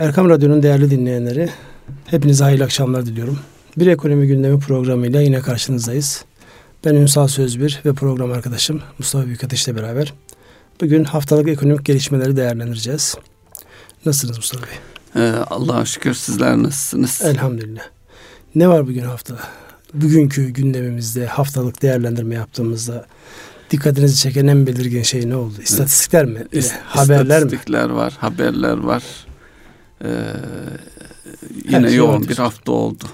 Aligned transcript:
Erkam 0.00 0.28
Radyo'nun 0.30 0.62
değerli 0.62 0.90
dinleyenleri, 0.90 1.50
hepinize 2.06 2.44
hayırlı 2.44 2.64
akşamlar 2.64 3.06
diliyorum. 3.06 3.38
Bir 3.76 3.86
ekonomi 3.86 4.26
gündemi 4.26 4.58
programıyla 4.58 5.20
yine 5.20 5.40
karşınızdayız. 5.40 6.24
Ben 6.84 6.94
Ünsal 6.94 7.28
Sözbir 7.28 7.80
ve 7.84 7.92
program 7.92 8.32
arkadaşım 8.32 8.82
Mustafa 8.98 9.26
Büyükateş 9.26 9.68
ile 9.68 9.76
beraber 9.76 10.14
bugün 10.80 11.04
haftalık 11.04 11.48
ekonomik 11.48 11.84
gelişmeleri 11.84 12.36
değerlendireceğiz. 12.36 13.16
Nasılsınız 14.06 14.36
Mustafa 14.36 14.66
Bey? 14.66 14.72
Ee, 15.16 15.32
Allah'a 15.50 15.84
şükür 15.84 16.14
sizler 16.14 16.56
nasılsınız? 16.56 17.22
Elhamdülillah. 17.24 17.82
Ne 18.54 18.68
var 18.68 18.86
bugün 18.86 19.04
haftada? 19.04 19.40
Bugünkü 19.94 20.48
gündemimizde 20.48 21.26
haftalık 21.26 21.82
değerlendirme 21.82 22.34
yaptığımızda 22.34 23.06
dikkatinizi 23.70 24.16
çeken 24.16 24.46
en 24.46 24.66
belirgin 24.66 25.02
şey 25.02 25.28
ne 25.28 25.36
oldu? 25.36 25.54
İstatistikler 25.62 26.24
mi? 26.24 26.46
İst- 26.52 26.72
haberler 26.84 27.38
mi? 27.40 27.44
İstatistikler 27.46 27.90
var, 27.90 28.16
haberler 28.20 28.76
var. 28.78 29.02
Ee, 30.04 30.08
yine 31.68 31.88
şey 31.88 31.96
yoğun 31.96 32.12
vardır. 32.12 32.28
bir 32.28 32.36
hafta 32.36 32.72
oldu. 32.72 33.04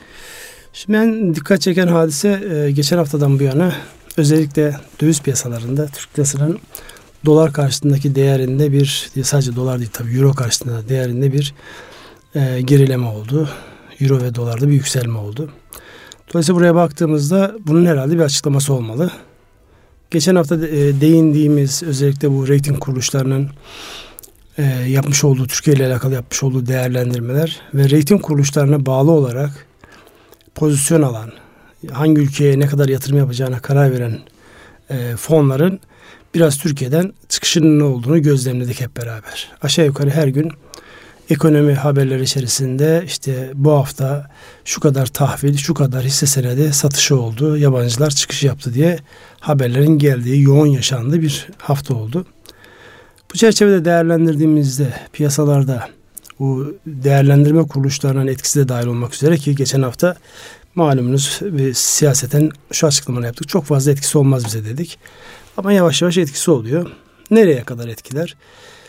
Şimdi 0.72 0.98
en 0.98 1.34
dikkat 1.34 1.60
çeken 1.60 1.86
hadise 1.86 2.28
e, 2.28 2.70
geçen 2.70 2.96
haftadan 2.96 3.38
bu 3.38 3.42
yana 3.42 3.72
özellikle 4.16 4.76
döviz 5.00 5.22
piyasalarında 5.22 5.86
Türk 5.86 6.18
lirasının 6.18 6.58
dolar 7.24 7.52
karşısındaki 7.52 8.14
değerinde 8.14 8.72
bir 8.72 9.10
sadece 9.22 9.56
dolar 9.56 9.78
değil 9.78 9.90
tabii 9.92 10.16
euro 10.16 10.32
karşısında 10.32 10.88
değerinde 10.88 11.32
bir 11.32 11.54
e, 12.34 12.60
gerileme 12.60 13.06
oldu. 13.06 13.48
Euro 14.00 14.22
ve 14.22 14.34
dolarda 14.34 14.68
bir 14.68 14.72
yükselme 14.72 15.18
oldu. 15.18 15.50
Dolayısıyla 16.32 16.58
buraya 16.58 16.74
baktığımızda 16.74 17.54
bunun 17.66 17.86
herhalde 17.86 18.14
bir 18.14 18.20
açıklaması 18.20 18.72
olmalı. 18.72 19.10
Geçen 20.10 20.36
hafta 20.36 20.54
e, 20.54 21.00
değindiğimiz 21.00 21.82
özellikle 21.82 22.30
bu 22.30 22.48
rating 22.48 22.78
kuruluşlarının 22.78 23.50
e, 24.58 24.62
yapmış 24.88 25.24
olduğu 25.24 25.46
Türkiye 25.46 25.76
ile 25.76 25.86
alakalı 25.86 26.14
yapmış 26.14 26.42
olduğu 26.42 26.66
değerlendirmeler 26.66 27.60
ve 27.74 27.84
rating 27.84 28.22
kuruluşlarına 28.22 28.86
bağlı 28.86 29.10
olarak 29.10 29.66
pozisyon 30.54 31.02
alan, 31.02 31.32
hangi 31.92 32.20
ülkeye 32.20 32.60
ne 32.60 32.66
kadar 32.66 32.88
yatırım 32.88 33.18
yapacağına 33.18 33.58
karar 33.58 33.92
veren 33.92 34.18
e, 34.90 35.16
fonların 35.16 35.80
biraz 36.34 36.58
Türkiye'den 36.58 37.12
çıkışının 37.28 37.78
ne 37.78 37.84
olduğunu 37.84 38.22
gözlemledik 38.22 38.80
hep 38.80 38.96
beraber. 38.96 39.52
Aşağı 39.62 39.86
yukarı 39.86 40.10
her 40.10 40.28
gün 40.28 40.52
ekonomi 41.30 41.74
haberleri 41.74 42.22
içerisinde 42.22 43.02
işte 43.06 43.50
bu 43.54 43.72
hafta 43.72 44.30
şu 44.64 44.80
kadar 44.80 45.06
tahvil, 45.06 45.56
şu 45.56 45.74
kadar 45.74 46.04
hisse 46.04 46.26
senedi 46.26 46.72
satışı 46.72 47.20
oldu, 47.20 47.56
yabancılar 47.56 48.10
çıkış 48.10 48.42
yaptı 48.42 48.74
diye 48.74 48.98
haberlerin 49.40 49.98
geldiği, 49.98 50.42
yoğun 50.42 50.66
yaşandığı 50.66 51.22
bir 51.22 51.48
hafta 51.58 51.94
oldu. 51.94 52.26
Bu 53.32 53.38
çerçevede 53.38 53.84
değerlendirdiğimizde 53.84 54.94
piyasalarda 55.12 55.88
bu 56.38 56.74
değerlendirme 56.86 57.66
kuruluşlarının 57.66 58.26
etkisi 58.26 58.60
de 58.60 58.68
dahil 58.68 58.86
olmak 58.86 59.14
üzere 59.14 59.36
ki 59.36 59.54
geçen 59.54 59.82
hafta 59.82 60.16
malumunuz 60.74 61.40
bir 61.42 61.74
siyaseten 61.74 62.50
şu 62.72 62.86
açıklamaları 62.86 63.26
yaptık. 63.26 63.48
Çok 63.48 63.64
fazla 63.64 63.92
etkisi 63.92 64.18
olmaz 64.18 64.44
bize 64.44 64.64
dedik. 64.64 64.98
Ama 65.56 65.72
yavaş 65.72 66.02
yavaş 66.02 66.18
etkisi 66.18 66.50
oluyor. 66.50 66.90
Nereye 67.30 67.62
kadar 67.62 67.88
etkiler? 67.88 68.36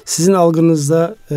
Sizin 0.05 0.33
algınızda 0.33 1.15
e, 1.31 1.35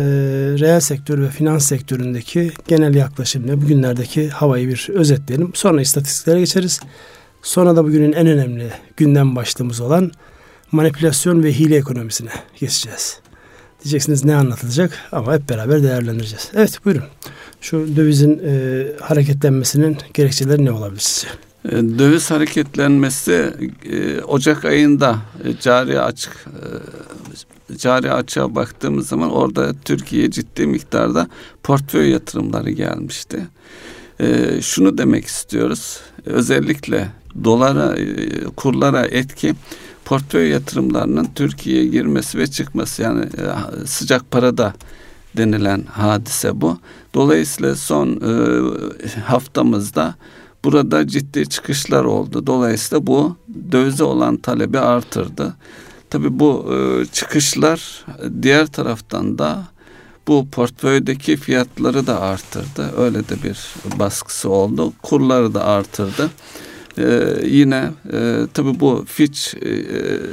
reel 0.59 0.79
sektör 0.79 1.21
ve 1.21 1.29
finans 1.29 1.65
sektöründeki 1.65 2.51
genel 2.67 2.95
yaklaşımla 2.95 3.61
bugünlerdeki 3.61 4.29
havayı 4.29 4.67
bir 4.67 4.87
özetleyelim. 4.93 5.51
Sonra 5.53 5.81
istatistiklere 5.81 6.39
geçeriz. 6.39 6.79
Sonra 7.41 7.75
da 7.75 7.83
bugünün 7.83 8.13
en 8.13 8.27
önemli 8.27 8.71
gündem 8.97 9.35
başlığımız 9.35 9.81
olan 9.81 10.11
manipülasyon 10.71 11.43
ve 11.43 11.53
hile 11.53 11.75
ekonomisine 11.75 12.29
geçeceğiz. 12.59 13.19
Diyeceksiniz 13.83 14.25
ne 14.25 14.35
anlatılacak 14.35 14.97
ama 15.11 15.33
hep 15.33 15.49
beraber 15.49 15.83
değerlendireceğiz. 15.83 16.51
Evet 16.53 16.85
buyurun. 16.85 17.03
Şu 17.61 17.95
dövizin 17.95 18.41
e, 18.45 18.83
hareketlenmesinin 19.01 19.97
gerekçeleri 20.13 20.65
ne 20.65 20.71
olabilir 20.71 20.99
sizce? 21.01 21.27
Ee, 21.65 21.71
Döviz 21.71 22.31
hareketlenmesi 22.31 23.53
e, 23.91 24.21
Ocak 24.21 24.65
ayında 24.65 25.17
e, 25.43 25.59
cari 25.61 25.99
açık 26.01 26.45
e, 27.71 27.77
cari 27.77 28.11
açığa 28.11 28.55
baktığımız 28.55 29.07
zaman 29.07 29.31
orada 29.31 29.73
Türkiye'ye 29.85 30.31
ciddi 30.31 30.67
miktarda 30.67 31.27
portföy 31.63 32.09
yatırımları 32.09 32.71
gelmişti. 32.71 33.47
E, 34.19 34.61
Şunu 34.61 34.97
demek 34.97 35.25
istiyoruz. 35.25 35.99
Özellikle 36.25 37.07
dolara, 37.43 37.95
e, 37.97 38.29
kurlara 38.43 39.05
etki 39.05 39.53
portföy 40.05 40.49
yatırımlarının 40.49 41.27
Türkiye'ye 41.35 41.87
girmesi 41.87 42.37
ve 42.37 42.47
çıkması 42.47 43.01
yani 43.01 43.21
e, 43.21 43.85
sıcak 43.85 44.31
parada 44.31 44.73
denilen 45.37 45.83
hadise 45.91 46.61
bu. 46.61 46.77
Dolayısıyla 47.13 47.75
son 47.75 48.09
e, 48.09 49.19
haftamızda 49.19 50.15
burada 50.63 51.07
ciddi 51.07 51.49
çıkışlar 51.49 52.03
oldu. 52.03 52.47
Dolayısıyla 52.47 53.07
bu 53.07 53.35
dövize 53.71 54.03
olan 54.03 54.37
talebi 54.37 54.79
artırdı. 54.79 55.53
Tabii 56.09 56.39
bu 56.39 56.73
e, 56.73 57.05
çıkışlar 57.05 58.05
diğer 58.41 58.67
taraftan 58.67 59.37
da 59.37 59.63
bu 60.27 60.47
portföydeki 60.51 61.37
fiyatları 61.37 62.07
da 62.07 62.21
artırdı. 62.21 62.91
Öyle 62.97 63.29
de 63.29 63.43
bir 63.43 63.59
baskısı 63.99 64.49
oldu. 64.49 64.93
Kurları 65.01 65.53
da 65.53 65.65
artırdı. 65.65 66.29
Ee, 67.01 67.47
yine 67.47 67.89
e, 68.13 68.39
tabii 68.53 68.79
bu 68.79 69.05
Fitch, 69.07 69.55
e, 69.55 69.83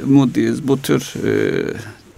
Moody's 0.05 0.59
bu 0.63 0.81
tür 0.81 1.13
e, 1.23 1.63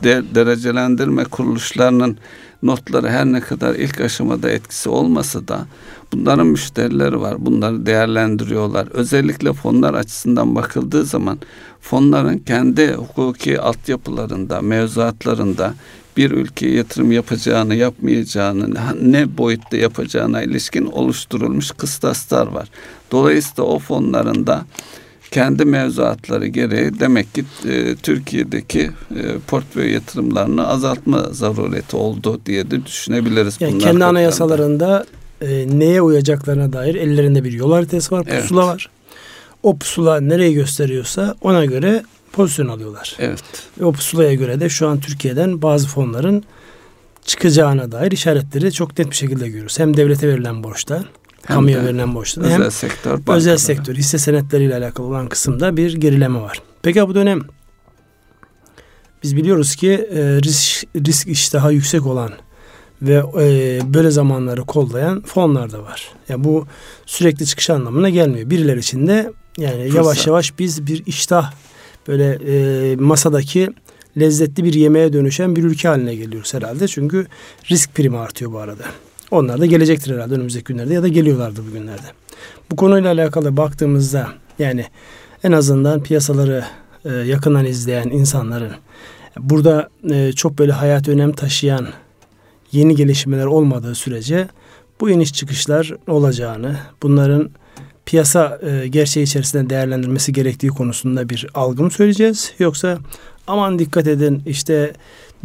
de, 0.04 0.24
derecelendirme 0.36 1.24
kuruluşlarının 1.24 2.18
notları 2.64 3.10
her 3.10 3.26
ne 3.26 3.40
kadar 3.40 3.76
ilk 3.76 4.02
aşamada 4.02 4.50
etkisi 4.50 4.90
olmasa 4.90 5.48
da 5.48 5.66
bunların 6.14 6.48
müşterileri 6.48 7.22
var. 7.22 7.46
Bunları 7.46 7.86
değerlendiriyorlar. 7.86 8.88
Özellikle 8.88 9.54
fonlar 9.54 9.94
açısından 9.94 10.56
bakıldığı 10.56 11.06
zaman 11.06 11.40
fonların 11.82 12.38
kendi 12.38 12.94
hukuki 12.94 13.62
altyapılarında, 13.62 14.62
mevzuatlarında 14.62 15.74
bir 16.18 16.32
ülkeye 16.32 16.76
yatırım 16.76 17.12
yapacağını, 17.12 17.76
yapmayacağını, 17.76 18.76
ne 19.02 19.38
boyutta 19.38 19.78
yapacağına 19.78 20.42
ilişkin 20.42 20.86
oluşturulmuş 20.86 21.72
kıstaslar 21.72 22.48
var. 22.48 22.70
Dolayısıyla 23.12 23.64
o 23.64 23.80
fonların 23.80 24.48
da 24.48 24.66
kendi 25.32 25.66
mevzuatları 25.66 26.48
gereği 26.48 27.00
demek 27.00 27.34
ki 27.34 27.46
e, 27.70 27.96
Türkiye'deki 27.96 28.92
e, 29.16 29.24
portföy 29.48 29.92
yatırımlarını 29.92 30.68
azaltma 30.68 31.22
zarureti 31.32 31.96
oldu 31.96 32.42
diye 32.46 32.72
de 32.72 32.86
düşünebiliriz. 32.86 33.58
Yani 33.60 33.72
kendi 33.72 33.84
kapsamında. 33.84 34.08
anayasalarında 34.08 35.06
e, 35.42 35.68
neye 35.80 36.02
uyacaklarına 36.02 36.74
dair 36.74 36.96
ellerinde 36.96 37.44
bir 37.44 37.52
yol 37.52 37.72
haritası 37.72 38.16
var, 38.16 38.26
Evet. 38.30 38.42
pusula 38.42 38.68
var. 38.68 38.90
O 39.64 39.78
pusula 39.78 40.22
nereyi 40.22 40.54
gösteriyorsa 40.54 41.36
ona 41.42 41.66
göre 41.66 42.04
pozisyon 42.34 42.68
alıyorlar. 42.68 43.16
Evet. 43.20 43.44
Ve 43.80 43.86
o 43.86 43.92
pusulaya 43.92 44.34
göre 44.34 44.60
de 44.60 44.70
şu 44.70 44.88
an 44.88 45.00
Türkiye'den 45.00 45.62
bazı 45.62 45.88
fonların 45.88 46.44
çıkacağına 47.26 47.92
dair 47.92 48.12
işaretleri 48.12 48.72
çok 48.74 49.00
net 49.00 49.10
bir 49.10 49.16
şekilde 49.16 49.48
görüyoruz. 49.48 49.80
Hem 49.80 49.98
devlete 49.98 50.28
verilen 50.28 50.64
borçta, 50.64 50.96
Hem 51.46 51.56
kamuya 51.56 51.86
verilen 51.86 52.16
borçta 52.16 52.42
Özel 52.42 52.52
hem 52.64 52.72
sektör 52.72 53.12
özel 53.12 53.28
bankaları. 53.28 53.60
sektör 53.60 53.96
hisse 53.96 54.18
senetleriyle 54.18 54.76
alakalı 54.76 55.08
olan 55.08 55.28
kısımda 55.28 55.78
bir 55.78 55.94
gerileme 55.94 56.42
var. 56.42 56.62
Peki 56.82 57.08
bu 57.08 57.16
dönem 57.16 57.42
biz 59.24 59.36
biliyoruz 59.38 59.76
ki 59.76 59.92
e, 59.92 60.20
risk, 60.42 60.86
risk 60.96 61.28
iştahı 61.28 61.74
yüksek 61.74 62.06
olan 62.06 62.32
ve 63.02 63.24
e, 63.40 63.82
böyle 63.94 64.12
zamanları 64.12 64.62
kollayan 64.62 65.22
fonlar 65.22 65.72
da 65.72 65.84
var. 65.84 66.10
Yani 66.30 66.44
bu 66.44 66.68
sürekli 67.06 67.46
çıkış 67.46 67.70
anlamına 67.70 68.10
gelmiyor. 68.10 68.50
Birileri 68.50 68.80
için 68.80 69.08
de 69.08 69.34
yani 69.58 69.84
Fırsat. 69.84 69.96
yavaş 69.96 70.28
yavaş 70.28 70.60
biz 70.60 70.88
bir 70.88 71.06
iştah 71.06 71.52
böyle 72.08 72.40
e, 72.48 72.96
masadaki 72.96 73.70
lezzetli 74.20 74.64
bir 74.64 74.74
yemeğe 74.74 75.14
dönüşen 75.14 75.56
bir 75.56 75.64
ülke 75.64 75.88
haline 75.88 76.16
geliyoruz 76.16 76.54
herhalde. 76.54 76.88
Çünkü 76.88 77.28
risk 77.72 77.96
primi 77.96 78.18
artıyor 78.18 78.52
bu 78.52 78.60
arada. 78.60 78.84
Onlar 79.32 79.60
da 79.60 79.66
gelecektir 79.66 80.14
herhalde 80.14 80.34
önümüzdeki 80.34 80.66
günlerde 80.66 80.94
ya 80.94 81.04
da 81.04 81.08
geliyorlardı 81.08 81.68
bugünlerde. 81.68 82.08
Bu 82.72 82.76
konuyla 82.76 83.12
alakalı 83.12 83.58
baktığımızda 83.58 84.28
yani 84.60 84.86
en 85.44 85.52
azından 85.52 86.04
piyasaları 86.04 86.64
e, 87.06 87.10
yakından 87.10 87.66
izleyen 87.66 88.10
insanların 88.10 88.72
burada 89.40 89.90
e, 90.12 90.32
çok 90.34 90.60
böyle 90.60 90.72
hayat 90.72 91.08
önem 91.08 91.32
taşıyan 91.32 91.88
yeni 92.72 92.96
gelişmeler 92.96 93.46
olmadığı 93.46 93.96
sürece 93.96 94.48
bu 95.02 95.10
iniş 95.10 95.34
çıkışlar 95.34 95.96
olacağını, 96.08 96.78
bunların 97.04 97.50
piyasa 98.06 98.60
e, 98.62 98.88
gerçeği 98.88 99.26
içerisinde 99.26 99.70
değerlendirmesi 99.70 100.34
gerektiği 100.34 100.68
konusunda 100.68 101.30
bir 101.30 101.48
algı 101.54 101.84
mı 101.84 101.92
söyleyeceğiz? 101.92 102.54
Yoksa 102.60 103.00
aman 103.48 103.80
dikkat 103.80 104.08
edin 104.08 104.42
işte 104.46 104.94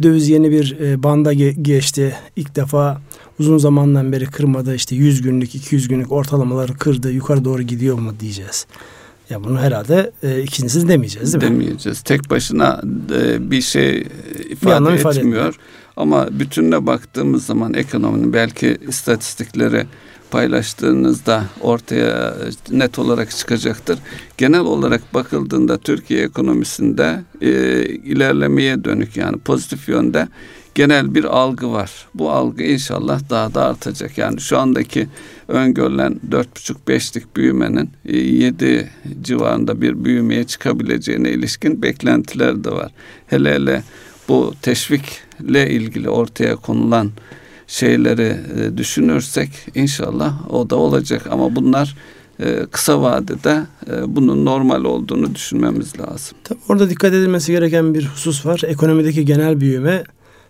döviz 0.03 0.29
yeni 0.29 0.51
bir 0.51 0.79
e, 0.79 1.03
banda 1.03 1.33
ge- 1.33 1.61
geçti. 1.61 2.15
İlk 2.35 2.55
defa 2.55 3.01
uzun 3.39 3.57
zamandan 3.57 4.11
beri 4.11 4.25
kırmadı 4.25 4.75
işte 4.75 4.95
100 4.95 5.21
günlük 5.21 5.55
200 5.55 5.87
günlük 5.87 6.11
ortalamaları 6.11 6.73
kırdı 6.73 7.11
yukarı 7.11 7.45
doğru 7.45 7.61
gidiyor 7.61 7.99
mu 7.99 8.13
diyeceğiz. 8.19 8.67
Ya 9.29 9.43
bunu 9.43 9.59
herhalde 9.59 10.11
e, 10.23 10.41
ikincisi 10.41 10.87
demeyeceğiz 10.87 11.33
değil 11.33 11.51
mi? 11.51 11.59
Demeyeceğiz. 11.59 12.01
Tek 12.01 12.29
başına 12.29 12.81
e, 13.19 13.51
bir 13.51 13.61
şey 13.61 14.07
ifade, 14.49 14.85
bir 14.85 14.99
ifade 14.99 15.19
etmiyor. 15.19 15.55
Ama 15.97 16.39
bütününe 16.39 16.85
baktığımız 16.85 17.45
zaman 17.45 17.73
ekonominin 17.73 18.33
belki 18.33 18.77
istatistikleri 18.87 19.85
paylaştığınızda 20.31 21.43
ortaya 21.61 22.33
net 22.71 22.99
olarak 22.99 23.31
çıkacaktır. 23.31 23.99
Genel 24.37 24.59
olarak 24.59 25.13
bakıldığında 25.13 25.77
Türkiye 25.77 26.23
ekonomisinde 26.23 27.23
e, 27.41 27.49
ilerlemeye 27.85 28.83
dönük 28.83 29.17
yani 29.17 29.37
pozitif 29.37 29.89
yönde 29.89 30.27
genel 30.75 31.15
bir 31.15 31.23
algı 31.23 31.71
var. 31.71 31.91
Bu 32.13 32.31
algı 32.31 32.63
inşallah 32.63 33.29
daha 33.29 33.53
da 33.53 33.65
artacak. 33.65 34.17
Yani 34.17 34.41
şu 34.41 34.57
andaki 34.57 35.07
öngörülen 35.47 36.19
4,5-5'lik 36.29 37.35
büyümenin 37.35 37.89
7 38.05 38.65
e, 38.65 38.87
civarında 39.21 39.81
bir 39.81 40.05
büyümeye 40.05 40.43
çıkabileceğine 40.43 41.31
ilişkin 41.31 41.81
beklentiler 41.81 42.63
de 42.63 42.71
var. 42.71 42.91
Hele 43.27 43.53
hele 43.53 43.83
bu 44.27 44.53
teşvikle 44.61 45.69
ilgili 45.69 46.09
ortaya 46.09 46.55
konulan 46.55 47.11
şeyleri 47.67 48.37
e, 48.59 48.77
düşünürsek 48.77 49.49
inşallah 49.75 50.53
o 50.53 50.69
da 50.69 50.75
olacak 50.75 51.27
ama 51.31 51.55
bunlar 51.55 51.95
e, 52.39 52.65
kısa 52.71 53.01
vadede 53.01 53.63
e, 53.91 54.15
bunun 54.15 54.45
normal 54.45 54.83
olduğunu 54.83 55.35
düşünmemiz 55.35 55.99
lazım. 55.99 56.37
Tabii 56.43 56.59
orada 56.69 56.89
dikkat 56.89 57.13
edilmesi 57.13 57.51
gereken 57.51 57.93
bir 57.93 58.05
husus 58.05 58.45
var. 58.45 58.61
Ekonomideki 58.67 59.25
genel 59.25 59.59
büyüme 59.59 60.03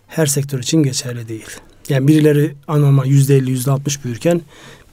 her 0.06 0.26
sektör 0.26 0.58
için 0.58 0.82
geçerli 0.82 1.28
değil. 1.28 1.46
Yani 1.88 2.08
birileri 2.08 2.54
anormal 2.68 3.06
yüzde 3.06 3.36
elli, 3.36 3.50
yüzde 3.50 3.70
altmış 3.70 4.04
büyürken 4.04 4.40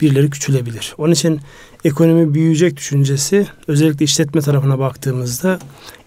birileri 0.01 0.29
küçülebilir. 0.29 0.93
Onun 0.97 1.13
için 1.13 1.39
ekonomi 1.85 2.33
büyüyecek 2.33 2.77
düşüncesi 2.77 3.47
özellikle 3.67 4.05
işletme 4.05 4.41
tarafına 4.41 4.79
baktığımızda 4.79 5.59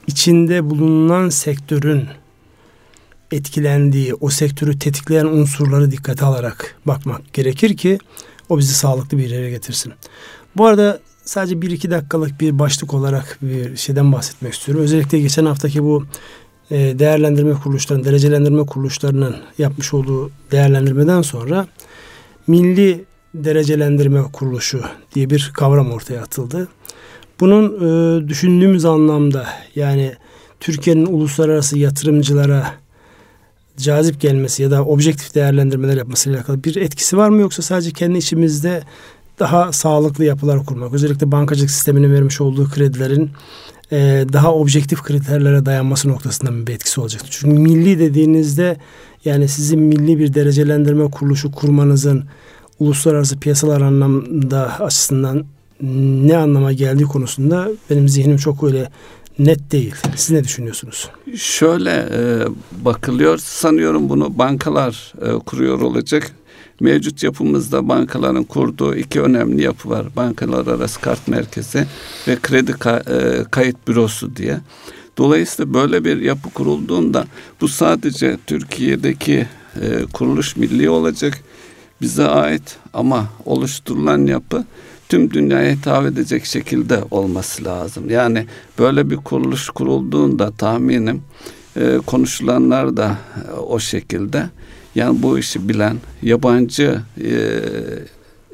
içinde 0.06 0.71
bulunan 0.71 1.29
sektörün 1.29 2.05
etkilendiği, 3.32 4.14
o 4.14 4.30
sektörü 4.30 4.78
tetikleyen 4.78 5.26
unsurları 5.26 5.90
dikkate 5.90 6.25
alarak 6.25 6.75
bakmak 6.86 7.32
gerekir 7.32 7.76
ki 7.76 7.98
o 8.48 8.58
bizi 8.58 8.75
sağlıklı 8.75 9.19
bir 9.19 9.30
yere 9.30 9.50
getirsin. 9.50 9.92
Bu 10.56 10.66
arada 10.66 11.00
sadece 11.25 11.62
bir 11.62 11.70
iki 11.70 11.90
dakikalık 11.90 12.40
bir 12.40 12.58
başlık 12.58 12.94
olarak 12.94 13.38
bir 13.42 13.76
şeyden 13.76 14.12
bahsetmek 14.12 14.54
istiyorum. 14.54 14.84
Özellikle 14.84 15.20
geçen 15.20 15.44
haftaki 15.44 15.82
bu 15.82 16.06
e, 16.70 16.98
değerlendirme 16.98 17.54
kuruluşlarının, 17.54 18.04
derecelendirme 18.04 18.66
kuruluşlarının 18.66 19.36
yapmış 19.58 19.94
olduğu 19.94 20.30
değerlendirmeden 20.50 21.22
sonra 21.22 21.66
Milli 22.46 23.04
Derecelendirme 23.34 24.22
Kuruluşu 24.32 24.82
diye 25.14 25.30
bir 25.30 25.50
kavram 25.54 25.92
ortaya 25.92 26.22
atıldı. 26.22 26.69
Bunun 27.40 27.64
e, 27.76 28.28
düşündüğümüz 28.28 28.84
anlamda 28.84 29.46
yani 29.75 30.12
Türkiye'nin 30.60 31.06
uluslararası 31.06 31.78
yatırımcılara 31.78 32.75
cazip 33.78 34.20
gelmesi 34.20 34.62
ya 34.62 34.70
da 34.70 34.84
objektif 34.84 35.34
değerlendirmeler 35.34 35.96
yapmasıyla 35.96 36.38
alakalı 36.38 36.64
bir 36.64 36.76
etkisi 36.76 37.16
var 37.16 37.28
mı 37.28 37.40
yoksa 37.40 37.62
sadece 37.62 37.90
kendi 37.90 38.19
içimizde 38.19 38.82
daha 39.38 39.72
sağlıklı 39.72 40.25
yapılar 40.25 40.64
kurmak 40.64 40.94
özellikle 40.94 41.32
bankacılık 41.32 41.70
sisteminin 41.70 42.14
vermiş 42.14 42.40
olduğu 42.40 42.70
kredilerin 42.70 43.30
e, 43.92 44.25
daha 44.32 44.54
objektif 44.54 45.02
kriterlere 45.02 45.66
dayanması 45.66 46.08
noktasında 46.08 46.66
bir 46.66 46.75
etkisi 46.75 47.00
olacaktır. 47.00 47.28
Çünkü 47.30 47.58
milli 47.58 47.98
dediğinizde 47.98 48.76
yani 49.25 49.48
sizin 49.48 49.80
milli 49.80 50.19
bir 50.19 50.34
derecelendirme 50.34 51.10
kuruluşu 51.10 51.52
kurmanızın 51.52 52.25
uluslararası 52.78 53.40
piyasalar 53.40 53.80
anlamda 53.80 54.80
açısından 54.80 55.44
ne 55.80 56.36
anlama 56.36 56.72
geldiği 56.72 57.04
konusunda 57.04 57.69
benim 57.90 58.08
zihnim 58.08 58.36
çok 58.36 58.64
öyle 58.64 58.90
net 59.38 59.73
değil. 59.73 59.94
Siz 60.17 60.31
ne 60.31 60.44
düşünüyorsunuz? 60.44 61.08
Şöyle 61.37 61.90
e, 61.90 62.46
bakılıyor. 62.85 63.38
Sanıyorum 63.38 64.08
bunu 64.08 64.38
bankalar 64.38 65.12
e, 65.23 65.38
kuruyor 65.38 65.81
olacak. 65.81 66.31
Mevcut 66.81 67.23
yapımızda 67.23 67.88
bankaların 67.88 68.44
kurduğu 68.44 68.94
iki 68.94 69.20
önemli 69.20 69.62
yapı 69.62 69.90
var. 69.90 70.06
Bankalar 70.17 70.67
arası 70.67 71.00
kart 71.00 71.29
merkezi 71.29 71.87
ve 72.29 72.37
kredi 72.43 72.70
ka- 72.70 73.40
e, 73.40 73.44
kayıt 73.50 73.88
bürosu 73.88 74.37
diye. 74.37 74.61
Dolayısıyla 75.19 75.75
böyle 75.75 76.05
bir 76.05 76.20
yapı 76.20 76.50
kurulduğunda 76.50 77.25
bu 77.61 77.69
sadece 77.69 78.38
Türkiye'deki 78.46 79.46
e, 79.82 80.05
kuruluş 80.12 80.56
milli 80.56 80.90
olacak 80.90 81.38
bize 82.00 82.26
ait 82.26 82.76
ama 82.94 83.29
oluşturulan 83.44 84.26
yapı 84.26 84.64
tüm 85.08 85.31
dünyaya 85.31 85.72
hitap 85.72 86.06
edecek 86.06 86.44
şekilde 86.44 87.00
olması 87.10 87.64
lazım. 87.64 88.10
Yani 88.10 88.46
böyle 88.78 89.10
bir 89.10 89.16
kuruluş 89.16 89.70
kurulduğunda 89.70 90.50
tahminim 90.50 91.22
e, 91.76 91.99
konuşulanlar 92.06 92.96
da 92.96 93.16
e, 93.49 93.52
o 93.52 93.78
şekilde. 93.78 94.50
Yani 94.94 95.22
bu 95.22 95.38
işi 95.38 95.69
bilen 95.69 95.96
yabancı 96.22 97.00
e, 97.20 97.60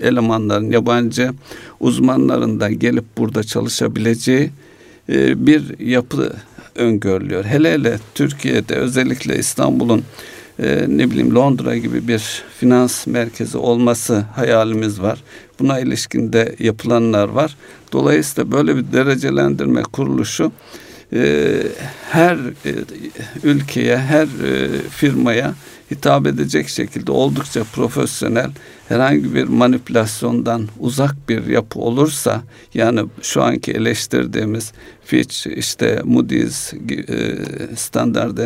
elemanların, 0.01 0.71
yabancı 0.71 1.33
uzmanların 1.81 2.61
da 2.61 2.71
gelip 2.71 3.05
burada 3.19 3.45
çalışabileceği 3.45 4.51
e, 5.09 5.47
bir 5.47 5.79
yapı 5.79 6.33
öngörülüyor. 6.75 7.45
Hele 7.45 7.73
hele 7.73 7.99
Türkiye'de 8.15 8.75
özellikle 8.75 9.39
İstanbul'un 9.39 10.05
e, 10.59 10.85
ne 10.89 11.11
bileyim 11.11 11.35
Londra 11.35 11.77
gibi 11.77 12.09
bir 12.09 12.43
finans 12.59 13.07
merkezi 13.07 13.59
olması 13.59 14.25
hayalimiz 14.35 15.03
var. 15.03 15.23
Buna 15.61 15.81
ilişkin 15.81 16.33
de 16.33 16.57
yapılanlar 16.59 17.29
var. 17.29 17.57
Dolayısıyla 17.93 18.53
böyle 18.53 18.77
bir 18.77 18.93
derecelendirme 18.93 19.83
kuruluşu 19.83 20.53
e, 21.13 21.63
her 22.11 22.37
e, 22.37 22.75
ülkeye, 23.43 23.99
her 23.99 24.27
e, 24.27 24.69
firmaya 24.91 25.55
hitap 25.91 26.27
edecek 26.27 26.69
şekilde 26.69 27.13
oldukça 27.13 27.65
profesyonel 27.65 28.51
herhangi 28.89 29.35
bir 29.35 29.45
manipülasyondan 29.45 30.69
uzak 30.81 31.29
bir 31.29 31.47
yapı 31.47 31.79
olursa 31.79 32.43
yani 32.75 33.01
şu 33.23 33.43
anki 33.43 33.73
eleştirdiğimiz 33.73 34.73
Fitch 35.05 35.47
işte 35.47 36.01
Moody's 36.05 36.73
e, 36.75 37.37
Standard 37.77 38.39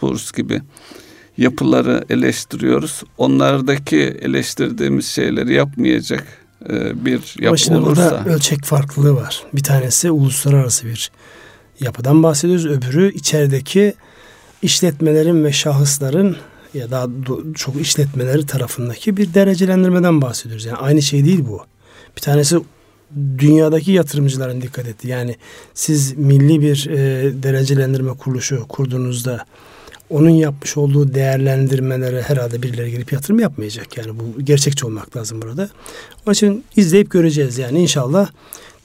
Poor's 0.00 0.32
gibi 0.32 0.60
yapıları 1.38 2.04
eleştiriyoruz. 2.10 3.02
Onlardaki 3.18 3.98
eleştirdiğimiz 3.98 5.06
şeyleri 5.06 5.54
yapmayacak 5.54 6.24
e, 6.70 7.04
bir 7.04 7.12
yapı 7.14 7.48
Ama 7.48 7.56
şimdi 7.56 7.78
olursa. 7.78 8.10
Burada 8.10 8.34
ölçek 8.34 8.64
farklılığı 8.64 9.16
var. 9.16 9.42
Bir 9.54 9.62
tanesi 9.62 10.10
uluslararası 10.10 10.86
bir 10.86 11.10
yapıdan 11.80 12.22
bahsediyoruz. 12.22 12.66
Öbürü 12.66 13.12
içerideki 13.14 13.94
işletmelerin 14.62 15.44
ve 15.44 15.52
şahısların 15.52 16.36
ya 16.74 16.90
da 16.90 17.08
çok 17.54 17.80
işletmeleri 17.80 18.46
tarafındaki 18.46 19.16
bir 19.16 19.34
derecelendirmeden 19.34 20.22
bahsediyoruz. 20.22 20.64
Yani 20.64 20.76
aynı 20.76 21.02
şey 21.02 21.24
değil 21.24 21.44
bu. 21.48 21.62
Bir 22.16 22.20
tanesi 22.22 22.58
dünyadaki 23.38 23.92
yatırımcıların 23.92 24.60
dikkat 24.60 24.86
etti. 24.88 25.08
Yani 25.08 25.36
siz 25.74 26.16
milli 26.16 26.60
bir 26.60 26.86
e, 26.90 26.96
derecelendirme 27.42 28.12
kuruluşu 28.12 28.68
kurduğunuzda 28.68 29.44
onun 30.10 30.30
yapmış 30.30 30.76
olduğu 30.76 31.14
değerlendirmelere 31.14 32.22
herhalde 32.22 32.62
birileri 32.62 32.90
gelip 32.90 33.12
yatırım 33.12 33.38
yapmayacak. 33.38 33.96
Yani 33.96 34.12
bu 34.18 34.40
gerçekçi 34.42 34.86
olmak 34.86 35.16
lazım 35.16 35.42
burada. 35.42 35.68
Onun 36.26 36.34
için 36.34 36.64
izleyip 36.76 37.10
göreceğiz 37.10 37.58
yani 37.58 37.80
inşallah 37.80 38.30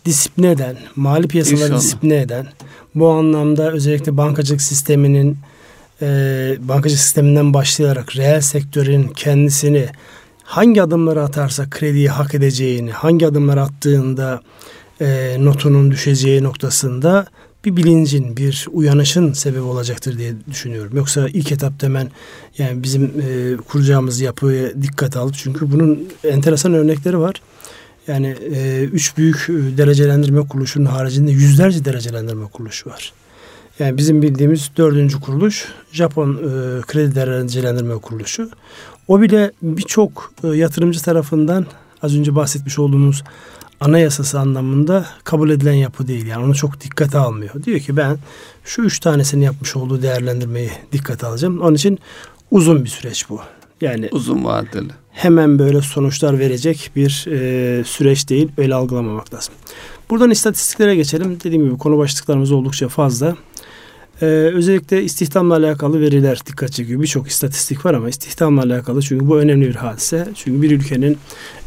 disipline 0.05 0.51
eden, 0.51 0.77
mali 0.95 1.27
piyasaları 1.27 1.63
inşallah. 1.63 1.79
disipline 1.79 2.21
eden, 2.21 2.47
bu 2.95 3.09
anlamda 3.09 3.71
özellikle 3.71 4.17
bankacılık 4.17 4.61
sisteminin 4.61 5.37
e, 6.01 6.07
bankacılık 6.59 7.01
sisteminden 7.01 7.53
başlayarak 7.53 8.15
reel 8.15 8.41
sektörün 8.41 9.07
kendisini 9.07 9.87
hangi 10.43 10.81
adımları 10.81 11.23
atarsa 11.23 11.69
krediyi 11.69 12.09
hak 12.09 12.35
edeceğini, 12.35 12.91
hangi 12.91 13.27
adımları 13.27 13.61
attığında 13.61 14.41
e, 15.01 15.37
notunun 15.39 15.91
düşeceği 15.91 16.43
noktasında 16.43 17.25
bir 17.65 17.75
bilincin, 17.75 18.37
bir 18.37 18.67
uyanışın 18.71 19.33
sebebi 19.33 19.61
olacaktır 19.61 20.17
diye 20.17 20.33
düşünüyorum. 20.51 20.97
Yoksa 20.97 21.27
ilk 21.27 21.51
etapta 21.51 21.87
hemen 21.87 22.11
yani 22.57 22.83
bizim 22.83 23.03
e, 23.03 23.57
kuracağımız 23.57 24.21
yapıya 24.21 24.81
dikkat 24.81 25.17
alıp 25.17 25.35
çünkü 25.35 25.71
bunun 25.71 26.09
enteresan 26.23 26.73
örnekleri 26.73 27.19
var. 27.19 27.35
Yani 28.07 28.35
e, 28.55 28.83
üç 28.83 29.17
büyük 29.17 29.47
derecelendirme 29.49 30.47
kuruluşunun 30.47 30.85
haricinde 30.85 31.31
yüzlerce 31.31 31.85
derecelendirme 31.85 32.45
kuruluşu 32.45 32.89
var. 32.89 33.13
Yani 33.79 33.97
bizim 33.97 34.21
bildiğimiz 34.21 34.71
dördüncü 34.77 35.19
kuruluş 35.19 35.67
Japon 35.91 36.33
e, 36.33 36.81
kredi 36.81 37.15
derecelendirme 37.15 37.97
kuruluşu. 37.97 38.49
O 39.07 39.21
bile 39.21 39.51
birçok 39.61 40.33
e, 40.43 40.47
yatırımcı 40.47 41.01
tarafından 41.01 41.65
az 42.01 42.15
önce 42.15 42.35
bahsetmiş 42.35 42.79
olduğumuz 42.79 43.23
anayasası 43.83 44.39
anlamında 44.39 45.05
kabul 45.23 45.49
edilen 45.49 45.73
yapı 45.73 46.07
değil. 46.07 46.25
Yani 46.25 46.45
onu 46.45 46.55
çok 46.55 46.81
dikkate 46.81 47.17
almıyor. 47.17 47.63
Diyor 47.63 47.79
ki 47.79 47.97
ben 47.97 48.17
şu 48.63 48.81
üç 48.81 48.99
tanesini 48.99 49.43
yapmış 49.43 49.75
olduğu 49.75 50.01
değerlendirmeyi 50.01 50.71
dikkate 50.91 51.27
alacağım. 51.27 51.61
Onun 51.61 51.75
için 51.75 51.99
uzun 52.51 52.83
bir 52.83 52.89
süreç 52.89 53.29
bu. 53.29 53.39
Yani 53.81 54.09
uzun 54.11 54.45
vadeli. 54.45 54.89
Hemen 55.11 55.59
böyle 55.59 55.81
sonuçlar 55.81 56.39
verecek 56.39 56.91
bir 56.95 57.25
e, 57.29 57.83
süreç 57.83 58.29
değil. 58.29 58.51
Öyle 58.57 58.75
algılamamak 58.75 59.33
lazım. 59.33 59.53
Buradan 60.09 60.31
istatistiklere 60.31 60.95
geçelim. 60.95 61.37
Dediğim 61.43 61.65
gibi 61.65 61.77
konu 61.77 61.97
başlıklarımız 61.97 62.51
oldukça 62.51 62.87
fazla. 62.87 63.35
Ee, 64.21 64.25
özellikle 64.25 65.03
istihdamla 65.03 65.55
alakalı 65.55 66.01
veriler 66.01 66.39
dikkat 66.45 66.71
çekiyor. 66.71 67.01
Birçok 67.01 67.27
istatistik 67.27 67.85
var 67.85 67.93
ama 67.93 68.09
istihdamla 68.09 68.61
alakalı 68.61 69.01
çünkü 69.01 69.27
bu 69.27 69.39
önemli 69.39 69.67
bir 69.67 69.75
hadise. 69.75 70.27
Çünkü 70.35 70.61
bir 70.61 70.71
ülkenin 70.71 71.17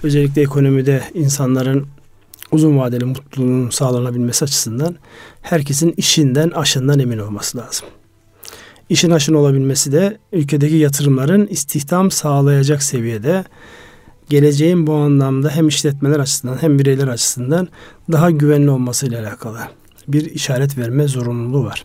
özellikle 0.02 0.42
ekonomide 0.42 1.02
insanların 1.14 1.86
uzun 2.52 2.78
vadeli 2.78 3.04
mutluluğun 3.04 3.70
sağlanabilmesi 3.70 4.44
açısından 4.44 4.96
herkesin 5.42 5.94
işinden, 5.96 6.50
aşından 6.50 6.98
emin 6.98 7.18
olması 7.18 7.58
lazım. 7.58 7.86
İşin 8.88 9.10
aşın 9.10 9.34
olabilmesi 9.34 9.92
de 9.92 10.18
ülkedeki 10.32 10.76
yatırımların 10.76 11.46
istihdam 11.46 12.10
sağlayacak 12.10 12.82
seviyede 12.82 13.44
geleceğin 14.28 14.86
bu 14.86 14.94
anlamda 14.94 15.50
hem 15.50 15.68
işletmeler 15.68 16.20
açısından 16.20 16.62
hem 16.62 16.78
bireyler 16.78 17.08
açısından 17.08 17.68
daha 18.12 18.30
güvenli 18.30 18.70
olmasıyla 18.70 19.20
alakalı 19.20 19.58
bir 20.08 20.24
işaret 20.24 20.78
verme 20.78 21.08
zorunluluğu 21.08 21.64
var. 21.64 21.84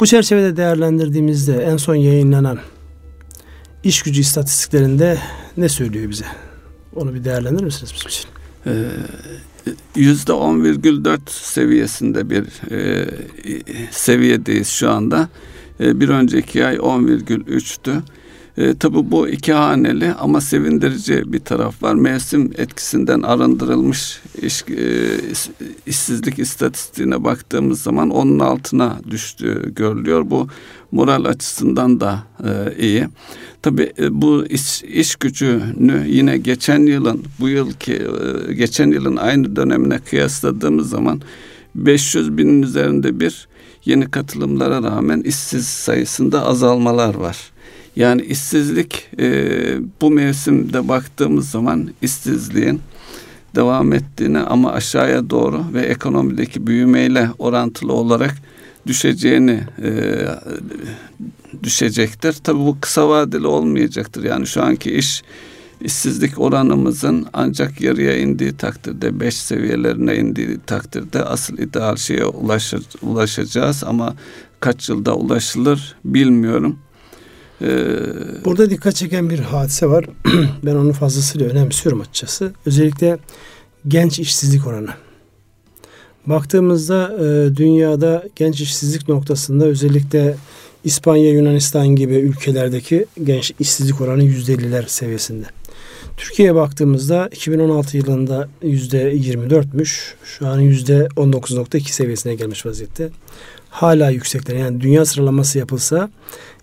Bu 0.00 0.06
çerçevede 0.06 0.56
değerlendirdiğimizde 0.56 1.62
en 1.64 1.76
son 1.76 1.94
yayınlanan 1.94 2.58
iş 3.84 4.02
gücü 4.02 4.20
istatistiklerinde 4.20 5.18
ne 5.56 5.68
söylüyor 5.68 6.10
bize? 6.10 6.24
Onu 6.96 7.14
bir 7.14 7.24
değerlendirir 7.24 7.64
misiniz 7.64 7.92
bizim 7.94 8.08
için? 8.08 8.28
Ee, 8.66 8.88
%10,4 9.96 11.18
seviyesinde 11.26 12.30
bir 12.30 12.70
e, 12.70 13.06
seviyedeyiz 13.90 14.68
şu 14.68 14.90
anda. 14.90 15.28
E, 15.80 16.00
bir 16.00 16.08
önceki 16.08 16.64
ay 16.64 16.76
10,3'tü. 16.76 18.00
E, 18.58 18.74
tabi 18.74 19.10
bu 19.10 19.28
iki 19.28 19.52
haneli 19.52 20.12
ama 20.12 20.40
sevindirici 20.40 21.32
bir 21.32 21.40
taraf 21.40 21.82
var. 21.82 21.94
Mevsim 21.94 22.52
etkisinden 22.58 23.22
arındırılmış 23.22 24.20
iş, 24.42 24.62
e, 24.62 25.18
işsizlik 25.86 26.38
istatistiğine 26.38 27.24
baktığımız 27.24 27.82
zaman 27.82 28.10
onun 28.10 28.38
altına 28.38 29.00
düştüğü 29.10 29.74
görülüyor. 29.74 30.30
Bu 30.30 30.48
moral 30.92 31.24
açısından 31.24 32.00
da 32.00 32.22
e, 32.44 32.76
iyi. 32.78 33.08
Tabi 33.62 33.92
e, 33.98 34.22
bu 34.22 34.46
iş, 34.46 34.82
iş 34.82 35.16
gücünü 35.16 36.04
yine 36.06 36.38
geçen 36.38 36.86
yılın 36.86 37.24
bu 37.40 37.48
yılki 37.48 37.94
e, 38.48 38.52
geçen 38.52 38.90
yılın 38.90 39.16
aynı 39.16 39.56
dönemine 39.56 39.98
kıyasladığımız 39.98 40.90
zaman 40.90 41.20
500 41.74 42.38
binin 42.38 42.62
üzerinde 42.62 43.20
bir 43.20 43.48
yeni 43.84 44.10
katılımlara 44.10 44.82
rağmen 44.82 45.20
işsiz 45.20 45.66
sayısında 45.66 46.46
azalmalar 46.46 47.14
var. 47.14 47.53
Yani 47.96 48.22
işsizlik 48.22 49.08
e, 49.18 49.76
bu 50.00 50.10
mevsimde 50.10 50.88
baktığımız 50.88 51.50
zaman 51.50 51.90
işsizliğin 52.02 52.80
devam 53.54 53.92
ettiğini 53.92 54.38
ama 54.38 54.72
aşağıya 54.72 55.30
doğru 55.30 55.64
ve 55.72 55.80
ekonomideki 55.80 56.66
büyümeyle 56.66 57.30
orantılı 57.38 57.92
olarak 57.92 58.34
düşeceğini 58.86 59.60
e, 59.82 59.90
düşecektir. 61.62 62.32
Tabi 62.32 62.58
bu 62.58 62.76
kısa 62.80 63.08
vadeli 63.08 63.46
olmayacaktır. 63.46 64.24
Yani 64.24 64.46
şu 64.46 64.62
anki 64.62 64.92
iş 64.92 65.22
işsizlik 65.80 66.40
oranımızın 66.40 67.26
ancak 67.32 67.80
yarıya 67.80 68.18
indiği 68.18 68.56
takdirde, 68.56 69.20
beş 69.20 69.34
seviyelerine 69.34 70.16
indiği 70.16 70.58
takdirde 70.66 71.24
asıl 71.24 71.58
ideal 71.58 71.96
şeye 71.96 72.24
ulaşır, 72.24 72.82
ulaşacağız 73.02 73.84
ama 73.84 74.14
kaç 74.60 74.88
yılda 74.88 75.14
ulaşılır 75.16 75.96
bilmiyorum. 76.04 76.78
Ee, 77.62 77.66
Burada 78.44 78.70
dikkat 78.70 78.94
çeken 78.94 79.30
bir 79.30 79.38
hadise 79.38 79.86
var. 79.86 80.04
ben 80.64 80.74
onu 80.74 80.92
fazlasıyla 80.92 81.48
önemsiyorum 81.48 82.00
açıkçası. 82.00 82.52
Özellikle 82.66 83.18
genç 83.88 84.18
işsizlik 84.18 84.66
oranı. 84.66 84.90
Baktığımızda 86.26 87.12
e, 87.18 87.56
dünyada 87.56 88.24
genç 88.36 88.60
işsizlik 88.60 89.08
noktasında 89.08 89.64
özellikle 89.64 90.36
İspanya, 90.84 91.30
Yunanistan 91.30 91.88
gibi 91.88 92.14
ülkelerdeki 92.14 93.06
genç 93.24 93.52
işsizlik 93.60 94.00
oranı 94.00 94.24
%50'ler 94.24 94.88
seviyesinde. 94.88 95.46
Türkiye'ye 96.16 96.54
baktığımızda 96.54 97.28
2016 97.32 97.96
yılında 97.96 98.48
%24'müş. 98.62 100.14
Şu 100.24 100.46
an 100.46 100.60
%19.2 100.60 101.80
seviyesine 101.80 102.34
gelmiş 102.34 102.66
vaziyette. 102.66 103.10
Hala 103.70 104.10
yüksekler. 104.10 104.56
Yani 104.56 104.80
dünya 104.80 105.04
sıralaması 105.04 105.58
yapılsa 105.58 106.10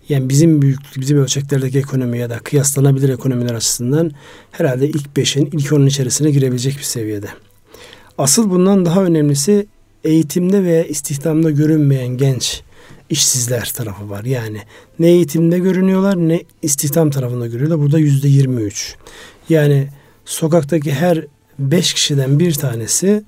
yani 0.08 0.28
bizim 0.28 0.62
büyüklük, 0.62 1.00
bizim 1.00 1.18
ölçeklerdeki 1.18 1.78
ekonomi 1.78 2.18
ya 2.18 2.30
da 2.30 2.38
kıyaslanabilir 2.38 3.08
ekonomiler 3.08 3.54
açısından 3.54 4.10
herhalde 4.50 4.88
ilk 4.88 5.16
beşin, 5.16 5.46
ilk 5.46 5.72
onun 5.72 5.86
içerisine 5.86 6.30
girebilecek 6.30 6.78
bir 6.78 6.82
seviyede. 6.82 7.28
Asıl 8.18 8.50
bundan 8.50 8.84
daha 8.84 9.04
önemlisi 9.04 9.66
eğitimde 10.04 10.64
ve 10.64 10.88
istihdamda 10.88 11.50
görünmeyen 11.50 12.08
genç 12.08 12.62
işsizler 13.10 13.72
tarafı 13.74 14.10
var. 14.10 14.24
Yani 14.24 14.58
ne 14.98 15.08
eğitimde 15.08 15.58
görünüyorlar 15.58 16.16
ne 16.16 16.42
istihdam 16.62 17.10
tarafında 17.10 17.46
görüyorlar. 17.46 17.78
Burada 17.78 17.98
yüzde 17.98 18.28
yirmi 18.28 18.62
üç. 18.62 18.96
Yani 19.48 19.88
sokaktaki 20.24 20.92
her 20.92 21.26
beş 21.58 21.94
kişiden 21.94 22.38
bir 22.38 22.54
tanesi 22.54 23.24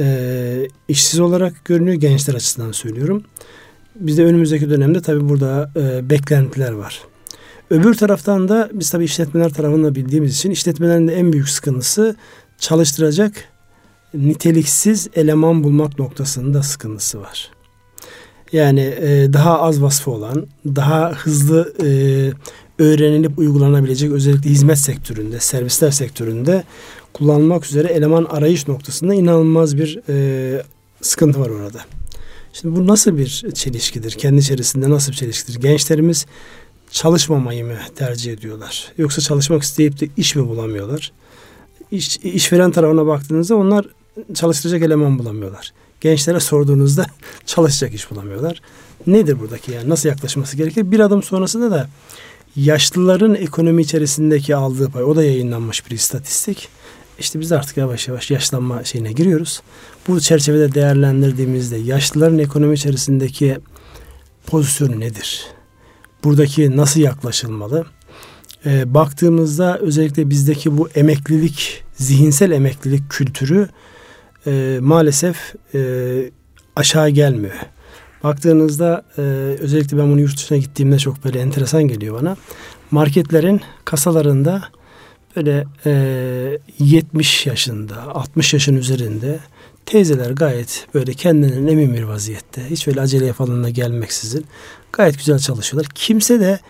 e, 0.00 0.68
işsiz 0.88 1.20
olarak 1.20 1.64
görünüyor 1.64 1.96
gençler 1.96 2.34
açısından 2.34 2.72
söylüyorum. 2.72 3.24
Bizde 4.00 4.24
önümüzdeki 4.24 4.70
dönemde 4.70 5.00
tabii 5.00 5.28
burada 5.28 5.70
e, 5.76 6.10
beklentiler 6.10 6.72
var. 6.72 7.00
Öbür 7.70 7.94
taraftan 7.94 8.48
da 8.48 8.70
biz 8.72 8.90
tabii 8.90 9.04
işletmeler 9.04 9.52
tarafında 9.52 9.94
bildiğimiz 9.94 10.36
için 10.36 10.50
işletmelerin 10.50 11.08
de 11.08 11.14
en 11.14 11.32
büyük 11.32 11.48
sıkıntısı 11.48 12.16
çalıştıracak 12.58 13.32
niteliksiz 14.14 15.08
eleman 15.14 15.64
bulmak 15.64 15.98
noktasında 15.98 16.62
sıkıntısı 16.62 17.20
var. 17.20 17.50
Yani 18.52 18.80
e, 18.80 19.32
daha 19.32 19.60
az 19.60 19.82
vasfı 19.82 20.10
olan, 20.10 20.46
daha 20.66 21.12
hızlı 21.12 21.74
e, 21.82 21.88
öğrenilip 22.82 23.38
uygulanabilecek 23.38 24.12
özellikle 24.12 24.50
hizmet 24.50 24.78
sektöründe, 24.78 25.40
servisler 25.40 25.90
sektöründe 25.90 26.64
kullanılmak 27.12 27.66
üzere 27.66 27.88
eleman 27.88 28.24
arayış 28.24 28.68
noktasında 28.68 29.14
inanılmaz 29.14 29.76
bir 29.76 30.00
e, 30.08 30.62
sıkıntı 31.02 31.40
var 31.40 31.50
orada. 31.50 31.80
Şimdi 32.52 32.76
bu 32.76 32.86
nasıl 32.86 33.18
bir 33.18 33.44
çelişkidir? 33.54 34.12
Kendi 34.12 34.40
içerisinde 34.40 34.90
nasıl 34.90 35.12
bir 35.12 35.16
çelişkidir? 35.16 35.60
Gençlerimiz 35.60 36.26
çalışmamayı 36.90 37.64
mı 37.64 37.76
tercih 37.96 38.32
ediyorlar? 38.32 38.92
Yoksa 38.98 39.22
çalışmak 39.22 39.62
isteyip 39.62 40.00
de 40.00 40.08
iş 40.16 40.36
mi 40.36 40.48
bulamıyorlar? 40.48 41.12
İş, 41.90 42.16
işveren 42.16 42.70
tarafına 42.70 43.06
baktığınızda 43.06 43.56
onlar 43.56 43.86
çalıştıracak 44.34 44.82
eleman 44.82 45.18
bulamıyorlar. 45.18 45.72
Gençlere 46.00 46.40
sorduğunuzda 46.40 47.06
çalışacak 47.46 47.94
iş 47.94 48.10
bulamıyorlar. 48.10 48.62
Nedir 49.06 49.40
buradaki 49.40 49.72
yani 49.72 49.88
nasıl 49.88 50.08
yaklaşması 50.08 50.56
gerekir? 50.56 50.90
Bir 50.90 51.00
adım 51.00 51.22
sonrasında 51.22 51.70
da 51.70 51.88
yaşlıların 52.56 53.34
ekonomi 53.34 53.82
içerisindeki 53.82 54.56
aldığı 54.56 54.90
pay 54.90 55.04
o 55.04 55.16
da 55.16 55.24
yayınlanmış 55.24 55.86
bir 55.86 55.94
istatistik. 55.94 56.68
İşte 57.20 57.40
biz 57.40 57.52
artık 57.52 57.76
yavaş 57.76 58.08
yavaş 58.08 58.30
yaşlanma 58.30 58.84
şeyine 58.84 59.12
giriyoruz. 59.12 59.62
Bu 60.08 60.20
çerçevede 60.20 60.74
değerlendirdiğimizde 60.74 61.76
yaşlıların 61.76 62.38
ekonomi 62.38 62.74
içerisindeki 62.74 63.58
pozisyonu 64.46 65.00
nedir? 65.00 65.44
Buradaki 66.24 66.76
nasıl 66.76 67.00
yaklaşılmalı? 67.00 67.86
Ee, 68.66 68.94
baktığımızda 68.94 69.78
özellikle 69.78 70.30
bizdeki 70.30 70.78
bu 70.78 70.88
emeklilik, 70.94 71.84
zihinsel 71.94 72.50
emeklilik 72.50 73.10
kültürü 73.10 73.68
e, 74.46 74.78
maalesef 74.80 75.54
e, 75.74 75.80
aşağı 76.76 77.08
gelmiyor. 77.08 77.54
Baktığınızda 78.24 79.04
e, 79.18 79.20
özellikle 79.60 79.98
ben 79.98 80.10
bunu 80.12 80.20
yurt 80.20 80.36
dışına 80.36 80.58
gittiğimde 80.58 80.98
çok 80.98 81.24
böyle 81.24 81.40
enteresan 81.40 81.82
geliyor 81.82 82.20
bana. 82.22 82.36
Marketlerin 82.90 83.60
kasalarında 83.84 84.62
böyle 85.36 85.66
e, 85.86 86.58
70 86.78 87.46
yaşında, 87.46 88.02
60 88.14 88.54
yaşın 88.54 88.76
üzerinde 88.76 89.38
teyzeler 89.86 90.30
gayet 90.30 90.86
böyle 90.94 91.14
kendinden 91.14 91.66
emin 91.66 91.94
bir 91.94 92.02
vaziyette. 92.02 92.70
Hiç 92.70 92.88
öyle 92.88 93.00
aceleye 93.00 93.32
falan 93.32 93.64
da 93.64 93.70
gelmeksizin 93.70 94.44
gayet 94.92 95.18
güzel 95.18 95.38
çalışıyorlar. 95.38 95.90
Kimse 95.94 96.40
de 96.40 96.60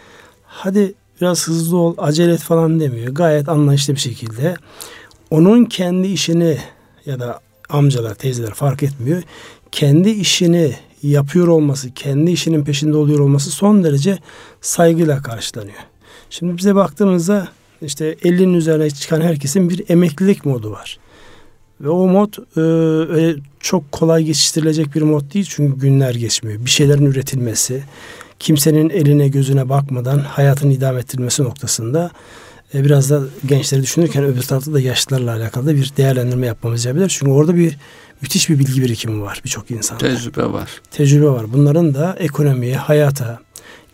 hadi 0.45 0.95
biraz 1.21 1.49
hızlı 1.49 1.77
ol, 1.77 1.95
acele 1.99 2.33
et 2.33 2.41
falan 2.41 2.81
demiyor. 2.81 3.15
Gayet 3.15 3.49
anlayışlı 3.49 3.95
bir 3.95 4.01
şekilde 4.01 4.57
onun 5.31 5.65
kendi 5.65 6.07
işini 6.07 6.59
ya 7.07 7.21
da 7.21 7.41
amcalar, 7.69 8.15
teyzeler 8.15 8.55
fark 8.55 8.83
etmiyor. 8.83 9.23
Kendi 9.73 10.11
işini 10.11 10.75
yapıyor 11.03 11.49
olması, 11.49 11.95
kendi 11.95 12.31
işinin 12.31 12.65
peşinde 12.65 12.97
oluyor 12.97 13.19
olması 13.19 13.51
son 13.51 13.85
derece 13.85 14.19
saygıyla 14.61 15.23
karşılanıyor. 15.23 15.79
Şimdi 16.31 16.57
bize 16.57 16.75
baktığımızda 16.75 17.49
işte 17.83 18.13
50'nin 18.13 18.55
üzerine 18.55 18.91
çıkan 18.91 19.21
herkesin 19.21 19.71
bir 19.71 19.85
emeklilik 19.89 20.45
modu 20.45 20.71
var. 20.71 20.99
Ve 21.81 21.89
o 21.89 22.07
mod 22.09 22.35
e, 22.57 22.61
öyle 23.13 23.41
çok 23.61 23.93
kolay 23.93 24.25
geçiştirilecek 24.25 24.95
bir 24.95 25.03
mod 25.03 25.35
değil 25.35 25.47
çünkü 25.49 25.81
günler 25.81 26.15
geçmiyor. 26.15 26.65
Bir 26.65 26.71
şeylerin 26.71 27.07
üretilmesi, 27.07 27.83
kimsenin 28.39 28.91
eline 28.91 29.29
gözüne 29.29 29.69
bakmadan 29.69 30.19
hayatını 30.19 30.73
idame 30.73 31.01
ettirmesi 31.01 31.43
noktasında 31.43 32.11
e, 32.75 32.85
biraz 32.85 33.11
da 33.11 33.23
gençleri 33.47 33.83
düşünürken 33.83 34.25
öbür 34.25 34.43
tarafta 34.43 34.73
da 34.73 34.81
yaşlılarla 34.81 35.35
alakalı 35.35 35.67
da 35.67 35.75
bir 35.75 35.93
değerlendirme 35.97 36.47
yapmamız 36.47 36.85
yapabilir. 36.85 37.09
Çünkü 37.09 37.33
orada 37.33 37.57
bir 37.57 37.79
müthiş 38.21 38.49
bir 38.49 38.59
bilgi 38.59 38.83
birikimi 38.83 39.23
var 39.23 39.41
birçok 39.45 39.71
insanda. 39.71 39.99
Tecrübe 39.99 40.53
var. 40.53 40.81
Tecrübe 40.91 41.29
var. 41.29 41.53
Bunların 41.53 41.95
da 41.95 42.17
ekonomiye, 42.19 42.77
hayata, 42.77 43.41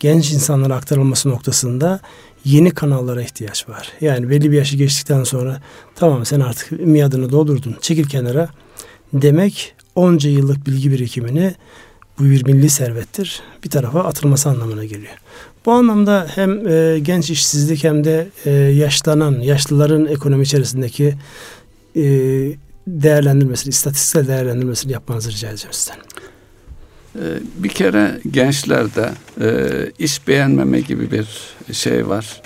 genç 0.00 0.32
insanlara 0.32 0.74
aktarılması 0.74 1.28
noktasında 1.28 2.00
yeni 2.46 2.70
kanallara 2.70 3.22
ihtiyaç 3.22 3.68
var. 3.68 3.92
Yani 4.00 4.30
belli 4.30 4.50
bir 4.50 4.56
yaşı 4.56 4.76
geçtikten 4.76 5.24
sonra 5.24 5.62
tamam 5.94 6.26
sen 6.26 6.40
artık 6.40 6.70
miadını 6.70 7.30
doldurdun 7.30 7.76
çekil 7.80 8.04
kenara 8.04 8.48
demek 9.12 9.74
onca 9.94 10.30
yıllık 10.30 10.66
bilgi 10.66 10.90
birikimini 10.90 11.54
bu 12.18 12.24
bir 12.24 12.44
milli 12.44 12.70
servettir. 12.70 13.40
Bir 13.64 13.70
tarafa 13.70 14.04
atılması 14.04 14.48
anlamına 14.48 14.84
geliyor. 14.84 15.14
Bu 15.66 15.72
anlamda 15.72 16.26
hem 16.34 16.68
e, 16.68 16.98
genç 16.98 17.30
işsizlik 17.30 17.84
hem 17.84 18.04
de 18.04 18.28
e, 18.44 18.50
yaşlanan, 18.50 19.40
yaşlıların 19.40 20.06
ekonomi 20.06 20.42
içerisindeki 20.42 21.14
e, 21.96 22.02
değerlendirmesini, 22.86 23.70
istatistiksel 23.70 24.28
değerlendirmesini 24.28 24.92
yapmanızı 24.92 25.30
rica 25.30 25.48
edeceğim 25.48 25.72
sizden. 25.72 25.96
E, 27.16 27.24
bir 27.56 27.68
kere 27.68 28.20
gençlerde 28.30 29.10
e, 29.40 29.66
iş 29.98 30.28
beğenmeme 30.28 30.80
gibi 30.80 31.10
bir 31.10 31.28
şey 31.74 32.08
var. 32.08 32.42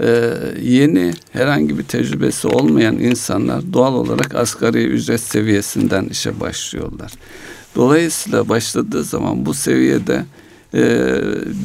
E, 0.00 0.34
yeni 0.62 1.12
herhangi 1.32 1.78
bir 1.78 1.82
tecrübesi 1.82 2.48
olmayan 2.48 2.98
insanlar 2.98 3.72
doğal 3.72 3.94
olarak 3.94 4.34
asgari 4.34 4.84
ücret 4.84 5.20
seviyesinden 5.20 6.04
işe 6.04 6.40
başlıyorlar. 6.40 7.12
Dolayısıyla 7.76 8.48
başladığı 8.48 9.04
zaman 9.04 9.46
bu 9.46 9.54
seviyede 9.54 10.24
e, 10.74 11.10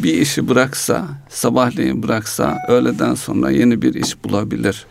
bir 0.04 0.14
işi 0.14 0.48
bıraksa, 0.48 1.08
sabahleyin 1.30 2.04
bıraksa 2.04 2.58
öğleden 2.68 3.16
sonra 3.16 3.52
yeni 3.52 3.82
bir 3.82 3.94
iş 3.94 4.24
bulabilir. 4.24 4.86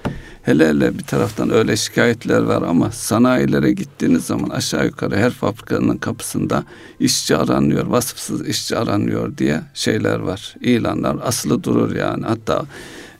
Hele 0.48 0.68
hele 0.68 0.98
bir 0.98 1.04
taraftan 1.04 1.50
öyle 1.50 1.76
şikayetler 1.76 2.40
var 2.40 2.62
ama 2.62 2.90
sanayilere 2.90 3.72
gittiğiniz 3.72 4.24
zaman 4.24 4.48
aşağı 4.48 4.86
yukarı 4.86 5.16
her 5.16 5.30
fabrikanın 5.30 5.96
kapısında 5.96 6.64
işçi 7.00 7.36
aranıyor, 7.36 7.86
vasıfsız 7.86 8.48
işçi 8.48 8.76
aranıyor 8.76 9.38
diye 9.38 9.60
şeyler 9.74 10.18
var. 10.18 10.54
İlanlar 10.60 11.16
asılı 11.22 11.64
durur 11.64 11.96
yani. 11.96 12.24
Hatta 12.26 12.64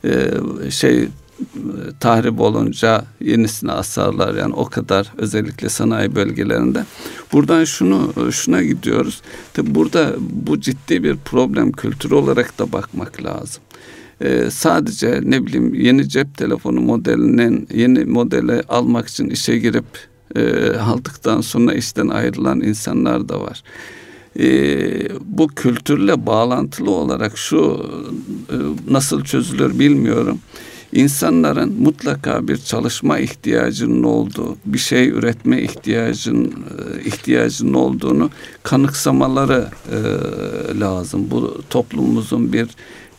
e, 0.05 0.31
şey 0.69 1.07
tahrip 1.99 2.39
olunca 2.39 3.05
yenisini 3.21 3.71
asarlar 3.71 4.35
yani 4.35 4.53
o 4.53 4.65
kadar 4.65 5.13
özellikle 5.17 5.69
sanayi 5.69 6.15
bölgelerinde. 6.15 6.85
Buradan 7.33 7.63
şunu 7.63 8.31
şuna 8.31 8.63
gidiyoruz. 8.63 9.21
Tabi 9.53 9.75
burada 9.75 10.15
bu 10.19 10.61
ciddi 10.61 11.03
bir 11.03 11.15
problem 11.15 11.71
kültürü 11.71 12.15
olarak 12.15 12.59
da 12.59 12.71
bakmak 12.71 13.23
lazım. 13.23 13.61
Ee, 14.21 14.49
sadece 14.51 15.21
ne 15.23 15.45
bileyim 15.45 15.73
yeni 15.73 16.09
cep 16.09 16.37
telefonu 16.37 16.81
modelinin 16.81 17.67
yeni 17.73 18.05
modeli 18.05 18.63
almak 18.69 19.07
için 19.07 19.29
işe 19.29 19.57
girip 19.57 19.85
e, 20.35 20.69
aldıktan 20.77 21.41
sonra 21.41 21.73
işten 21.73 22.07
ayrılan 22.07 22.61
insanlar 22.61 23.29
da 23.29 23.41
var. 23.41 23.63
Ee, 24.39 25.09
bu 25.25 25.47
kültürle 25.47 26.25
bağlantılı 26.25 26.91
olarak 26.91 27.37
şu 27.37 27.89
e, 28.49 28.55
nasıl 28.93 29.23
çözülür 29.23 29.79
bilmiyorum 29.79 30.39
insanların 30.93 31.81
mutlaka 31.81 32.47
bir 32.47 32.57
çalışma 32.57 33.19
ihtiyacının 33.19 34.03
olduğu, 34.03 34.57
bir 34.65 34.77
şey 34.77 35.09
üretme 35.09 35.61
ihtiyacın 35.61 36.45
e, 36.45 37.03
ihtiyacının 37.05 37.73
olduğunu 37.73 38.29
kanıksamaları 38.63 39.67
e, 39.91 39.99
lazım. 40.79 41.27
Bu 41.31 41.61
toplumumuzun 41.69 42.53
bir 42.53 42.67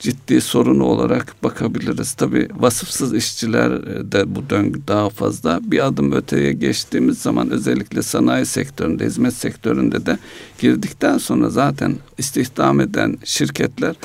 ciddi 0.00 0.40
sorunu 0.40 0.84
olarak 0.84 1.34
bakabiliriz. 1.42 2.12
Tabi 2.12 2.48
vasıfsız 2.58 3.14
işçiler 3.14 3.82
de 4.12 4.34
bu 4.34 4.50
döngü 4.50 4.80
daha 4.88 5.10
fazla. 5.10 5.60
Bir 5.62 5.86
adım 5.86 6.12
öteye 6.12 6.52
geçtiğimiz 6.52 7.18
zaman 7.18 7.50
özellikle 7.50 8.02
sanayi 8.02 8.46
sektöründe, 8.46 9.04
hizmet 9.06 9.34
sektöründe 9.34 10.06
de 10.06 10.18
girdikten 10.58 11.18
sonra 11.18 11.50
zaten 11.50 11.96
istihdam 12.18 12.80
eden 12.80 13.18
şirketler 13.24 13.96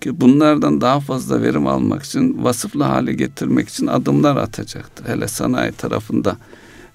ki 0.00 0.20
bunlardan 0.20 0.80
daha 0.80 1.00
fazla 1.00 1.42
verim 1.42 1.66
almak 1.66 2.02
için 2.02 2.44
vasıflı 2.44 2.84
hale 2.84 3.12
getirmek 3.12 3.68
için 3.68 3.86
adımlar 3.86 4.36
atacaktır. 4.36 5.04
Hele 5.06 5.28
sanayi 5.28 5.72
tarafında 5.72 6.36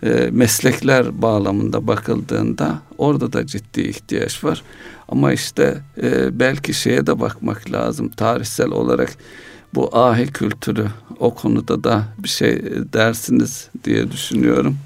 e, 0.04 0.30
meslekler 0.32 1.22
bağlamında 1.22 1.88
bakıldığında 1.88 2.80
orada 2.98 3.34
da 3.34 3.46
ciddi 3.48 3.82
ihtiyaç 3.82 4.44
var. 4.44 4.64
Ama 5.10 5.34
işte 5.34 5.78
e, 6.02 6.40
belki 6.40 6.74
şeye 6.74 7.08
de 7.08 7.20
bakmak 7.20 7.72
lazım 7.72 8.10
tarihsel 8.10 8.70
olarak 8.70 9.18
bu 9.76 9.98
ahi 9.98 10.28
kültürü 10.28 10.88
o 11.20 11.34
konuda 11.34 11.84
da 11.84 12.04
bir 12.20 12.30
şey 12.30 12.62
dersiniz 12.94 13.70
diye 13.84 14.12
düşünüyorum. 14.12 14.78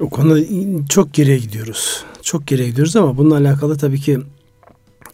O 0.00 0.10
konuda 0.10 0.40
çok 0.88 1.14
geriye 1.14 1.38
gidiyoruz. 1.38 2.04
Çok 2.22 2.46
geriye 2.46 2.68
gidiyoruz 2.68 2.96
ama 2.96 3.16
bununla 3.16 3.36
alakalı 3.36 3.78
tabii 3.78 4.00
ki 4.00 4.18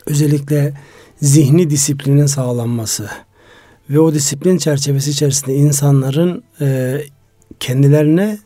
özellikle 0.06 0.74
zihni 1.22 1.70
disiplinin 1.70 2.26
sağlanması 2.26 3.10
ve 3.90 4.00
o 4.00 4.14
disiplin 4.14 4.58
çerçevesi 4.58 5.10
içerisinde 5.10 5.54
insanların 5.54 6.42
e, 6.60 7.00
kendilerine 7.60 8.38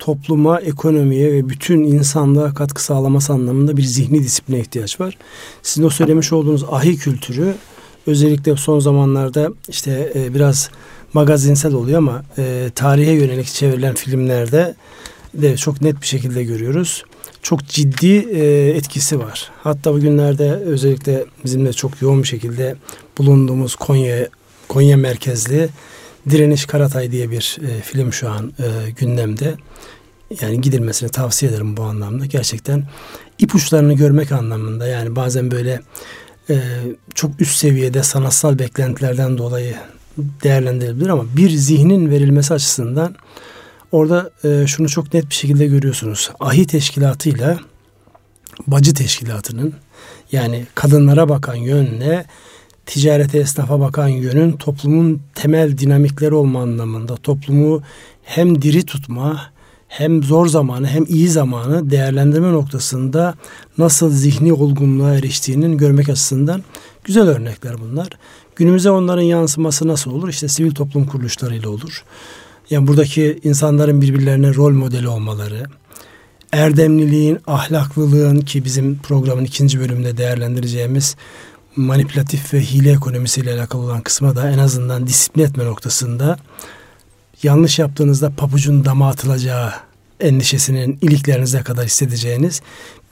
topluma, 0.00 0.60
ekonomiye 0.60 1.32
ve 1.32 1.48
bütün 1.48 1.84
insanlığa 1.84 2.54
katkı 2.54 2.84
sağlaması 2.84 3.32
anlamında 3.32 3.76
bir 3.76 3.82
zihni 3.82 4.22
disipline 4.22 4.60
ihtiyaç 4.60 5.00
var. 5.00 5.18
Sizin 5.62 5.86
o 5.86 5.90
söylemiş 5.90 6.32
olduğunuz 6.32 6.64
ahi 6.70 6.96
kültürü 6.96 7.54
özellikle 8.06 8.56
son 8.56 8.80
zamanlarda 8.80 9.50
işte 9.68 10.12
e, 10.14 10.34
biraz 10.34 10.70
magazinsel 11.12 11.74
oluyor 11.74 11.98
ama 11.98 12.22
e, 12.38 12.70
tarihe 12.74 13.12
yönelik 13.12 13.46
çevrilen 13.46 13.94
filmlerde 13.94 14.74
de 15.34 15.56
çok 15.56 15.82
net 15.82 16.02
bir 16.02 16.06
şekilde 16.06 16.44
görüyoruz 16.44 17.04
çok 17.42 17.66
ciddi 17.66 18.28
e, 18.32 18.68
etkisi 18.76 19.18
var. 19.18 19.50
Hatta 19.62 19.94
bugünlerde 19.94 20.50
özellikle 20.50 21.24
bizimle 21.44 21.72
çok 21.72 22.02
yoğun 22.02 22.22
bir 22.22 22.28
şekilde 22.28 22.76
bulunduğumuz 23.18 23.74
Konya 23.74 24.28
Konya 24.68 24.96
merkezli 24.96 25.68
Direniş 26.30 26.66
Karatay 26.66 27.12
diye 27.12 27.30
bir 27.30 27.58
e, 27.62 27.82
film 27.82 28.12
şu 28.12 28.30
an 28.30 28.52
e, 28.58 28.90
gündemde. 28.90 29.54
Yani 30.40 30.60
gidilmesini 30.60 31.10
tavsiye 31.10 31.52
ederim 31.52 31.76
bu 31.76 31.82
anlamda. 31.82 32.26
Gerçekten 32.26 32.88
ipuçlarını 33.38 33.92
görmek 33.94 34.32
anlamında 34.32 34.86
yani 34.86 35.16
bazen 35.16 35.50
böyle 35.50 35.80
e, 36.50 36.60
çok 37.14 37.40
üst 37.40 37.56
seviyede 37.56 38.02
sanatsal 38.02 38.58
beklentilerden 38.58 39.38
dolayı 39.38 39.74
değerlendirilebilir 40.18 41.08
ama 41.08 41.24
bir 41.36 41.50
zihnin 41.50 42.10
verilmesi 42.10 42.54
açısından 42.54 43.16
Orada 43.92 44.30
e, 44.44 44.66
şunu 44.66 44.88
çok 44.88 45.14
net 45.14 45.30
bir 45.30 45.34
şekilde 45.34 45.66
görüyorsunuz. 45.66 46.30
Ahi 46.40 46.66
teşkilatıyla 46.66 47.58
bacı 48.66 48.94
teşkilatının 48.94 49.74
yani 50.32 50.66
kadınlara 50.74 51.28
bakan 51.28 51.54
yönle 51.54 52.24
ticarete 52.90 53.38
esnafa 53.38 53.80
bakan 53.80 54.08
yönün 54.08 54.52
toplumun 54.52 55.20
temel 55.34 55.78
dinamikleri 55.78 56.34
olma 56.34 56.62
anlamında 56.62 57.16
toplumu 57.16 57.82
hem 58.22 58.62
diri 58.62 58.82
tutma 58.86 59.40
hem 59.88 60.22
zor 60.22 60.46
zamanı 60.46 60.86
hem 60.86 61.04
iyi 61.08 61.28
zamanı 61.28 61.90
değerlendirme 61.90 62.52
noktasında 62.52 63.34
nasıl 63.78 64.10
zihni 64.10 64.52
olgunluğa 64.52 65.14
eriştiğinin 65.14 65.78
görmek 65.78 66.08
açısından 66.08 66.62
güzel 67.04 67.28
örnekler 67.28 67.74
bunlar. 67.80 68.08
Günümüze 68.56 68.90
onların 68.90 69.22
yansıması 69.22 69.88
nasıl 69.88 70.10
olur? 70.10 70.28
İşte 70.28 70.48
sivil 70.48 70.74
toplum 70.74 71.06
kuruluşlarıyla 71.06 71.68
olur. 71.68 72.04
Yani 72.70 72.86
buradaki 72.86 73.40
insanların 73.44 74.02
birbirlerine 74.02 74.54
rol 74.54 74.72
modeli 74.72 75.08
olmaları, 75.08 75.64
erdemliliğin, 76.52 77.38
ahlaklılığın 77.46 78.40
ki 78.40 78.64
bizim 78.64 78.98
programın 78.98 79.44
ikinci 79.44 79.80
bölümünde 79.80 80.16
değerlendireceğimiz 80.16 81.16
manipülatif 81.76 82.54
ve 82.54 82.60
hile 82.60 82.92
ekonomisiyle 82.92 83.52
alakalı 83.52 83.82
olan 83.82 84.00
kısma 84.00 84.36
da 84.36 84.50
en 84.50 84.58
azından 84.58 85.06
disiplin 85.06 85.44
etme 85.44 85.64
noktasında 85.64 86.38
yanlış 87.42 87.78
yaptığınızda 87.78 88.30
papucun 88.30 88.84
dama 88.84 89.08
atılacağı 89.08 89.72
endişesinin 90.20 90.98
iliklerinize 91.02 91.62
kadar 91.62 91.86
hissedeceğiniz 91.86 92.62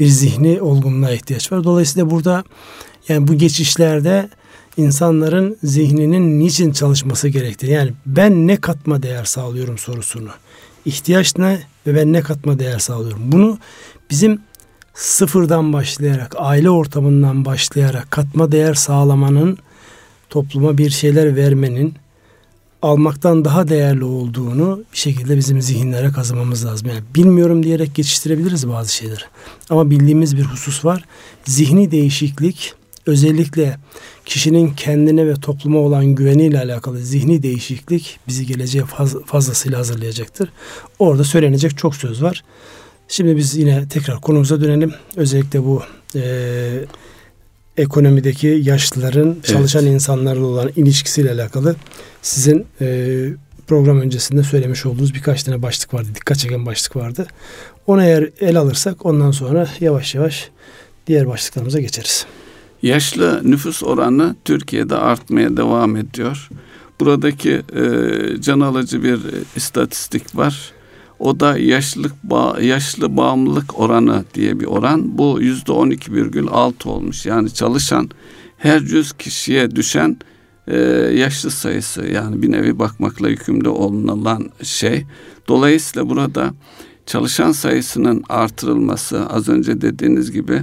bir 0.01 0.07
zihni 0.07 0.61
olgunluğa 0.61 1.11
ihtiyaç 1.11 1.53
var. 1.53 1.65
Dolayısıyla 1.65 2.11
burada 2.11 2.45
yani 3.09 3.29
bu 3.29 3.35
geçişlerde 3.35 4.29
insanların 4.77 5.57
zihninin 5.63 6.41
niçin 6.41 6.73
çalışması 6.73 7.29
gerektiğini 7.29 7.73
yani 7.73 7.93
ben 8.07 8.47
ne 8.47 8.57
katma 8.57 9.03
değer 9.03 9.25
sağlıyorum 9.25 9.79
sorusunu 9.79 10.31
ihtiyaç 10.85 11.39
ne 11.39 11.63
ve 11.87 11.95
ben 11.95 12.13
ne 12.13 12.21
katma 12.21 12.59
değer 12.59 12.79
sağlıyorum 12.79 13.21
bunu 13.33 13.59
bizim 14.11 14.41
sıfırdan 14.99 15.73
başlayarak 15.73 16.35
aile 16.39 16.71
ortamından 16.71 17.45
başlayarak 17.45 18.11
katma 18.11 18.53
değer 18.53 18.75
sağlamanın 18.75 19.59
topluma 20.31 20.79
bir 20.79 20.91
şeyler 20.91 21.37
vermenin 21.37 21.95
almaktan 22.83 23.45
daha 23.45 23.69
değerli 23.69 24.05
olduğunu 24.05 24.83
bir 24.93 24.99
şekilde 24.99 25.37
bizim 25.37 25.63
zihinlere 25.63 26.13
kazımamız 26.13 26.65
lazım. 26.65 26.89
Yani 26.89 27.01
bilmiyorum 27.15 27.63
diyerek 27.63 27.95
geçiştirebiliriz 27.95 28.69
bazı 28.69 28.95
şeyleri. 28.95 29.21
Ama 29.71 29.91
bildiğimiz 29.91 30.37
bir 30.37 30.43
husus 30.43 30.85
var. 30.85 31.05
Zihni 31.45 31.91
değişiklik 31.91 32.75
özellikle 33.07 33.79
kişinin 34.25 34.75
kendine 34.75 35.27
ve 35.27 35.35
topluma 35.35 35.79
olan 35.79 36.07
güveniyle 36.07 36.59
alakalı 36.59 36.99
zihni 36.99 37.43
değişiklik 37.43 38.19
bizi 38.29 38.47
geleceğe 38.47 38.85
faz, 38.85 39.17
fazlasıyla 39.27 39.79
hazırlayacaktır. 39.79 40.53
Orada 40.99 41.25
söylenecek 41.25 41.79
çok 41.79 41.97
söz 41.97 42.23
var. 42.23 42.45
Şimdi 43.09 43.37
biz 43.37 43.57
yine 43.57 43.89
tekrar 43.89 44.21
konumuza 44.21 44.61
dönelim. 44.61 44.95
Özellikle 45.17 45.65
bu 45.65 45.83
e, 46.15 46.85
ekonomideki 47.77 48.61
yaşlıların 48.63 49.37
çalışan 49.43 49.83
evet. 49.83 49.95
insanlarla 49.95 50.47
olan 50.47 50.71
ilişkisiyle 50.77 51.33
alakalı 51.33 51.77
sizin 52.23 52.67
e, 52.81 53.29
program 53.67 54.01
öncesinde 54.01 54.43
söylemiş 54.43 54.87
olduğunuz 54.87 55.15
birkaç 55.15 55.43
tane 55.43 55.63
başlık 55.63 55.95
vardı. 55.95 56.09
Dikkat 56.15 56.39
çeken 56.39 56.67
başlık 56.67 56.97
vardı. 56.97 57.27
Ona 57.87 58.05
eğer 58.05 58.31
el 58.41 58.57
alırsak 58.57 59.07
ondan 59.07 59.31
sonra 59.31 59.69
yavaş 59.81 60.15
yavaş 60.15 60.51
diğer 61.07 61.29
başlıklarımıza 61.29 61.81
geçeriz. 61.81 62.27
Yaşlı 62.83 63.41
nüfus 63.51 63.83
oranı 63.83 64.37
Türkiye'de 64.45 64.97
artmaya 64.97 65.57
devam 65.57 65.97
ediyor. 65.97 66.49
Buradaki 67.01 67.51
e, 67.51 67.83
can 68.41 68.61
alıcı 68.61 69.03
bir 69.03 69.21
istatistik 69.57 70.37
var. 70.37 70.73
O 71.19 71.41
da 71.41 71.59
yaşlılık 71.59 72.13
ba 72.23 72.59
yaşlı 72.61 73.17
bağımlılık 73.17 73.81
oranı 73.81 74.25
diye 74.35 74.61
bir 74.61 74.67
oran. 74.67 75.19
Bu 75.19 75.39
yüzde 75.41 75.73
on 75.73 75.91
iki 75.91 76.13
virgül 76.13 76.47
altı 76.49 76.91
olmuş. 76.91 77.27
Yani 77.27 77.55
çalışan 77.55 78.11
her 78.59 78.81
yüz 78.81 79.13
kişiye 79.13 79.77
düşen 79.77 80.17
e, 80.67 80.79
yaşlı 81.15 81.51
sayısı 81.51 82.07
yani 82.07 82.43
bir 82.43 82.53
nevi 82.53 82.79
bakmakla 82.79 83.29
yükümlü 83.29 83.69
olunan 83.69 84.51
şey. 84.63 85.05
Dolayısıyla 85.49 86.09
burada 86.09 86.55
çalışan 87.07 87.53
sayısının 87.53 88.25
artırılması 88.29 89.27
az 89.27 89.49
önce 89.49 89.81
dediğiniz 89.81 90.33
gibi 90.33 90.63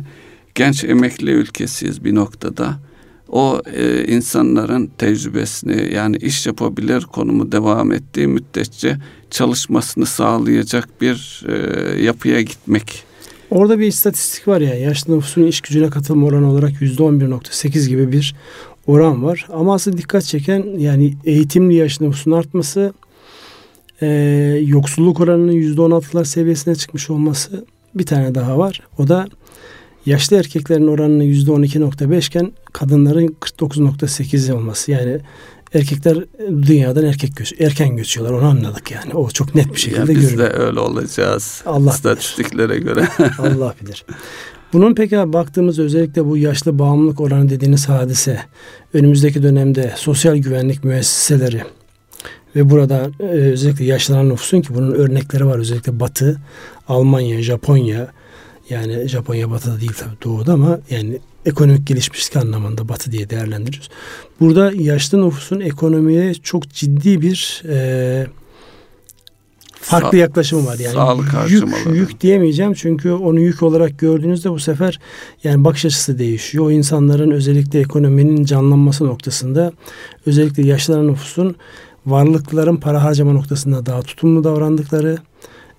genç 0.55 0.83
emekli 0.83 1.31
ülkesiyiz 1.31 2.03
bir 2.03 2.15
noktada. 2.15 2.79
O 3.35 3.61
e, 3.73 4.05
insanların 4.07 4.91
tecrübesini 4.97 5.93
yani 5.93 6.17
iş 6.17 6.45
yapabilir 6.45 7.01
konumu 7.01 7.51
devam 7.51 7.91
ettiği 7.91 8.27
müddetçe 8.27 8.97
çalışmasını 9.31 10.05
sağlayacak 10.05 10.89
bir 11.01 11.43
e, 11.47 12.03
yapıya 12.03 12.41
gitmek. 12.41 13.03
Orada 13.49 13.79
bir 13.79 13.87
istatistik 13.87 14.47
var 14.47 14.61
ya 14.61 14.75
yaşlı 14.75 15.17
nüfusun 15.17 15.43
iş 15.43 15.61
gücüne 15.61 15.89
katılma 15.89 16.27
oranı 16.27 16.51
olarak 16.51 16.81
yüzde 16.81 17.03
11.8 17.03 17.87
gibi 17.87 18.11
bir 18.11 18.35
oran 18.87 19.23
var. 19.23 19.47
Ama 19.53 19.73
asıl 19.73 19.97
dikkat 19.97 20.23
çeken 20.23 20.63
yani 20.77 21.13
eğitimli 21.25 21.75
yaşlı 21.75 22.07
nüfusun 22.07 22.31
artması 22.31 22.93
e, 24.01 24.07
yoksulluk 24.65 25.19
oranının 25.19 25.51
yüzde 25.51 25.81
16'lar 25.81 26.25
seviyesine 26.25 26.75
çıkmış 26.75 27.09
olması 27.09 27.65
bir 27.95 28.05
tane 28.05 28.35
daha 28.35 28.57
var. 28.57 28.81
O 28.97 29.07
da 29.07 29.27
yaşlı 30.05 30.37
erkeklerin 30.37 30.87
oranının 30.87 31.23
yüzde 31.23 31.51
12.5 31.51 32.27
iken 32.27 32.51
kadınların 32.73 33.27
49.8 33.27 34.53
olması. 34.53 34.91
Yani 34.91 35.19
erkekler 35.73 36.17
dünyadan 36.49 37.05
erkek 37.05 37.35
göç, 37.35 37.53
erken 37.59 37.95
göçüyorlar 37.95 38.37
onu 38.37 38.45
anladık 38.45 38.91
yani. 38.91 39.13
O 39.13 39.29
çok 39.29 39.55
net 39.55 39.73
bir 39.73 39.79
şekilde 39.79 39.99
yani 39.99 40.09
biz 40.09 40.21
görünüyor. 40.21 40.49
Biz 40.49 40.59
de 40.59 40.63
öyle 40.63 40.79
olacağız. 40.79 41.61
Allah 41.65 41.89
istatistiklere 41.89 42.69
bilir. 42.69 42.81
göre. 42.81 43.07
Allah 43.39 43.75
bilir. 43.81 44.05
Bunun 44.73 44.95
peki 44.95 45.15
baktığımız 45.15 45.79
özellikle 45.79 46.25
bu 46.25 46.37
yaşlı 46.37 46.79
bağımlılık 46.79 47.21
oranı 47.21 47.49
dediğiniz 47.49 47.89
hadise 47.89 48.39
önümüzdeki 48.93 49.43
dönemde 49.43 49.93
sosyal 49.95 50.35
güvenlik 50.35 50.83
müesseseleri 50.83 51.61
ve 52.55 52.69
burada 52.69 53.09
e, 53.19 53.23
özellikle 53.25 53.85
yaşlanan 53.85 54.29
nüfusun 54.29 54.61
ki 54.61 54.75
bunun 54.75 54.91
örnekleri 54.91 55.45
var 55.45 55.59
özellikle 55.59 55.99
Batı, 55.99 56.41
Almanya, 56.87 57.41
Japonya 57.41 58.07
yani 58.69 59.07
Japonya 59.07 59.51
batıda 59.51 59.79
değil 59.79 59.93
tabii 59.99 60.15
doğuda 60.23 60.53
ama 60.53 60.79
yani 60.89 61.19
ekonomik 61.45 61.87
gelişmişlik 61.87 62.35
anlamında 62.37 62.89
batı 62.89 63.11
diye 63.11 63.29
değerlendiriyoruz. 63.29 63.89
Burada 64.39 64.71
yaşlı 64.75 65.25
nüfusun 65.25 65.59
ekonomiye 65.59 66.33
çok 66.33 66.69
ciddi 66.69 67.21
bir 67.21 67.63
e, 67.69 68.27
farklı 69.85 70.17
Sa- 70.17 70.21
yaklaşımı 70.21 70.65
var. 70.65 70.79
Yani 70.79 70.93
sağlık 70.93 71.25
yük, 71.49 71.63
yük 71.93 72.21
diyemeyeceğim 72.21 72.73
çünkü 72.73 73.11
onu 73.11 73.39
yük 73.39 73.63
olarak 73.63 73.99
gördüğünüzde 73.99 74.51
bu 74.51 74.59
sefer 74.59 74.99
yani 75.43 75.63
bakış 75.63 75.85
açısı 75.85 76.19
değişiyor. 76.19 76.65
O 76.65 76.71
insanların 76.71 77.31
özellikle 77.31 77.79
ekonominin 77.79 78.45
canlanması 78.45 79.05
noktasında 79.05 79.71
özellikle 80.25 80.67
yaşlı 80.67 81.07
nüfusun 81.07 81.55
varlıkların 82.05 82.77
para 82.77 83.03
harcama 83.03 83.33
noktasında 83.33 83.85
daha 83.85 84.01
tutumlu 84.01 84.43
davrandıkları, 84.43 85.17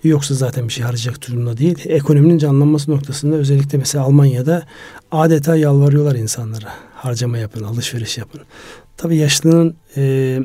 Yoksa 0.05 0.35
zaten 0.35 0.69
bir 0.69 0.73
şey 0.73 0.85
harcayacak 0.85 1.29
durumda 1.29 1.57
değil. 1.57 1.79
Ekonominin 1.85 2.39
canlanması 2.39 2.91
noktasında 2.91 3.37
özellikle 3.37 3.79
mesela 3.79 4.05
Almanya'da 4.05 4.63
adeta 5.11 5.57
yalvarıyorlar 5.57 6.15
insanlara. 6.15 6.73
Harcama 6.95 7.39
yapın, 7.39 7.65
alışveriş 7.65 8.19
yapın. 8.19 8.41
Tabii 8.97 9.17
yaşlının 9.17 9.77
e, 9.97 10.39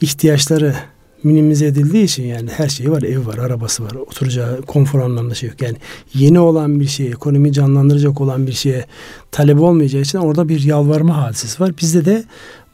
ihtiyaçları 0.00 0.74
minimize 1.22 1.66
edildiği 1.66 2.04
için 2.04 2.22
yani 2.22 2.50
her 2.50 2.68
şeyi 2.68 2.90
var. 2.90 3.02
Ev 3.02 3.26
var, 3.26 3.38
arabası 3.38 3.84
var, 3.84 3.94
oturacağı 3.94 4.62
konfor 4.62 5.00
anlamında 5.00 5.34
şey 5.34 5.48
yok. 5.48 5.62
Yani 5.62 5.76
yeni 6.14 6.40
olan 6.40 6.80
bir 6.80 6.86
şey, 6.86 7.08
ekonomi 7.08 7.52
canlandıracak 7.52 8.20
olan 8.20 8.46
bir 8.46 8.52
şeye 8.52 8.84
talep 9.30 9.60
olmayacağı 9.60 10.02
için 10.02 10.18
orada 10.18 10.48
bir 10.48 10.62
yalvarma 10.62 11.22
hadisesi 11.22 11.62
var. 11.62 11.72
Bizde 11.80 12.04
de 12.04 12.24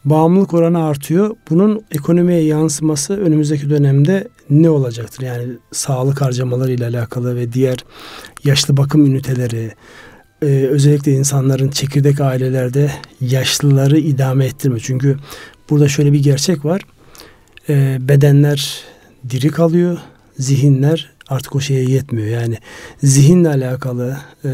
bağımlılık 0.05 0.53
oranı 0.53 0.85
artıyor. 0.85 1.35
Bunun 1.49 1.81
ekonomiye 1.91 2.43
yansıması 2.43 3.17
önümüzdeki 3.17 3.69
dönemde 3.69 4.27
ne 4.49 4.69
olacaktır? 4.69 5.23
Yani 5.23 5.47
sağlık 5.71 6.21
harcamaları 6.21 6.71
ile 6.71 6.85
alakalı 6.85 7.35
ve 7.35 7.53
diğer 7.53 7.77
yaşlı 8.43 8.77
bakım 8.77 9.05
üniteleri, 9.05 9.71
e, 10.41 10.45
özellikle 10.45 11.11
insanların 11.11 11.69
çekirdek 11.69 12.21
ailelerde 12.21 12.91
yaşlıları 13.21 13.97
idame 13.97 14.45
ettirme. 14.45 14.79
Çünkü 14.79 15.17
burada 15.69 15.87
şöyle 15.87 16.13
bir 16.13 16.23
gerçek 16.23 16.65
var. 16.65 16.81
E, 17.69 17.97
bedenler 18.01 18.83
diri 19.29 19.47
kalıyor, 19.47 19.97
zihinler 20.37 21.12
artık 21.27 21.55
o 21.55 21.59
şeye 21.59 21.83
yetmiyor. 21.83 22.27
Yani 22.27 22.57
zihinle 23.03 23.49
alakalı, 23.49 24.17
e, 24.45 24.51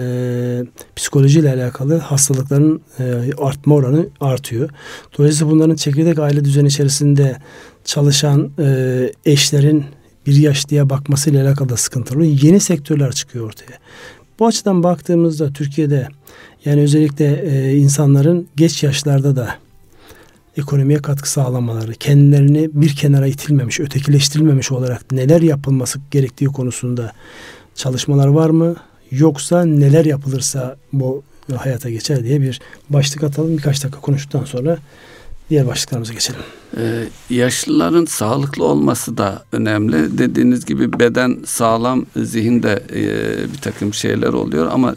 psikolojiyle 0.95 1.53
alakalı 1.53 1.97
hastalıkların 1.97 2.81
e, 2.99 3.03
artma 3.37 3.75
oranı 3.75 4.07
artıyor. 4.21 4.69
Dolayısıyla 5.17 5.53
bunların 5.53 5.75
çekirdek 5.75 6.19
aile 6.19 6.45
düzeni 6.45 6.67
içerisinde 6.67 7.37
çalışan 7.85 8.51
e, 8.59 9.11
eşlerin 9.25 9.85
bir 10.25 10.35
yaşlıya 10.35 10.89
bakmasıyla 10.89 11.47
alakalı 11.47 11.69
da 11.69 11.77
sıkıntılı. 11.77 12.25
Yeni 12.25 12.59
sektörler 12.59 13.11
çıkıyor 13.11 13.45
ortaya. 13.45 13.77
Bu 14.39 14.47
açıdan 14.47 14.83
baktığımızda 14.83 15.53
Türkiye'de 15.53 16.07
yani 16.65 16.81
özellikle 16.81 17.41
e, 17.45 17.75
insanların 17.77 18.47
geç 18.55 18.83
yaşlarda 18.83 19.35
da 19.35 19.55
ekonomiye 20.57 20.99
katkı 20.99 21.29
sağlamaları, 21.29 21.93
kendilerini 21.93 22.69
bir 22.73 22.95
kenara 22.95 23.27
itilmemiş, 23.27 23.79
ötekileştirilmemiş 23.79 24.71
olarak 24.71 25.11
neler 25.11 25.41
yapılması 25.41 25.99
gerektiği 26.11 26.45
konusunda 26.45 27.11
çalışmalar 27.75 28.27
var 28.27 28.49
mı? 28.49 28.75
Yoksa 29.11 29.65
neler 29.65 30.05
yapılırsa 30.05 30.77
bu 30.93 31.23
hayata 31.55 31.89
geçer 31.89 32.23
diye 32.23 32.41
bir 32.41 32.61
başlık 32.89 33.23
atalım. 33.23 33.57
Birkaç 33.57 33.83
dakika 33.83 34.01
konuştuktan 34.01 34.45
sonra 34.45 34.77
diğer 35.49 35.67
başlıklarımıza 35.67 36.13
geçelim. 36.13 36.39
Ee, 36.77 37.03
yaşlıların 37.29 38.05
sağlıklı 38.05 38.65
olması 38.65 39.17
da 39.17 39.43
önemli. 39.51 40.17
Dediğiniz 40.17 40.65
gibi 40.65 40.99
beden 40.99 41.37
sağlam, 41.45 42.05
zihinde 42.15 42.83
e, 42.95 43.03
bir 43.53 43.57
takım 43.61 43.93
şeyler 43.93 44.33
oluyor 44.33 44.67
ama 44.71 44.95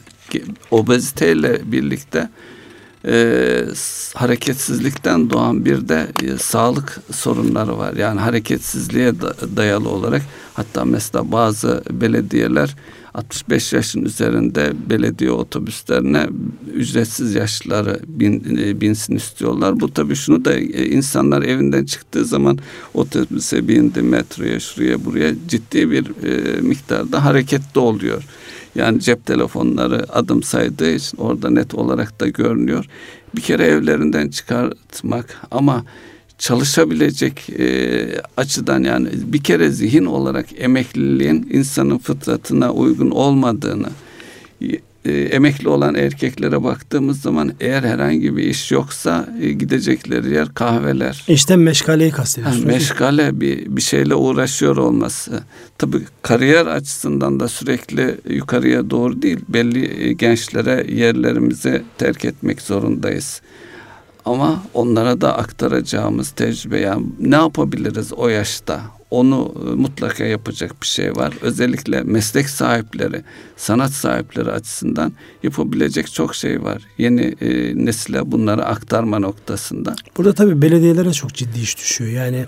obeziteyle 0.71 1.73
birlikte 1.73 2.29
e, 3.07 3.65
hareketsizlikten 4.15 5.31
doğan 5.31 5.65
bir 5.65 5.89
de 5.89 6.07
e, 6.23 6.39
sağlık 6.39 7.01
sorunları 7.11 7.79
var. 7.79 7.95
Yani 7.95 8.21
hareketsizliğe 8.21 9.21
da, 9.21 9.35
dayalı 9.57 9.89
olarak 9.89 10.23
hatta 10.55 10.85
mesela 10.85 11.33
bazı 11.33 11.83
belediyeler 11.91 12.77
65 13.15 13.73
yaşın 13.73 14.05
üzerinde 14.05 14.73
belediye 14.91 15.31
otobüslerine 15.31 16.29
ücretsiz 16.75 17.35
yaşlıları 17.35 18.01
bin, 18.07 18.59
e, 18.59 18.81
binsin 18.81 19.17
istiyorlar. 19.17 19.81
Bu 19.81 19.93
tabii 19.93 20.17
şunu 20.17 20.45
da 20.45 20.55
e, 20.55 20.87
insanlar 20.87 21.43
evinden 21.43 21.85
çıktığı 21.85 22.25
zaman 22.25 22.59
otobüse 22.95 23.69
bindi, 23.69 24.03
metroya, 24.03 24.61
şuraya, 24.61 25.05
buraya 25.05 25.35
ciddi 25.49 25.91
bir 25.91 26.25
e, 26.25 26.61
miktarda 26.61 27.25
hareketli 27.25 27.81
oluyor. 27.81 28.25
Yani 28.75 29.01
cep 29.01 29.27
telefonları 29.27 30.13
adım 30.13 30.43
saydığı 30.43 30.95
için 30.95 31.19
orada 31.19 31.51
net 31.51 31.75
olarak 31.75 32.21
da 32.21 32.29
görünüyor. 32.29 32.85
Bir 33.37 33.41
kere 33.41 33.65
evlerinden 33.65 34.29
çıkartmak 34.29 35.41
ama 35.51 35.85
çalışabilecek 36.39 37.51
e, 37.51 38.07
açıdan 38.37 38.83
yani 38.83 39.09
bir 39.15 39.43
kere 39.43 39.71
zihin 39.71 40.05
olarak 40.05 40.47
emekliliğin 40.59 41.49
insanın 41.53 41.99
fıtratına 41.99 42.73
uygun 42.73 43.11
olmadığını 43.11 43.89
e, 45.05 45.13
emekli 45.13 45.69
olan 45.69 45.95
erkeklere 45.95 46.63
baktığımız 46.65 47.21
zaman 47.21 47.53
eğer 47.61 47.83
herhangi 47.83 48.37
bir 48.37 48.43
iş 48.43 48.71
yoksa 48.71 49.29
e, 49.41 49.53
gidecekleri 49.53 50.35
yer 50.35 50.55
kahveler. 50.55 51.25
İşte 51.29 51.57
meşgaleyi 51.57 52.11
kastediyorsunuz. 52.11 52.65
Yani 52.65 52.73
meşgale 52.73 53.41
bir, 53.41 53.77
bir 53.77 53.83
şeyle 53.83 54.15
uğraşıyor 54.15 54.77
olması. 54.77 55.43
Tabii 55.79 55.99
kariyer 56.23 56.67
açısından 56.67 57.41
da 57.41 57.49
sürekli 57.49 58.17
yukarıya 58.29 58.91
doğru 58.91 59.23
değil. 59.23 59.41
Belli 59.49 60.05
e, 60.05 60.13
gençlere 60.13 60.87
yerlerimizi 60.95 61.83
terk 61.99 62.25
etmek 62.25 62.63
zorundayız. 62.63 63.43
Ama 64.25 64.63
onlara 64.75 65.21
da 65.21 65.39
aktaracağımız 65.39 66.31
tecrübe 66.31 66.81
yani 66.81 67.07
ne 67.21 67.37
yapabiliriz 67.37 68.13
o 68.13 68.29
yaşta? 68.29 68.81
Onu 69.13 69.55
e, 69.67 69.75
mutlaka 69.75 70.25
yapacak 70.25 70.83
bir 70.83 70.87
şey 70.87 71.17
var. 71.17 71.35
Özellikle 71.41 72.03
meslek 72.03 72.49
sahipleri, 72.49 73.23
sanat 73.57 73.91
sahipleri 73.91 74.51
açısından 74.51 75.13
yapabilecek 75.43 76.13
çok 76.13 76.35
şey 76.35 76.63
var. 76.63 76.83
Yeni 76.99 77.35
e, 77.41 77.73
nesile 77.87 78.33
bunları 78.33 78.65
aktarma 78.65 79.19
noktasında. 79.19 79.95
Burada 80.17 80.33
tabii 80.33 80.63
belediyelere 80.63 81.13
çok 81.13 81.35
ciddi 81.35 81.61
iş 81.61 81.79
düşüyor. 81.79 82.11
Yani 82.11 82.45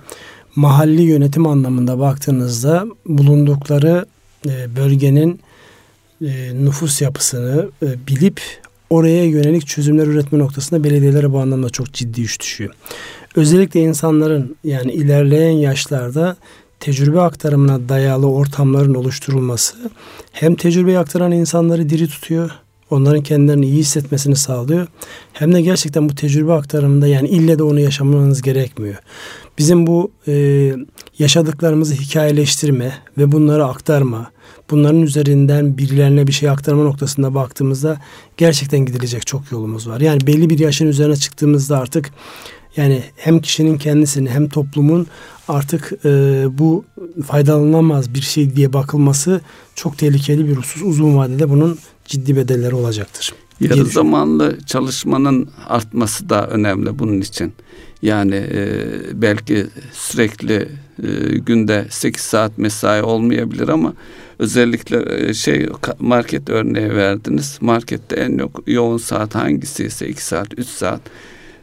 mahalli 0.56 1.02
yönetim 1.02 1.46
anlamında 1.46 1.98
baktığınızda 1.98 2.86
bulundukları 3.06 4.06
e, 4.48 4.76
bölgenin 4.76 5.40
e, 6.20 6.54
nüfus 6.54 7.02
yapısını 7.02 7.70
e, 7.82 7.86
bilip 8.08 8.40
oraya 8.94 9.24
yönelik 9.24 9.66
çözümler 9.66 10.06
üretme 10.06 10.38
noktasında 10.38 10.84
belediyelere 10.84 11.32
bu 11.32 11.38
anlamda 11.38 11.70
çok 11.70 11.92
ciddi 11.92 12.20
iş 12.20 12.40
düşüyor. 12.40 12.74
Özellikle 13.36 13.80
insanların 13.80 14.56
yani 14.64 14.92
ilerleyen 14.92 15.50
yaşlarda 15.50 16.36
tecrübe 16.80 17.20
aktarımına 17.20 17.88
dayalı 17.88 18.30
ortamların 18.30 18.94
oluşturulması 18.94 19.76
hem 20.32 20.54
tecrübe 20.54 20.98
aktaran 20.98 21.32
insanları 21.32 21.88
diri 21.88 22.08
tutuyor, 22.08 22.50
onların 22.90 23.22
kendilerini 23.22 23.66
iyi 23.66 23.78
hissetmesini 23.78 24.36
sağlıyor. 24.36 24.86
Hem 25.32 25.54
de 25.54 25.60
gerçekten 25.60 26.08
bu 26.08 26.14
tecrübe 26.14 26.52
aktarımında 26.52 27.06
yani 27.06 27.28
ille 27.28 27.58
de 27.58 27.62
onu 27.62 27.80
yaşamanız 27.80 28.42
gerekmiyor. 28.42 28.96
Bizim 29.58 29.86
bu 29.86 30.10
e, 30.28 30.72
yaşadıklarımızı 31.18 31.94
hikayeleştirme 31.94 32.92
ve 33.18 33.32
bunları 33.32 33.64
aktarma, 33.64 34.30
bunların 34.70 35.02
üzerinden 35.02 35.78
birilerine 35.78 36.26
bir 36.26 36.32
şey 36.32 36.48
aktarma 36.48 36.84
noktasında 36.84 37.34
baktığımızda 37.34 38.00
gerçekten 38.36 38.80
gidilecek 38.80 39.26
çok 39.26 39.52
yolumuz 39.52 39.88
var. 39.88 40.00
Yani 40.00 40.26
belli 40.26 40.50
bir 40.50 40.58
yaşın 40.58 40.86
üzerine 40.86 41.16
çıktığımızda 41.16 41.78
artık 41.78 42.10
yani 42.76 43.02
hem 43.16 43.40
kişinin 43.40 43.78
kendisini 43.78 44.30
hem 44.30 44.48
toplumun 44.48 45.06
artık 45.48 45.92
e, 46.04 46.44
bu 46.50 46.84
faydalanamaz 47.26 48.14
bir 48.14 48.20
şey 48.20 48.56
diye 48.56 48.72
bakılması 48.72 49.40
çok 49.74 49.98
tehlikeli 49.98 50.48
bir 50.48 50.56
husus. 50.56 50.82
Uzun 50.82 51.16
vadede 51.16 51.50
bunun 51.50 51.78
ciddi 52.06 52.36
bedelleri 52.36 52.74
olacaktır. 52.74 53.34
Yarı 53.60 53.84
zamanlı 53.84 54.58
çalışmanın 54.66 55.48
artması 55.68 56.28
da 56.28 56.46
önemli 56.46 56.98
bunun 56.98 57.20
için. 57.20 57.52
Yani 58.02 58.34
e, 58.34 58.86
belki 59.12 59.66
sürekli 59.92 60.68
e, 61.02 61.38
günde 61.38 61.86
8 61.90 62.22
saat 62.22 62.58
mesai 62.58 63.02
olmayabilir 63.02 63.68
ama 63.68 63.94
özellikle 64.38 65.28
e, 65.28 65.34
şey 65.34 65.68
market 65.98 66.50
örneği 66.50 66.94
verdiniz. 66.94 67.58
Markette 67.60 68.16
en 68.16 68.38
yo- 68.38 68.62
yoğun 68.66 68.98
saat 68.98 69.34
hangisi 69.34 69.84
ise 69.84 70.08
2 70.08 70.24
saat, 70.24 70.58
3 70.58 70.66
saat 70.66 71.00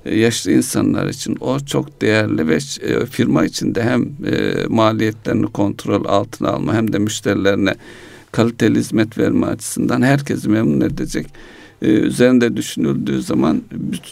e, 0.05 0.19
yaşlı 0.19 0.51
insanlar 0.51 1.07
için 1.07 1.37
o 1.39 1.59
çok 1.59 2.01
değerli 2.01 2.47
ve 2.47 2.55
e, 2.81 3.05
firma 3.05 3.45
içinde 3.45 3.83
hem 3.83 4.03
e, 4.03 4.53
maliyetlerini 4.67 5.47
kontrol 5.47 6.05
altına 6.05 6.49
alma 6.49 6.73
hem 6.73 6.93
de 6.93 6.99
müşterilerine 6.99 7.75
kaliteli 8.31 8.79
hizmet 8.79 9.17
verme 9.17 9.45
açısından 9.45 10.01
herkesi 10.01 10.49
memnun 10.49 10.81
edecek 10.81 11.27
üzerinde 11.81 12.57
düşünüldüğü 12.57 13.21
zaman 13.21 13.61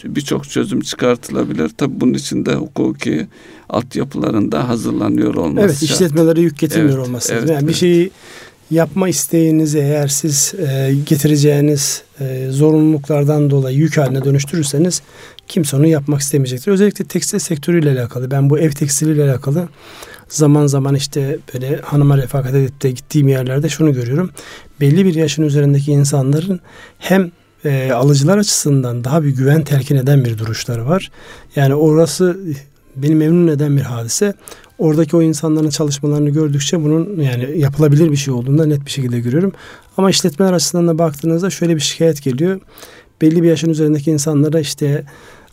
birçok 0.04 0.50
çözüm 0.50 0.80
çıkartılabilir. 0.80 1.68
Tabi 1.68 2.00
bunun 2.00 2.14
için 2.14 2.46
de 2.46 2.54
hukuki 2.54 3.26
altyapılarında 3.68 4.68
hazırlanıyor 4.68 5.34
olması 5.34 5.66
Evet 5.66 5.74
şart. 5.74 5.90
işletmelere 5.90 6.40
yük 6.40 6.58
getirmiyor 6.58 6.98
evet, 6.98 7.08
olması 7.08 7.32
evet, 7.32 7.48
Yani 7.48 7.58
evet. 7.58 7.68
bir 7.68 7.74
şeyi 7.74 8.10
yapma 8.70 9.08
isteğinizi 9.08 9.78
eğer 9.78 10.08
siz 10.08 10.54
e, 10.54 10.94
getireceğiniz 11.06 12.02
e, 12.20 12.46
zorunluluklardan 12.50 13.50
dolayı 13.50 13.78
yük 13.78 13.96
haline 13.98 14.24
dönüştürürseniz 14.24 15.02
kimse 15.48 15.76
onu 15.76 15.86
yapmak 15.86 16.20
istemeyecektir. 16.20 16.72
Özellikle 16.72 17.04
tekstil 17.04 17.38
sektörüyle 17.38 17.90
alakalı. 17.90 18.30
Ben 18.30 18.50
bu 18.50 18.58
ev 18.58 18.70
tekstiliyle 18.70 19.24
alakalı 19.24 19.68
zaman 20.28 20.66
zaman 20.66 20.94
işte 20.94 21.38
böyle 21.54 21.80
hanıma 21.80 22.18
refakat 22.18 22.54
edip 22.54 22.82
de 22.82 22.90
gittiğim 22.90 23.28
yerlerde 23.28 23.68
şunu 23.68 23.92
görüyorum. 23.92 24.30
Belli 24.80 25.06
bir 25.06 25.14
yaşın 25.14 25.42
üzerindeki 25.42 25.92
insanların 25.92 26.60
hem 26.98 27.30
e, 27.64 27.92
alıcılar 27.92 28.38
açısından 28.38 29.04
daha 29.04 29.24
bir 29.24 29.30
güven 29.30 29.64
telkin 29.64 29.96
eden 29.96 30.24
bir 30.24 30.38
duruşları 30.38 30.86
var. 30.86 31.10
Yani 31.56 31.74
orası 31.74 32.40
beni 32.96 33.14
memnun 33.14 33.48
eden 33.48 33.76
bir 33.76 33.82
hadise. 33.82 34.34
Oradaki 34.78 35.16
o 35.16 35.22
insanların 35.22 35.70
çalışmalarını 35.70 36.30
gördükçe 36.30 36.82
bunun 36.84 37.20
yani 37.20 37.58
yapılabilir 37.58 38.10
bir 38.10 38.16
şey 38.16 38.34
olduğunda 38.34 38.66
net 38.66 38.86
bir 38.86 38.90
şekilde 38.90 39.20
görüyorum. 39.20 39.52
Ama 39.96 40.10
işletmeler 40.10 40.52
açısından 40.52 40.88
da 40.88 40.98
baktığınızda 40.98 41.50
şöyle 41.50 41.76
bir 41.76 41.80
şikayet 41.80 42.22
geliyor. 42.22 42.60
Belli 43.22 43.42
bir 43.42 43.48
yaşın 43.48 43.70
üzerindeki 43.70 44.10
insanlara 44.10 44.60
işte 44.60 45.04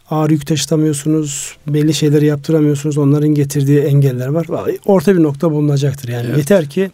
ağır 0.09 0.29
yük 0.29 0.47
taşıtamıyorsunuz, 0.47 1.57
belli 1.67 1.93
şeyleri 1.93 2.25
yaptıramıyorsunuz. 2.25 2.97
Onların 2.97 3.29
getirdiği 3.29 3.79
engeller 3.79 4.27
var. 4.27 4.47
Orta 4.85 5.15
bir 5.15 5.23
nokta 5.23 5.51
bulunacaktır. 5.51 6.09
Yani 6.09 6.25
evet. 6.27 6.37
yeter 6.37 6.69
ki 6.69 6.91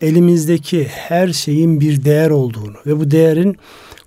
elimizdeki 0.00 0.84
her 0.84 1.32
şeyin 1.32 1.80
bir 1.80 2.04
değer 2.04 2.30
olduğunu 2.30 2.76
ve 2.86 3.00
bu 3.00 3.10
değerin 3.10 3.56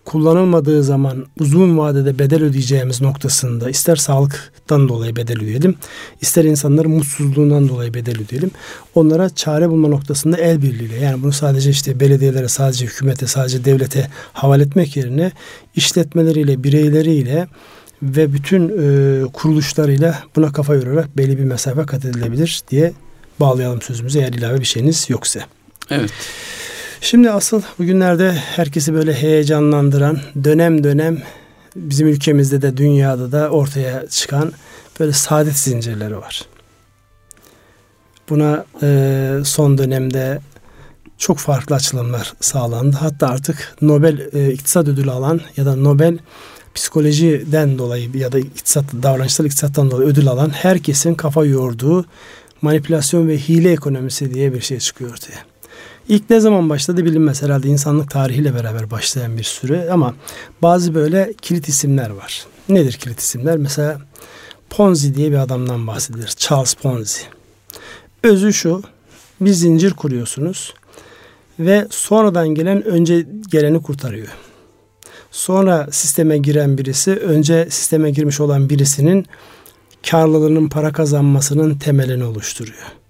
kullanılmadığı 0.05 0.83
zaman 0.83 1.25
uzun 1.39 1.77
vadede 1.77 2.19
bedel 2.19 2.43
ödeyeceğimiz 2.43 3.01
noktasında 3.01 3.69
ister 3.69 3.95
sağlıktan 3.95 4.89
dolayı 4.89 5.15
bedel 5.15 5.37
ödeyelim, 5.37 5.75
ister 6.21 6.43
insanların 6.43 6.91
mutsuzluğundan 6.91 7.69
dolayı 7.69 7.93
bedel 7.93 8.21
ödeyelim. 8.21 8.51
Onlara 8.95 9.29
çare 9.29 9.69
bulma 9.69 9.87
noktasında 9.87 10.37
el 10.37 10.61
birliğiyle 10.61 10.95
yani 10.95 11.23
bunu 11.23 11.33
sadece 11.33 11.69
işte 11.69 11.99
belediyelere, 11.99 12.47
sadece 12.47 12.85
hükümete, 12.85 13.27
sadece 13.27 13.65
devlete 13.65 14.07
havale 14.33 14.63
etmek 14.63 14.97
yerine 14.97 15.31
işletmeleriyle, 15.75 16.63
bireyleriyle 16.63 17.47
ve 18.03 18.33
bütün 18.33 18.69
e, 18.69 19.25
kuruluşlarıyla 19.33 20.23
buna 20.35 20.51
kafa 20.51 20.75
yorarak 20.75 21.17
belli 21.17 21.37
bir 21.37 21.43
mesafe 21.43 21.85
kat 21.85 22.05
edilebilir 22.05 22.61
diye 22.69 22.93
bağlayalım 23.39 23.81
sözümüzü 23.81 24.19
eğer 24.19 24.33
ilave 24.33 24.59
bir 24.59 24.65
şeyiniz 24.65 25.05
yoksa. 25.09 25.39
Evet. 25.89 26.11
Şimdi 27.03 27.31
asıl 27.31 27.61
bugünlerde 27.79 28.31
herkesi 28.31 28.93
böyle 28.93 29.13
heyecanlandıran 29.13 30.19
dönem 30.43 30.83
dönem 30.83 31.21
bizim 31.75 32.07
ülkemizde 32.07 32.61
de 32.61 32.77
dünyada 32.77 33.31
da 33.31 33.49
ortaya 33.49 34.07
çıkan 34.07 34.53
böyle 34.99 35.13
saadet 35.13 35.57
zincirleri 35.57 36.17
var. 36.17 36.45
Buna 38.29 38.65
e, 38.81 39.39
son 39.43 39.77
dönemde 39.77 40.39
çok 41.17 41.37
farklı 41.37 41.75
açılımlar 41.75 42.33
sağlandı. 42.41 42.97
Hatta 42.99 43.27
artık 43.27 43.75
Nobel 43.81 44.29
e, 44.33 44.51
İktisat 44.51 44.87
Ödülü 44.87 45.11
alan 45.11 45.41
ya 45.57 45.65
da 45.65 45.75
Nobel 45.75 46.17
psikolojiden 46.75 47.77
dolayı 47.77 48.17
ya 48.17 48.31
da 48.31 48.39
iktisat, 48.39 48.85
davranışsal 49.03 49.45
iktisattan 49.45 49.91
dolayı 49.91 50.09
ödül 50.09 50.27
alan 50.27 50.49
herkesin 50.49 51.15
kafa 51.15 51.45
yorduğu 51.45 52.05
manipülasyon 52.61 53.27
ve 53.27 53.37
hile 53.37 53.71
ekonomisi 53.71 54.33
diye 54.33 54.53
bir 54.53 54.61
şey 54.61 54.79
çıkıyor 54.79 55.11
ortaya. 55.11 55.51
İlk 56.12 56.30
ne 56.30 56.39
zaman 56.39 56.69
başladı 56.69 57.06
bilinmez 57.06 57.41
herhalde 57.41 57.67
insanlık 57.67 58.12
tarihiyle 58.12 58.56
beraber 58.56 58.91
başlayan 58.91 59.38
bir 59.38 59.43
süre 59.43 59.89
ama 59.91 60.15
bazı 60.62 60.95
böyle 60.95 61.34
kilit 61.41 61.67
isimler 61.67 62.10
var. 62.10 62.45
Nedir 62.69 62.93
kilit 62.93 63.19
isimler? 63.19 63.58
Mesela 63.58 64.02
Ponzi 64.69 65.15
diye 65.15 65.32
bir 65.32 65.38
adamdan 65.38 65.88
bahsedilir. 65.88 66.28
Charles 66.38 66.74
Ponzi. 66.74 67.21
Özü 68.24 68.54
şu. 68.54 68.84
Bir 69.41 69.52
zincir 69.52 69.91
kuruyorsunuz 69.91 70.74
ve 71.60 71.88
sonradan 71.89 72.47
gelen 72.47 72.86
önce 72.86 73.28
geleni 73.52 73.82
kurtarıyor. 73.82 74.28
Sonra 75.32 75.88
sisteme 75.91 76.38
giren 76.38 76.78
birisi 76.78 77.12
önce 77.12 77.67
sisteme 77.69 78.12
girmiş 78.12 78.39
olan 78.39 78.69
birisinin 78.69 79.26
karlılığının 80.10 80.69
para 80.69 80.91
kazanmasının 80.91 81.78
temelini 81.78 82.24
oluşturuyor. 82.24 83.00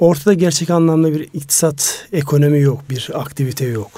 Ortada 0.00 0.34
gerçek 0.34 0.70
anlamda 0.70 1.12
bir 1.12 1.28
iktisat, 1.34 2.06
ekonomi 2.12 2.60
yok, 2.60 2.80
bir 2.90 3.10
aktivite 3.14 3.66
yok. 3.66 3.90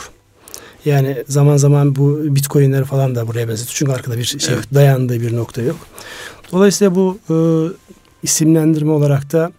Yani 0.85 1.25
zaman 1.29 1.57
zaman 1.57 1.97
bu 1.97 2.21
bitcoinleri 2.25 2.85
falan 2.85 3.15
da 3.15 3.29
buraya 3.29 3.49
benzetiyor. 3.49 3.75
Çünkü 3.75 3.93
arkada 3.93 4.19
bir 4.19 4.25
şey 4.25 4.55
evet. 4.55 4.75
dayandığı 4.75 5.21
bir 5.21 5.37
nokta 5.37 5.63
yok. 5.63 5.77
Dolayısıyla 6.53 6.95
bu 6.95 7.19
e, 7.31 7.37
isimlendirme 8.23 8.93
olarak 8.93 9.33
da 9.33 9.53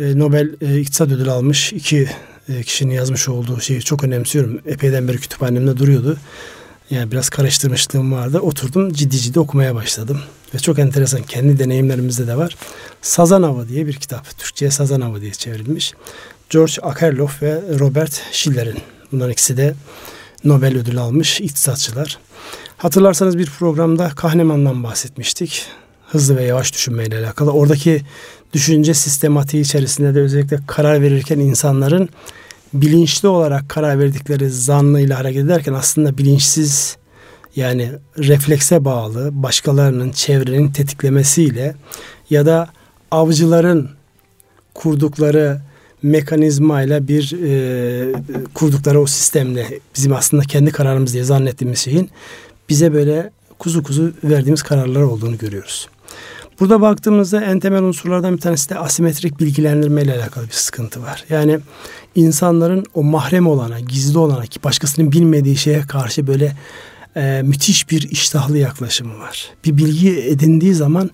e, 0.00 0.18
Nobel 0.18 0.50
e, 0.60 0.80
İktisat 0.80 1.08
Ödülü 1.08 1.30
almış 1.30 1.72
iki 1.72 2.08
e, 2.48 2.62
kişinin 2.62 2.94
yazmış 2.94 3.28
olduğu 3.28 3.60
şeyi 3.60 3.80
çok 3.80 4.04
önemsiyorum. 4.04 4.60
Epeyden 4.66 5.08
beri 5.08 5.18
kütüphanemde 5.18 5.76
duruyordu. 5.76 6.18
Yani 6.90 7.10
biraz 7.10 7.28
karıştırmışlığım 7.28 8.12
vardı. 8.12 8.40
Oturdum 8.40 8.92
ciddi 8.92 9.16
ciddi 9.16 9.40
okumaya 9.40 9.74
başladım. 9.74 10.20
Ve 10.54 10.58
çok 10.58 10.78
enteresan 10.78 11.22
kendi 11.22 11.58
deneyimlerimizde 11.58 12.26
de 12.26 12.36
var. 12.36 12.56
Sazan 13.02 13.42
Avı 13.42 13.68
diye 13.68 13.86
bir 13.86 13.94
kitap. 13.94 14.38
Türkçe'ye 14.38 14.70
Sazan 14.70 15.00
Avı 15.00 15.20
diye 15.20 15.32
çevrilmiş. 15.32 15.92
George 16.50 16.72
Akerlof 16.82 17.42
ve 17.42 17.62
Robert 17.78 18.22
Schiller'in. 18.32 18.78
Bunların 19.12 19.32
ikisi 19.32 19.56
de 19.56 19.74
Nobel 20.44 20.76
ödülü 20.78 21.00
almış 21.00 21.40
iktisatçılar. 21.40 22.18
Hatırlarsanız 22.76 23.38
bir 23.38 23.46
programda 23.46 24.08
Kahneman'dan 24.08 24.84
bahsetmiştik. 24.84 25.66
Hızlı 26.06 26.36
ve 26.36 26.44
yavaş 26.44 26.72
düşünmeyle 26.72 27.18
alakalı. 27.18 27.50
Oradaki 27.50 28.02
düşünce 28.52 28.94
sistematiği 28.94 29.62
içerisinde 29.62 30.14
de 30.14 30.20
özellikle 30.20 30.58
karar 30.66 31.02
verirken 31.02 31.38
insanların 31.38 32.08
bilinçli 32.74 33.28
olarak 33.28 33.68
karar 33.68 33.98
verdikleri 33.98 34.50
zannıyla 34.50 35.18
hareket 35.18 35.44
ederken 35.44 35.72
aslında 35.72 36.18
bilinçsiz 36.18 36.96
yani 37.56 37.90
reflekse 38.18 38.84
bağlı 38.84 39.30
başkalarının 39.32 40.10
çevrenin 40.10 40.72
tetiklemesiyle 40.72 41.74
ya 42.30 42.46
da 42.46 42.68
avcıların 43.10 43.90
kurdukları 44.74 45.60
mekanizmayla 46.02 47.08
bir 47.08 47.36
e, 47.42 48.12
kurdukları 48.54 49.00
o 49.00 49.06
sistemle 49.06 49.66
bizim 49.96 50.12
aslında 50.12 50.42
kendi 50.42 50.70
kararımız 50.70 51.12
diye 51.12 51.24
zannettiğimiz 51.24 51.78
şeyin 51.78 52.10
bize 52.68 52.92
böyle 52.92 53.30
kuzu 53.58 53.82
kuzu 53.82 54.12
verdiğimiz 54.24 54.62
kararlar 54.62 55.02
olduğunu 55.02 55.38
görüyoruz. 55.38 55.88
Burada 56.60 56.80
baktığımızda 56.80 57.44
en 57.44 57.60
temel 57.60 57.82
unsurlardan 57.82 58.36
bir 58.36 58.40
tanesi 58.40 58.70
de 58.70 58.78
asimetrik 58.78 59.40
bilgilendirme 59.40 60.02
ile 60.02 60.14
alakalı 60.14 60.46
bir 60.46 60.52
sıkıntı 60.52 61.02
var. 61.02 61.24
Yani 61.28 61.60
insanların 62.14 62.84
o 62.94 63.02
mahrem 63.02 63.46
olana, 63.46 63.80
gizli 63.80 64.18
olana 64.18 64.46
ki 64.46 64.60
başkasının 64.64 65.12
bilmediği 65.12 65.56
şeye 65.56 65.80
karşı 65.80 66.26
böyle 66.26 66.56
e, 67.16 67.42
müthiş 67.44 67.90
bir 67.90 68.10
iştahlı 68.10 68.58
yaklaşımı 68.58 69.18
var. 69.18 69.50
Bir 69.64 69.76
bilgi 69.76 70.20
edindiği 70.20 70.74
zaman 70.74 71.10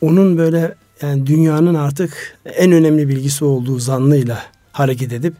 onun 0.00 0.38
böyle 0.38 0.74
yani 1.02 1.26
dünyanın 1.26 1.74
artık 1.74 2.38
en 2.44 2.72
önemli 2.72 3.08
bilgisi 3.08 3.44
olduğu 3.44 3.78
zannıyla 3.78 4.42
hareket 4.72 5.12
edip 5.12 5.34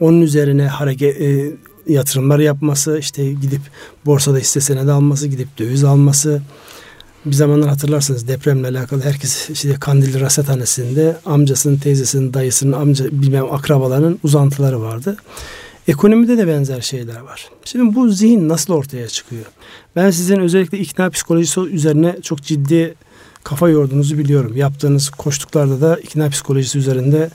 onun 0.00 0.20
üzerine 0.20 0.66
hareket 0.66 1.20
e, 1.20 1.50
yatırımlar 1.86 2.38
yapması, 2.38 2.98
işte 2.98 3.32
gidip 3.32 3.60
borsada 4.06 4.38
hisse 4.38 4.60
senedi 4.60 4.92
alması, 4.92 5.28
gidip 5.28 5.58
döviz 5.58 5.84
alması. 5.84 6.42
Bir 7.26 7.32
zamanlar 7.32 7.68
hatırlarsınız 7.68 8.28
depremle 8.28 8.68
alakalı 8.68 9.02
herkes 9.02 9.50
işte 9.50 9.74
Kandilli 9.80 10.20
Rasathanesi'nde 10.20 11.16
amcasının, 11.26 11.76
teyzesinin, 11.76 12.34
dayısının, 12.34 12.72
amca 12.72 13.04
bilmem 13.04 13.52
akrabalarının 13.52 14.18
uzantıları 14.22 14.80
vardı. 14.80 15.16
Ekonomide 15.88 16.38
de 16.38 16.46
benzer 16.46 16.80
şeyler 16.80 17.20
var. 17.20 17.48
Şimdi 17.64 17.94
bu 17.94 18.08
zihin 18.08 18.48
nasıl 18.48 18.74
ortaya 18.74 19.08
çıkıyor? 19.08 19.44
Ben 19.96 20.10
sizin 20.10 20.40
özellikle 20.40 20.78
ikna 20.78 21.10
psikolojisi 21.10 21.60
üzerine 21.60 22.16
çok 22.22 22.42
ciddi 22.42 22.94
kafa 23.44 23.68
yorduğunuzu 23.68 24.18
biliyorum. 24.18 24.56
Yaptığınız 24.56 25.10
koştuklarda 25.10 25.80
da 25.80 25.96
ikna 25.96 26.28
psikolojisi 26.28 26.78
üzerinde 26.78 27.30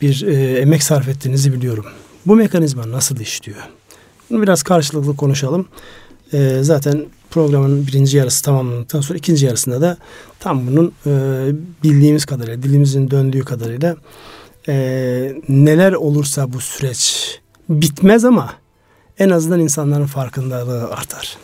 bir 0.00 0.22
e, 0.26 0.58
emek 0.58 0.82
sarf 0.82 1.08
ettiğinizi 1.08 1.52
biliyorum. 1.52 1.84
Bu 2.26 2.36
mekanizma 2.36 2.90
nasıl 2.90 3.20
işliyor? 3.20 3.58
Bunu 4.30 4.42
biraz 4.42 4.62
karşılıklı 4.62 5.16
konuşalım. 5.16 5.68
E, 6.32 6.58
zaten 6.62 7.06
programın 7.36 7.86
birinci 7.86 8.16
yarısı 8.16 8.44
tamamlandıktan 8.44 9.00
sonra 9.00 9.18
ikinci 9.18 9.46
yarısında 9.46 9.80
da 9.80 9.96
tam 10.40 10.66
bunun 10.66 10.92
e, 11.06 11.12
bildiğimiz 11.82 12.24
kadarıyla, 12.24 12.62
dilimizin 12.62 13.10
döndüğü 13.10 13.44
kadarıyla 13.44 13.96
e, 14.68 14.74
neler 15.48 15.92
olursa 15.92 16.52
bu 16.52 16.60
süreç 16.60 17.40
bitmez 17.68 18.24
ama 18.24 18.52
en 19.18 19.30
azından 19.30 19.60
insanların 19.60 20.06
farkındalığı 20.06 20.88
artar. 20.88 21.36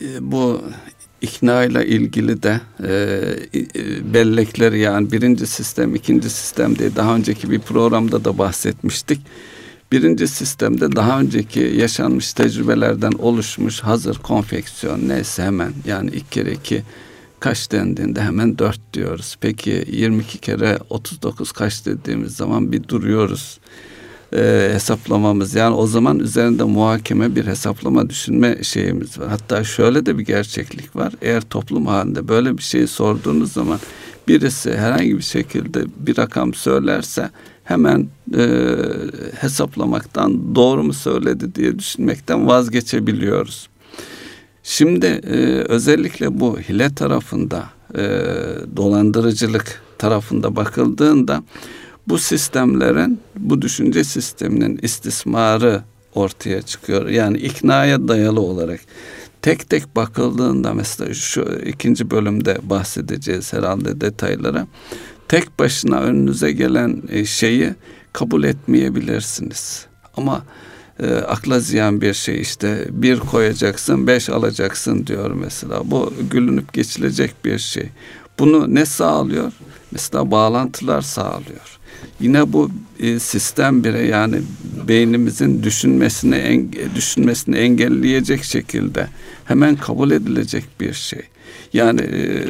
E, 0.00 0.06
bu 0.20 0.62
ikna 1.20 1.64
ile 1.64 1.86
ilgili 1.86 2.42
de 2.42 2.60
e, 2.84 2.94
bellekleri 4.14 4.78
yani 4.78 5.12
birinci 5.12 5.46
sistem, 5.46 5.94
ikinci 5.94 6.30
sistem 6.30 6.78
diye 6.78 6.96
daha 6.96 7.14
önceki 7.16 7.50
bir 7.50 7.60
programda 7.60 8.24
da 8.24 8.38
bahsetmiştik. 8.38 9.20
Birinci 9.92 10.28
sistemde 10.28 10.96
daha 10.96 11.20
önceki 11.20 11.60
yaşanmış 11.60 12.32
tecrübelerden 12.32 13.12
oluşmuş 13.12 13.80
hazır 13.80 14.18
konfeksiyon 14.18 15.08
neyse 15.08 15.42
hemen 15.42 15.72
yani 15.86 16.10
iki 16.10 16.30
kere 16.30 16.52
iki 16.52 16.82
kaç 17.40 17.72
dendiğinde 17.72 18.22
hemen 18.22 18.58
dört 18.58 18.80
diyoruz. 18.94 19.36
Peki 19.40 19.84
22 19.92 20.38
kere 20.38 20.78
39 20.90 21.52
kaç 21.52 21.86
dediğimiz 21.86 22.36
zaman 22.36 22.72
bir 22.72 22.88
duruyoruz 22.88 23.60
e, 24.32 24.70
hesaplamamız. 24.72 25.54
Yani 25.54 25.74
o 25.74 25.86
zaman 25.86 26.18
üzerinde 26.18 26.64
muhakeme 26.64 27.36
bir 27.36 27.46
hesaplama 27.46 28.10
düşünme 28.10 28.62
şeyimiz 28.62 29.18
var. 29.18 29.28
Hatta 29.28 29.64
şöyle 29.64 30.06
de 30.06 30.18
bir 30.18 30.24
gerçeklik 30.24 30.96
var. 30.96 31.12
Eğer 31.22 31.40
toplum 31.40 31.86
halinde 31.86 32.28
böyle 32.28 32.58
bir 32.58 32.62
şeyi 32.62 32.86
sorduğunuz 32.86 33.52
zaman 33.52 33.78
birisi 34.28 34.76
herhangi 34.76 35.16
bir 35.16 35.22
şekilde 35.22 35.84
bir 35.96 36.18
rakam 36.18 36.54
söylerse 36.54 37.30
hemen 37.68 38.08
e, 38.36 38.46
hesaplamaktan 39.40 40.54
doğru 40.54 40.82
mu 40.82 40.92
söyledi 40.92 41.54
diye 41.54 41.78
düşünmekten 41.78 42.46
vazgeçebiliyoruz. 42.46 43.68
Şimdi 44.62 45.06
e, 45.06 45.36
özellikle 45.68 46.40
bu 46.40 46.58
hile 46.60 46.94
tarafında 46.94 47.64
e, 47.94 48.02
dolandırıcılık 48.76 49.82
tarafında 49.98 50.56
bakıldığında 50.56 51.42
bu 52.06 52.18
sistemlerin, 52.18 53.20
bu 53.36 53.62
düşünce 53.62 54.04
sisteminin 54.04 54.78
istismarı 54.82 55.82
ortaya 56.14 56.62
çıkıyor. 56.62 57.08
Yani 57.08 57.38
iknaya 57.38 58.08
dayalı 58.08 58.40
olarak 58.40 58.80
tek 59.42 59.70
tek 59.70 59.96
bakıldığında 59.96 60.74
mesela 60.74 61.14
şu 61.14 61.58
ikinci 61.66 62.10
bölümde 62.10 62.58
bahsedeceğiz 62.62 63.52
herhalde 63.52 64.00
detaylara. 64.00 64.66
Tek 65.28 65.58
başına 65.58 66.00
önünüze 66.00 66.52
gelen 66.52 67.02
e, 67.08 67.24
şeyi 67.24 67.74
kabul 68.12 68.44
etmeyebilirsiniz. 68.44 69.86
Ama 70.16 70.42
e, 71.02 71.14
akla 71.14 71.60
ziyan 71.60 72.00
bir 72.00 72.14
şey 72.14 72.40
işte 72.40 72.86
bir 72.90 73.18
koyacaksın 73.18 74.06
beş 74.06 74.28
alacaksın 74.28 75.06
diyor 75.06 75.30
mesela. 75.30 75.90
Bu 75.90 76.12
gülünüp 76.30 76.72
geçilecek 76.72 77.34
bir 77.44 77.58
şey. 77.58 77.88
Bunu 78.38 78.74
ne 78.74 78.86
sağlıyor? 78.86 79.52
Mesela 79.90 80.30
bağlantılar 80.30 81.02
sağlıyor. 81.02 81.78
Yine 82.20 82.52
bu 82.52 82.70
e, 83.00 83.18
sistem 83.18 83.84
bire 83.84 84.06
yani 84.06 84.42
beynimizin 84.88 85.62
düşünmesini 85.62 86.34
enge, 86.36 86.94
düşünmesini 86.94 87.56
engelleyecek 87.56 88.44
şekilde 88.44 89.06
hemen 89.44 89.76
kabul 89.76 90.10
edilecek 90.10 90.64
bir 90.80 90.92
şey. 90.92 91.22
Yani 91.72 92.00
e, 92.00 92.44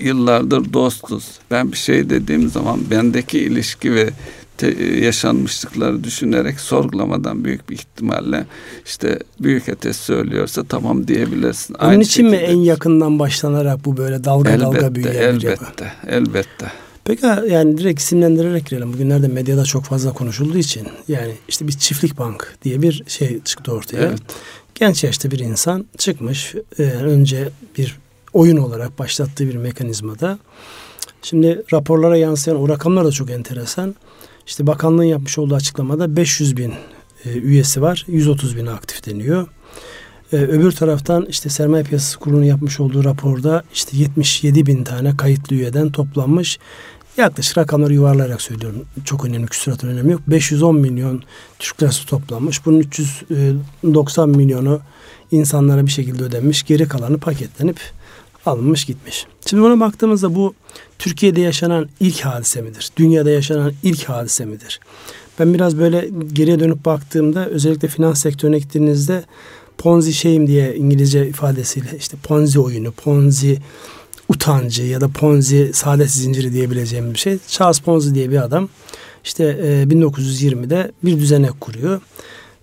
yıllardır 0.00 0.72
dostuz. 0.72 1.38
Ben 1.50 1.72
bir 1.72 1.76
şey 1.76 2.10
dediğim 2.10 2.48
zaman 2.48 2.80
bendeki 2.90 3.38
ilişki 3.38 3.94
ve 3.94 4.10
te, 4.58 4.84
yaşanmışlıkları 4.84 6.04
düşünerek 6.04 6.60
sorgulamadan 6.60 7.44
büyük 7.44 7.70
bir 7.70 7.74
ihtimalle 7.74 8.46
işte 8.86 9.18
büyük 9.40 9.68
ateş 9.68 9.96
söylüyorsa 9.96 10.64
tamam 10.64 11.08
diyebilirsin. 11.08 11.74
Onun 11.74 11.88
Aynı 11.88 12.02
için 12.02 12.26
mi 12.26 12.36
en 12.36 12.56
yakından 12.56 13.18
başlanarak 13.18 13.84
bu 13.84 13.96
böyle 13.96 14.24
dalga 14.24 14.50
elbette, 14.50 14.64
dalga 14.64 14.94
büyüyen 14.94 15.14
elbette, 15.14 15.46
bir 15.46 15.52
Elbette, 15.52 15.92
elbette. 16.08 16.66
Peki 17.04 17.26
yani 17.26 17.78
direkt 17.78 18.00
isimlendirerek 18.00 18.66
girelim. 18.66 18.92
Bugünlerde 18.92 19.28
medyada 19.28 19.64
çok 19.64 19.84
fazla 19.84 20.12
konuşulduğu 20.12 20.58
için 20.58 20.88
yani 21.08 21.32
işte 21.48 21.68
bir 21.68 21.72
çiftlik 21.72 22.18
bank 22.18 22.54
diye 22.62 22.82
bir 22.82 23.04
şey 23.06 23.40
çıktı 23.44 23.72
ortaya. 23.72 24.02
Evet. 24.02 24.18
Genç 24.74 25.04
yaşta 25.04 25.30
bir 25.30 25.38
insan 25.38 25.86
çıkmış 25.98 26.54
e, 26.78 26.82
önce 26.82 27.48
bir 27.78 27.98
oyun 28.32 28.56
olarak 28.56 28.98
başlattığı 28.98 29.48
bir 29.48 29.56
mekanizmada. 29.56 30.38
Şimdi 31.22 31.62
raporlara 31.72 32.16
yansıyan 32.16 32.60
o 32.60 32.68
rakamlar 32.68 33.04
da 33.04 33.10
çok 33.10 33.30
enteresan. 33.30 33.94
İşte 34.46 34.66
bakanlığın 34.66 35.04
yapmış 35.04 35.38
olduğu 35.38 35.54
açıklamada 35.54 36.16
500 36.16 36.56
bin 36.56 36.74
e, 37.24 37.32
üyesi 37.32 37.82
var. 37.82 38.04
130 38.08 38.56
bin 38.56 38.66
aktif 38.66 39.06
deniyor. 39.06 39.46
Ee, 40.32 40.36
öbür 40.36 40.72
taraftan 40.72 41.26
işte 41.26 41.48
sermaye 41.48 41.84
piyasası 41.84 42.18
kurulunun 42.18 42.44
yapmış 42.44 42.80
olduğu 42.80 43.04
raporda 43.04 43.62
işte 43.74 43.96
77 43.96 44.66
bin 44.66 44.84
tane 44.84 45.16
kayıtlı 45.16 45.56
üyeden 45.56 45.92
toplanmış 45.92 46.58
Yaklaşık 47.18 47.58
rakamları 47.58 47.94
yuvarlayarak 47.94 48.42
söylüyorum. 48.42 48.84
Çok 49.04 49.24
önemli, 49.24 49.46
küsuratın 49.46 49.88
önemi 49.88 50.12
yok. 50.12 50.20
510 50.26 50.76
milyon 50.76 51.22
Türk 51.58 51.82
lirası 51.82 52.06
toplanmış. 52.06 52.66
Bunun 52.66 52.78
390 52.78 54.28
milyonu 54.28 54.80
insanlara 55.30 55.86
bir 55.86 55.90
şekilde 55.90 56.22
ödenmiş. 56.22 56.62
Geri 56.62 56.88
kalanı 56.88 57.18
paketlenip 57.18 57.80
alınmış 58.48 58.84
gitmiş. 58.84 59.26
Şimdi 59.46 59.62
buna 59.62 59.80
baktığımızda 59.80 60.34
bu 60.34 60.54
Türkiye'de 60.98 61.40
yaşanan 61.40 61.88
ilk 62.00 62.20
hadise 62.20 62.62
midir? 62.62 62.90
Dünyada 62.96 63.30
yaşanan 63.30 63.72
ilk 63.82 64.04
hadise 64.04 64.44
midir? 64.44 64.80
Ben 65.38 65.54
biraz 65.54 65.78
böyle 65.78 66.10
geriye 66.32 66.60
dönüp 66.60 66.84
baktığımda 66.84 67.46
özellikle 67.46 67.88
finans 67.88 68.22
sektörüne 68.22 68.58
gittiğinizde 68.58 69.24
Ponzi 69.78 70.14
şeyim 70.14 70.46
diye 70.46 70.76
İngilizce 70.76 71.28
ifadesiyle 71.28 71.88
işte 71.98 72.16
Ponzi 72.22 72.60
oyunu, 72.60 72.92
Ponzi 72.92 73.58
utancı 74.28 74.82
ya 74.82 75.00
da 75.00 75.08
Ponzi 75.08 75.70
saadet 75.74 76.10
zinciri 76.10 76.52
diyebileceğim 76.52 77.14
bir 77.14 77.18
şey. 77.18 77.38
Charles 77.48 77.80
Ponzi 77.80 78.14
diye 78.14 78.30
bir 78.30 78.42
adam 78.42 78.68
işte 79.24 79.44
e, 79.44 79.82
1920'de 79.82 80.92
bir 81.04 81.18
düzenek 81.18 81.60
kuruyor. 81.60 82.00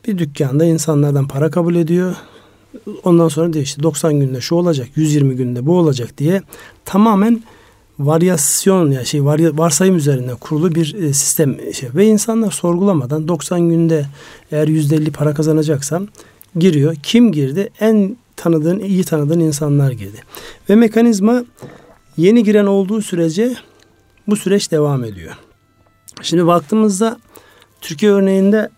Bir 0.07 0.17
dükkanda 0.17 0.65
insanlardan 0.65 1.27
para 1.27 1.51
kabul 1.51 1.75
ediyor. 1.75 2.15
Ondan 3.03 3.27
sonra 3.27 3.53
diyor 3.53 3.65
işte 3.65 3.83
90 3.83 4.19
günde 4.19 4.41
şu 4.41 4.55
olacak, 4.55 4.87
120 4.95 5.35
günde 5.35 5.65
bu 5.65 5.77
olacak 5.77 6.17
diye 6.17 6.41
tamamen 6.85 7.43
varyasyon 7.99 8.91
ya 8.91 9.05
şey 9.05 9.25
var, 9.25 9.39
varsayım 9.39 9.95
üzerine 9.95 10.33
kurulu 10.33 10.75
bir 10.75 10.93
e, 10.93 11.13
sistem 11.13 11.73
şey. 11.73 11.89
ve 11.95 12.05
insanlar 12.05 12.51
sorgulamadan 12.51 13.27
90 13.27 13.69
günde 13.69 14.05
eğer 14.51 14.67
%50 14.67 15.11
para 15.11 15.33
kazanacaksam 15.33 16.07
giriyor. 16.55 16.95
Kim 17.03 17.31
girdi? 17.31 17.69
En 17.79 18.17
tanıdığın, 18.35 18.79
iyi 18.79 19.03
tanıdığın 19.03 19.39
insanlar 19.39 19.91
girdi. 19.91 20.17
Ve 20.69 20.75
mekanizma 20.75 21.45
yeni 22.17 22.43
giren 22.43 22.65
olduğu 22.65 23.01
sürece 23.01 23.55
bu 24.27 24.35
süreç 24.35 24.71
devam 24.71 25.03
ediyor. 25.03 25.33
Şimdi 26.21 26.47
baktığımızda 26.47 27.19
Türkiye 27.81 28.11
örneğinde 28.11 28.69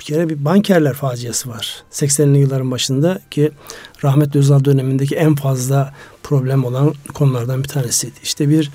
bir 0.00 0.04
kere 0.04 0.28
bir 0.28 0.44
bankerler 0.44 0.94
faciası 0.94 1.48
var. 1.48 1.84
80'li 1.92 2.38
yılların 2.38 2.70
başında 2.70 3.20
ki 3.30 3.50
rahmetli 4.04 4.40
Özal 4.40 4.64
dönemindeki 4.64 5.16
en 5.16 5.34
fazla 5.34 5.94
problem 6.22 6.64
olan 6.64 6.94
konulardan 7.14 7.62
bir 7.62 7.68
tanesiydi. 7.68 8.14
İşte 8.22 8.48
bir 8.48 8.70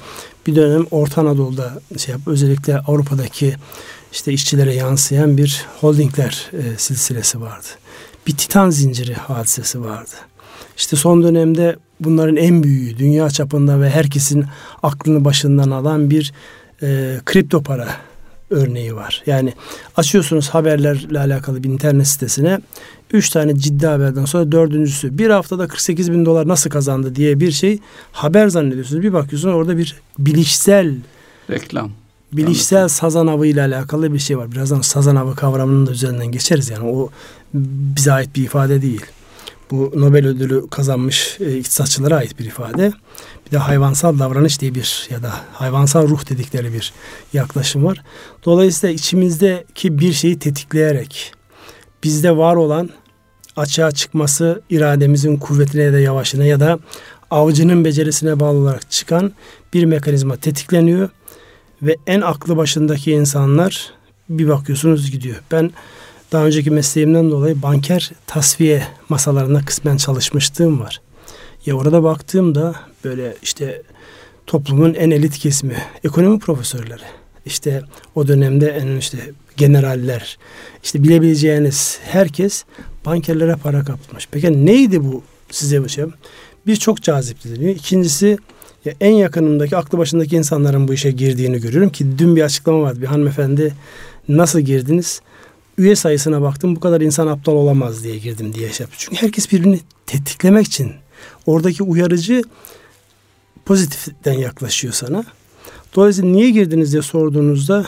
bir 0.47 0.55
dönem 0.55 0.85
Orta 0.91 1.21
Anadolu'da 1.21 1.81
şey 1.97 2.11
yap, 2.11 2.21
özellikle 2.25 2.79
Avrupa'daki 2.79 3.55
işte 4.11 4.33
işçilere 4.33 4.73
yansıyan 4.73 5.37
bir 5.37 5.65
holdingler 5.81 6.51
e, 6.53 6.77
silsilesi 6.77 7.41
vardı. 7.41 7.67
Bir 8.27 8.37
titan 8.37 8.69
zinciri 8.69 9.13
hadisesi 9.13 9.83
vardı. 9.83 10.11
İşte 10.77 10.95
son 10.95 11.23
dönemde 11.23 11.75
bunların 11.99 12.35
en 12.35 12.63
büyüğü 12.63 12.97
dünya 12.97 13.29
çapında 13.29 13.81
ve 13.81 13.89
herkesin 13.89 14.45
aklını 14.83 15.25
başından 15.25 15.71
alan 15.71 16.09
bir 16.09 16.33
e, 16.81 17.19
kripto 17.25 17.63
para 17.63 17.87
örneği 18.51 18.95
var. 18.95 19.23
Yani 19.25 19.53
açıyorsunuz 19.97 20.49
haberlerle 20.49 21.19
alakalı 21.19 21.63
bir 21.63 21.69
internet 21.69 22.07
sitesine 22.07 22.59
üç 23.13 23.29
tane 23.29 23.55
ciddi 23.55 23.87
haberden 23.87 24.25
sonra 24.25 24.51
dördüncüsü 24.51 25.17
bir 25.17 25.29
haftada 25.29 25.67
48 25.67 26.11
bin 26.11 26.25
dolar 26.25 26.47
nasıl 26.47 26.69
kazandı 26.69 27.15
diye 27.15 27.39
bir 27.39 27.51
şey 27.51 27.79
haber 28.11 28.47
zannediyorsunuz. 28.47 29.03
Bir 29.03 29.13
bakıyorsunuz 29.13 29.55
orada 29.55 29.77
bir 29.77 30.01
bilişsel 30.19 30.95
reklam. 31.49 31.91
Bilişsel 32.33 32.77
Anladım. 32.77 32.95
sazan 32.95 33.27
avı 33.27 33.47
ile 33.47 33.61
alakalı 33.61 34.13
bir 34.13 34.19
şey 34.19 34.37
var. 34.37 34.51
Birazdan 34.51 34.81
sazan 34.81 35.15
avı 35.15 35.35
kavramının 35.35 35.87
da 35.87 35.91
üzerinden 35.91 36.31
geçeriz. 36.31 36.69
Yani 36.69 36.89
o 36.89 37.09
bize 37.53 38.11
ait 38.11 38.35
bir 38.35 38.43
ifade 38.43 38.81
değil. 38.81 39.05
Bu 39.71 39.93
Nobel 39.95 40.27
ödülü 40.27 40.69
kazanmış 40.69 41.37
e, 41.39 41.57
iktisatçılara 41.57 42.15
ait 42.15 42.39
bir 42.39 42.45
ifade. 42.45 42.93
Bir 43.51 43.55
de 43.55 43.59
hayvansal 43.59 44.19
davranış 44.19 44.61
diye 44.61 44.75
bir 44.75 45.07
ya 45.09 45.23
da 45.23 45.33
hayvansal 45.53 46.07
ruh 46.07 46.29
dedikleri 46.29 46.73
bir 46.73 46.93
yaklaşım 47.33 47.85
var. 47.85 48.03
Dolayısıyla 48.45 48.95
içimizdeki 48.95 49.99
bir 49.99 50.13
şeyi 50.13 50.39
tetikleyerek 50.39 51.33
bizde 52.03 52.37
var 52.37 52.55
olan 52.55 52.89
açığa 53.55 53.91
çıkması 53.91 54.61
irademizin 54.69 55.37
kuvvetine 55.37 55.93
da 55.93 55.99
yavaşına 55.99 56.45
ya 56.45 56.59
da 56.59 56.79
avcının 57.31 57.85
becerisine 57.85 58.39
bağlı 58.39 58.57
olarak 58.57 58.91
çıkan 58.91 59.31
bir 59.73 59.85
mekanizma 59.85 60.37
tetikleniyor 60.37 61.09
ve 61.81 61.95
en 62.07 62.21
aklı 62.21 62.57
başındaki 62.57 63.11
insanlar 63.11 63.93
bir 64.29 64.47
bakıyorsunuz 64.47 65.11
gidiyor. 65.11 65.35
Ben 65.51 65.71
daha 66.31 66.45
önceki 66.45 66.71
mesleğimden 66.71 67.31
dolayı 67.31 67.61
banker 67.61 68.11
tasfiye 68.27 68.83
masalarında 69.09 69.65
kısmen 69.65 69.97
çalışmıştım 69.97 70.79
var. 70.79 71.01
Ya 71.65 71.75
orada 71.75 72.03
baktığımda 72.03 72.75
böyle 73.03 73.35
işte 73.41 73.81
toplumun 74.47 74.93
en 74.93 75.11
elit 75.11 75.37
kesimi, 75.37 75.77
ekonomi 76.03 76.39
profesörleri, 76.39 77.03
işte 77.45 77.83
o 78.15 78.27
dönemde 78.27 78.69
en 78.69 78.97
işte 78.97 79.17
generaller, 79.57 80.37
işte 80.83 81.03
bilebileceğiniz 81.03 81.99
herkes 82.03 82.63
bankerlere 83.05 83.55
para 83.55 83.83
kaptırmış. 83.83 84.27
Peki 84.31 84.65
neydi 84.65 85.03
bu 85.03 85.23
size 85.51 85.83
bu 85.83 85.89
şey? 85.89 86.05
Bir 86.67 86.75
çok 86.75 87.01
cazipti 87.01 87.55
deniyor. 87.55 87.75
İkincisi 87.75 88.37
ya 88.85 88.93
en 89.01 89.13
yakınımdaki 89.13 89.77
aklı 89.77 89.97
başındaki 89.97 90.35
insanların 90.35 90.87
bu 90.87 90.93
işe 90.93 91.11
girdiğini 91.11 91.61
görüyorum 91.61 91.89
ki 91.89 92.05
dün 92.17 92.35
bir 92.35 92.41
açıklama 92.41 92.81
vardı. 92.81 93.01
Bir 93.01 93.07
hanımefendi 93.07 93.73
nasıl 94.27 94.59
girdiniz? 94.59 95.21
Üye 95.77 95.95
sayısına 95.95 96.41
baktım 96.41 96.75
bu 96.75 96.79
kadar 96.79 97.01
insan 97.01 97.27
aptal 97.27 97.53
olamaz 97.53 98.03
diye 98.03 98.17
girdim 98.17 98.53
diye 98.53 98.71
şey 98.73 98.83
yapıyor. 98.83 98.97
Çünkü 98.97 99.21
herkes 99.21 99.51
birbirini 99.51 99.79
tetiklemek 100.05 100.67
için 100.67 100.91
oradaki 101.45 101.83
uyarıcı 101.83 102.41
pozitiften 103.65 104.33
yaklaşıyor 104.33 104.93
sana. 104.93 105.23
Dolayısıyla 105.95 106.31
niye 106.31 106.49
girdiniz 106.49 106.91
diye 106.91 107.01
sorduğunuzda 107.01 107.85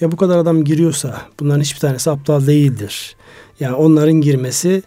ya 0.00 0.12
bu 0.12 0.16
kadar 0.16 0.38
adam 0.38 0.64
giriyorsa 0.64 1.22
bunların 1.40 1.60
hiçbir 1.60 1.80
tanesi 1.80 2.10
aptal 2.10 2.46
değildir. 2.46 3.16
Yani 3.60 3.74
onların 3.74 4.20
girmesi 4.20 4.82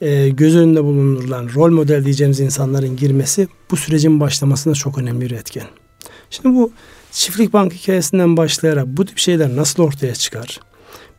e, 0.00 0.28
göz 0.28 0.56
önünde 0.56 0.84
bulundurulan 0.84 1.48
rol 1.54 1.70
model 1.70 2.04
diyeceğimiz 2.04 2.40
insanların 2.40 2.96
girmesi 2.96 3.48
bu 3.70 3.76
sürecin 3.76 4.20
başlamasında 4.20 4.74
çok 4.74 4.98
önemli 4.98 5.20
bir 5.20 5.30
etken. 5.30 5.66
Şimdi 6.30 6.56
bu 6.56 6.72
çiftlik 7.12 7.52
bank 7.52 7.72
hikayesinden 7.72 8.36
başlayarak 8.36 8.86
bu 8.86 9.04
tip 9.04 9.18
şeyler 9.18 9.56
nasıl 9.56 9.82
ortaya 9.82 10.14
çıkar? 10.14 10.60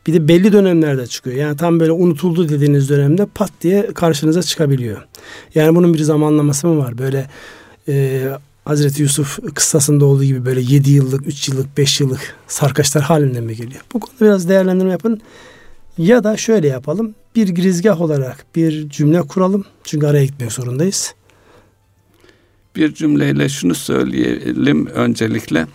Bir 0.08 0.14
de 0.14 0.28
belli 0.28 0.54
dönemlerde 0.54 1.08
çıkıyor. 1.08 1.36
Yani 1.36 1.58
tam 1.58 1.80
böyle 1.80 1.92
unutuldu 1.92 2.50
dediğiniz 2.50 2.90
dönemde 2.90 3.26
pat 3.26 3.52
diye 3.62 3.88
karşınıza 3.94 4.44
çıkabiliyor. 4.44 5.08
Yani 5.56 5.76
bunun 5.76 5.94
bir 5.94 6.00
zamanlaması 6.00 6.68
mı 6.68 6.78
var? 6.78 6.98
Böyle 6.98 7.28
e, 7.92 8.28
Hazreti 8.66 9.02
Yusuf 9.02 9.40
kıssasında 9.56 10.06
olduğu 10.06 10.24
gibi 10.24 10.46
böyle 10.46 10.62
7 10.62 10.92
yıllık, 10.92 11.28
3 11.28 11.50
yıllık, 11.50 11.78
5 11.78 12.02
yıllık 12.02 12.36
sarkaçlar 12.48 13.04
halinde 13.04 13.42
mi 13.42 13.56
geliyor? 13.56 13.82
Bu 13.94 14.00
konuda 14.00 14.26
biraz 14.26 14.50
değerlendirme 14.50 14.92
yapın. 14.92 15.22
Ya 15.98 16.24
da 16.24 16.38
şöyle 16.38 16.68
yapalım. 16.68 17.16
Bir 17.36 17.48
girizgah 17.48 18.02
olarak 18.02 18.46
bir 18.56 18.90
cümle 18.90 19.22
kuralım. 19.22 19.66
Çünkü 19.84 20.08
araya 20.08 20.26
gitmek 20.26 20.52
zorundayız. 20.52 21.16
Bir 22.76 22.94
cümleyle 22.94 23.50
şunu 23.50 23.76
söyleyelim 23.76 24.88
öncelikle. 24.88 25.68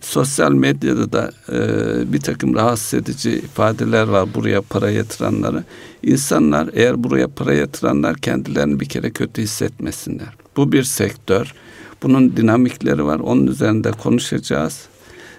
Sosyal 0.00 0.52
medyada 0.52 1.12
da 1.12 1.30
e, 1.52 2.12
bir 2.12 2.20
takım 2.20 2.54
rahatsız 2.54 2.94
edici 2.94 3.30
ifadeler 3.30 4.08
var 4.08 4.34
buraya 4.34 4.62
para 4.62 4.90
yatıranları. 4.90 5.64
İnsanlar 6.02 6.70
eğer 6.72 7.04
buraya 7.04 7.28
para 7.28 7.54
yatıranlar 7.54 8.16
kendilerini 8.16 8.80
bir 8.80 8.86
kere 8.86 9.10
kötü 9.10 9.42
hissetmesinler. 9.42 10.28
Bu 10.56 10.72
bir 10.72 10.82
sektör. 10.82 11.54
Bunun 12.02 12.36
dinamikleri 12.36 13.04
var. 13.04 13.20
Onun 13.20 13.46
üzerinde 13.46 13.90
konuşacağız. 13.90 14.80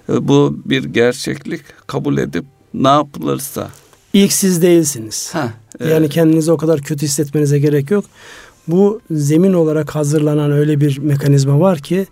E, 0.10 0.28
bu 0.28 0.60
bir 0.66 0.84
gerçeklik. 0.84 1.62
Kabul 1.88 2.18
edip 2.18 2.46
ne 2.74 2.90
yapılırsa. 2.90 3.70
İlk 4.14 4.34
siz 4.34 4.62
değilsiniz. 4.62 5.30
Ha, 5.34 5.54
evet. 5.80 5.92
Yani 5.92 6.10
kendinizi 6.10 6.52
o 6.52 6.58
kadar 6.58 6.82
kötü 6.82 7.06
hissetmenize 7.06 7.60
gerek 7.60 7.92
yok. 7.92 8.06
Bu 8.68 9.02
zemin 9.12 9.54
olarak 9.54 9.96
hazırlanan 9.96 10.52
öyle 10.52 10.82
bir 10.82 10.98
mekanizma 10.98 11.60
var 11.60 11.80
ki 11.80 12.08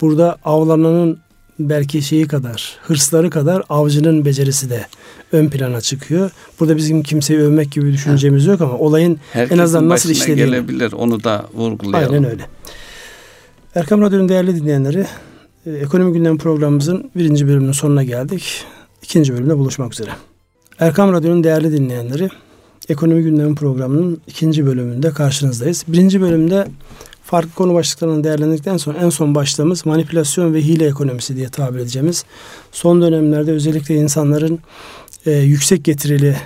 burada 0.00 0.36
avlananın 0.44 1.18
belki 1.58 2.02
şeyi 2.02 2.26
kadar, 2.26 2.78
hırsları 2.82 3.30
kadar 3.30 3.62
avcının 3.68 4.24
becerisi 4.24 4.70
de 4.70 4.86
ön 5.32 5.48
plana 5.48 5.80
çıkıyor. 5.80 6.30
Burada 6.60 6.76
bizim 6.76 7.02
kimseyi 7.02 7.40
övmek 7.40 7.72
gibi 7.72 7.92
düşüncemiz 7.92 8.46
yok 8.46 8.60
ama 8.60 8.78
olayın 8.78 9.18
Herkesin 9.32 9.58
en 9.60 9.64
azından 9.64 9.88
nasıl 9.88 10.10
işlediğini. 10.10 10.50
gelebilir 10.50 10.92
onu 10.92 11.24
da 11.24 11.46
vurgulayalım. 11.54 12.14
Aynen 12.14 12.30
öyle. 12.30 12.42
Erkam 13.74 14.00
Radyo'nun 14.00 14.28
değerli 14.28 14.56
dinleyenleri, 14.56 15.06
e, 15.66 15.70
Ekonomi 15.70 16.12
Gündem 16.12 16.38
programımızın 16.38 17.10
birinci 17.16 17.48
bölümünün 17.48 17.72
sonuna 17.72 18.04
geldik. 18.04 18.64
İkinci 19.02 19.32
bölümde 19.32 19.58
buluşmak 19.58 19.92
üzere. 19.92 20.10
Erkam 20.78 21.12
Radyo'nun 21.12 21.44
değerli 21.44 21.72
dinleyenleri, 21.72 22.28
Ekonomi 22.88 23.22
Gündemi 23.22 23.54
programının 23.54 24.20
ikinci 24.26 24.66
bölümünde 24.66 25.10
karşınızdayız. 25.10 25.84
Birinci 25.88 26.20
bölümde 26.20 26.66
farklı 27.32 27.54
konu 27.54 27.74
başlıklarını 27.74 28.24
değerlendirdikten 28.24 28.76
sonra 28.76 28.98
en 28.98 29.10
son 29.10 29.34
başlığımız 29.34 29.86
manipülasyon 29.86 30.54
ve 30.54 30.62
hile 30.62 30.86
ekonomisi 30.86 31.36
diye 31.36 31.48
tabir 31.48 31.78
edeceğimiz 31.78 32.24
son 32.72 33.02
dönemlerde 33.02 33.52
özellikle 33.52 33.94
insanların 33.94 34.58
e, 35.26 35.30
yüksek 35.30 35.84
getirili 35.84 36.36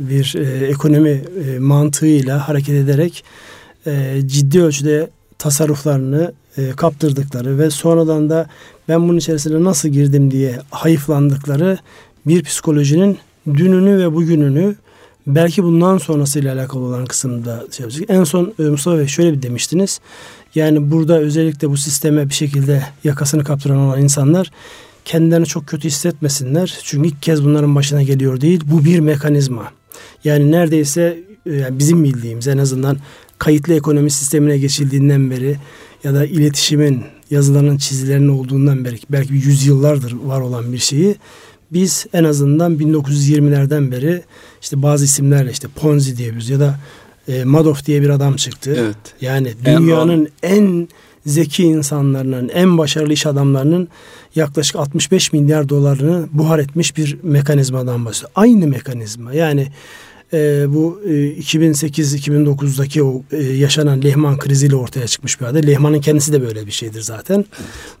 bir 0.00 0.34
e, 0.36 0.66
ekonomi 0.66 1.08
e, 1.08 1.58
mantığıyla 1.58 2.48
hareket 2.48 2.74
ederek 2.74 3.24
e, 3.86 4.20
ciddi 4.26 4.62
ölçüde 4.62 5.10
tasarruflarını 5.38 6.32
e, 6.56 6.70
kaptırdıkları 6.70 7.58
ve 7.58 7.70
sonradan 7.70 8.30
da 8.30 8.46
ben 8.88 9.08
bunun 9.08 9.18
içerisine 9.18 9.64
nasıl 9.64 9.88
girdim 9.88 10.30
diye 10.30 10.58
hayıflandıkları 10.70 11.78
bir 12.26 12.42
psikolojinin 12.42 13.18
dününü 13.46 13.98
ve 13.98 14.14
bugününü 14.14 14.76
belki 15.26 15.62
bundan 15.62 15.98
sonrasıyla 15.98 16.54
alakalı 16.54 16.82
olan 16.82 17.06
kısımda 17.06 17.64
şey 17.70 17.84
yapacak. 17.84 18.10
En 18.10 18.24
son 18.24 18.54
e, 18.58 18.62
Mustafa 18.62 18.98
Bey 18.98 19.06
şöyle 19.06 19.32
bir 19.32 19.42
demiştiniz. 19.42 20.00
Yani 20.54 20.90
burada 20.90 21.18
özellikle 21.18 21.70
bu 21.70 21.76
sisteme 21.76 22.28
bir 22.28 22.34
şekilde 22.34 22.82
yakasını 23.04 23.44
kaptıran 23.44 23.78
olan 23.78 24.02
insanlar 24.02 24.50
kendilerini 25.04 25.46
çok 25.46 25.66
kötü 25.66 25.88
hissetmesinler. 25.88 26.78
Çünkü 26.84 27.08
ilk 27.08 27.22
kez 27.22 27.44
bunların 27.44 27.74
başına 27.74 28.02
geliyor 28.02 28.40
değil. 28.40 28.60
Bu 28.64 28.84
bir 28.84 29.00
mekanizma. 29.00 29.72
Yani 30.24 30.52
neredeyse 30.52 31.20
e, 31.46 31.54
yani 31.54 31.78
bizim 31.78 32.04
bildiğimiz 32.04 32.48
en 32.48 32.58
azından 32.58 32.96
kayıtlı 33.38 33.74
ekonomi 33.74 34.10
sistemine 34.10 34.58
geçildiğinden 34.58 35.30
beri 35.30 35.56
ya 36.04 36.14
da 36.14 36.26
iletişimin 36.26 37.02
yazılarının 37.30 37.76
çizilerinin 37.76 38.28
olduğundan 38.28 38.84
beri 38.84 38.96
belki 39.10 39.34
yüzyıllardır 39.34 40.12
var 40.12 40.40
olan 40.40 40.72
bir 40.72 40.78
şeyi 40.78 41.16
biz 41.72 42.06
en 42.12 42.24
azından 42.24 42.76
1920'lerden 42.76 43.92
beri 43.92 44.22
işte 44.62 44.82
bazı 44.82 45.04
isimlerle 45.04 45.50
işte 45.50 45.68
Ponzi 45.68 46.16
diyoruz 46.16 46.50
ya 46.50 46.60
da 46.60 46.78
e, 47.28 47.44
Madoff 47.44 47.86
diye 47.86 48.02
bir 48.02 48.08
adam 48.08 48.36
çıktı. 48.36 48.76
Evet. 48.78 48.96
Yani 49.20 49.52
dünyanın 49.64 50.28
en, 50.42 50.88
zeki 51.26 51.64
insanların, 51.64 52.48
en 52.48 52.78
başarılı 52.78 53.12
iş 53.12 53.26
adamlarının 53.26 53.88
yaklaşık 54.34 54.76
65 54.76 55.32
milyar 55.32 55.68
dolarını 55.68 56.28
buhar 56.32 56.58
etmiş 56.58 56.96
bir 56.96 57.18
mekanizmadan 57.22 58.04
bahsediyor. 58.04 58.30
Aynı 58.34 58.66
mekanizma. 58.66 59.34
Yani 59.34 59.68
e, 60.32 60.64
bu 60.68 61.00
e, 61.06 61.10
2008-2009'daki 61.10 63.02
o 63.02 63.22
e, 63.32 63.42
yaşanan 63.42 64.02
Lehman 64.02 64.38
kriziyle 64.38 64.76
ortaya 64.76 65.06
çıkmış 65.06 65.40
bir 65.40 65.46
hadise. 65.46 65.66
Lehman'ın 65.66 66.00
kendisi 66.00 66.32
de 66.32 66.42
böyle 66.42 66.66
bir 66.66 66.72
şeydir 66.72 67.00
zaten. 67.00 67.44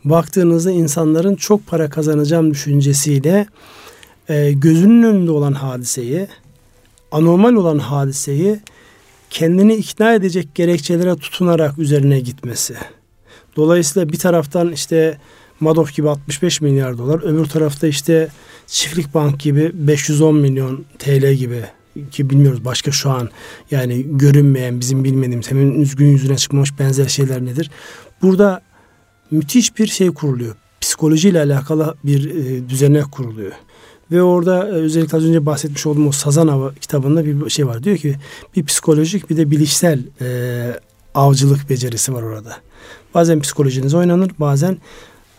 Baktığınızda 0.04 0.70
insanların 0.70 1.34
çok 1.34 1.66
para 1.66 1.90
kazanacağım 1.90 2.50
düşüncesiyle 2.50 3.46
e, 4.28 4.52
gözünün 4.52 5.02
önünde 5.02 5.30
olan 5.30 5.52
hadiseyi, 5.52 6.28
anormal 7.10 7.54
olan 7.54 7.78
hadiseyi 7.78 8.60
kendini 9.30 9.74
ikna 9.74 10.14
edecek 10.14 10.54
gerekçelere 10.54 11.16
tutunarak 11.16 11.78
üzerine 11.78 12.20
gitmesi. 12.20 12.74
Dolayısıyla 13.56 14.08
bir 14.08 14.18
taraftan 14.18 14.72
işte 14.72 15.18
Madoff 15.60 15.94
gibi 15.94 16.08
65 16.08 16.60
milyar 16.60 16.98
dolar, 16.98 17.22
öbür 17.22 17.46
tarafta 17.46 17.86
işte 17.86 18.28
Çiftlik 18.66 19.14
Bank 19.14 19.40
gibi 19.40 19.70
510 19.74 20.34
milyon 20.34 20.84
TL 20.98 21.32
gibi 21.32 21.64
ki 22.10 22.30
bilmiyoruz 22.30 22.64
başka 22.64 22.92
şu 22.92 23.10
an 23.10 23.30
yani 23.70 24.06
görünmeyen 24.08 24.80
bizim 24.80 25.04
bilmediğimiz 25.04 25.50
hemen 25.50 25.80
üzgün 25.80 26.06
yüzüne 26.06 26.36
çıkmamış 26.36 26.78
benzer 26.78 27.08
şeyler 27.08 27.44
nedir? 27.44 27.70
Burada 28.22 28.62
müthiş 29.30 29.78
bir 29.78 29.86
şey 29.86 30.08
kuruluyor. 30.08 30.54
Psikolojiyle 30.80 31.40
alakalı 31.40 31.94
bir 32.04 32.30
e, 32.30 32.68
düzenek 32.68 33.12
kuruluyor. 33.12 33.52
Ve 34.12 34.22
orada 34.22 34.68
e, 34.68 34.70
özellikle 34.70 35.18
az 35.18 35.24
önce 35.24 35.46
bahsetmiş 35.46 35.86
olduğum 35.86 36.08
o 36.08 36.12
Sazan 36.12 36.48
Avı 36.48 36.74
kitabında 36.74 37.24
bir 37.24 37.50
şey 37.50 37.66
var. 37.66 37.82
Diyor 37.84 37.96
ki 37.96 38.14
bir 38.56 38.64
psikolojik 38.64 39.30
bir 39.30 39.36
de 39.36 39.50
bilişsel 39.50 40.00
e, 40.20 40.80
avcılık 41.14 41.70
becerisi 41.70 42.14
var 42.14 42.22
orada. 42.22 42.56
Bazen 43.14 43.40
psikolojiniz 43.40 43.94
oynanır, 43.94 44.30
bazen 44.38 44.78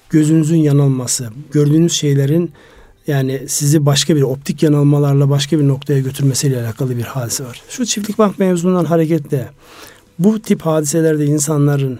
gözünüzün 0.10 0.58
yanılması, 0.58 1.30
gördüğünüz 1.52 1.94
şeylerin 1.94 2.52
yani 3.08 3.42
sizi 3.48 3.86
başka 3.86 4.16
bir 4.16 4.22
optik 4.22 4.64
yanılmalarla 4.64 5.30
başka 5.30 5.60
bir 5.60 5.68
noktaya 5.68 6.00
götürmesiyle 6.00 6.62
alakalı 6.62 6.98
bir 6.98 7.04
hadise 7.04 7.46
var. 7.46 7.62
Şu 7.70 7.86
çiftlik 7.86 8.18
bank 8.18 8.40
mevzundan 8.40 8.86
hareketle 8.86 9.50
bu 10.20 10.42
tip 10.42 10.62
hadiselerde 10.62 11.26
insanların 11.26 12.00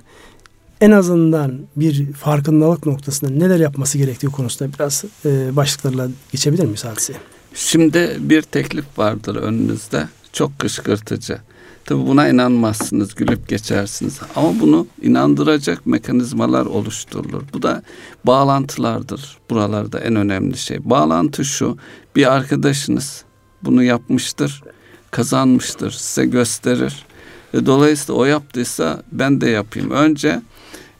en 0.82 0.92
azından 0.92 1.60
bir 1.76 2.14
farkındalık 2.14 2.86
noktasında 2.86 3.32
neler 3.32 3.60
yapması 3.60 3.98
gerektiği 3.98 4.28
konusunda 4.28 4.74
biraz 4.74 5.04
e, 5.26 5.56
başlıklarla 5.56 6.10
geçebilir 6.32 6.64
miyiz 6.64 6.86
hadiseye? 6.86 7.20
Şimdi 7.56 8.18
bir 8.20 8.42
teklif 8.42 8.86
vardır 8.98 9.36
önünüzde. 9.36 10.08
Çok 10.34 10.60
kışkırtıcı. 10.60 11.38
Tabi 11.86 12.08
buna 12.08 12.28
inanmazsınız, 12.28 13.16
gülüp 13.16 13.50
geçersiniz. 13.50 14.20
Ama 14.36 14.60
bunu 14.60 14.88
inandıracak 15.02 15.86
mekanizmalar 15.86 16.66
oluşturulur. 16.66 17.44
Bu 17.54 17.62
da 17.62 17.84
bağlantılardır. 18.26 19.38
Buralarda 19.50 20.00
en 20.00 20.16
önemli 20.16 20.58
şey. 20.58 20.90
Bağlantı 20.90 21.46
şu, 21.46 21.78
bir 22.16 22.34
arkadaşınız 22.34 23.24
bunu 23.64 23.84
yapmıştır, 23.84 24.64
kazanmıştır, 25.12 25.92
size 25.92 26.26
gösterir. 26.26 27.06
E, 27.54 27.66
dolayısıyla 27.66 28.22
o 28.22 28.26
yaptıysa 28.26 29.04
ben 29.12 29.42
de 29.42 29.50
yapayım. 29.50 29.92
Önce 29.92 30.42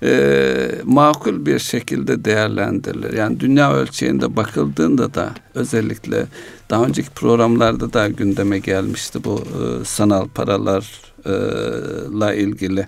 e, 0.04 0.72
makul 0.84 1.46
bir 1.46 1.60
şekilde 1.60 2.26
değerlendirilir. 2.26 3.14
Yani 3.14 3.40
dünya 3.40 3.74
ölçeğinde 3.74 4.36
bakıldığında 4.36 5.14
da 5.14 5.30
özellikle 5.56 6.26
daha 6.70 6.86
önceki 6.86 7.10
programlarda 7.10 7.94
da 7.94 8.08
gündeme 8.08 8.60
gelmişti 8.60 9.24
bu 9.24 9.42
e, 9.42 9.86
sanal 9.86 10.28
paralarla 10.28 12.34
ilgili. 12.34 12.88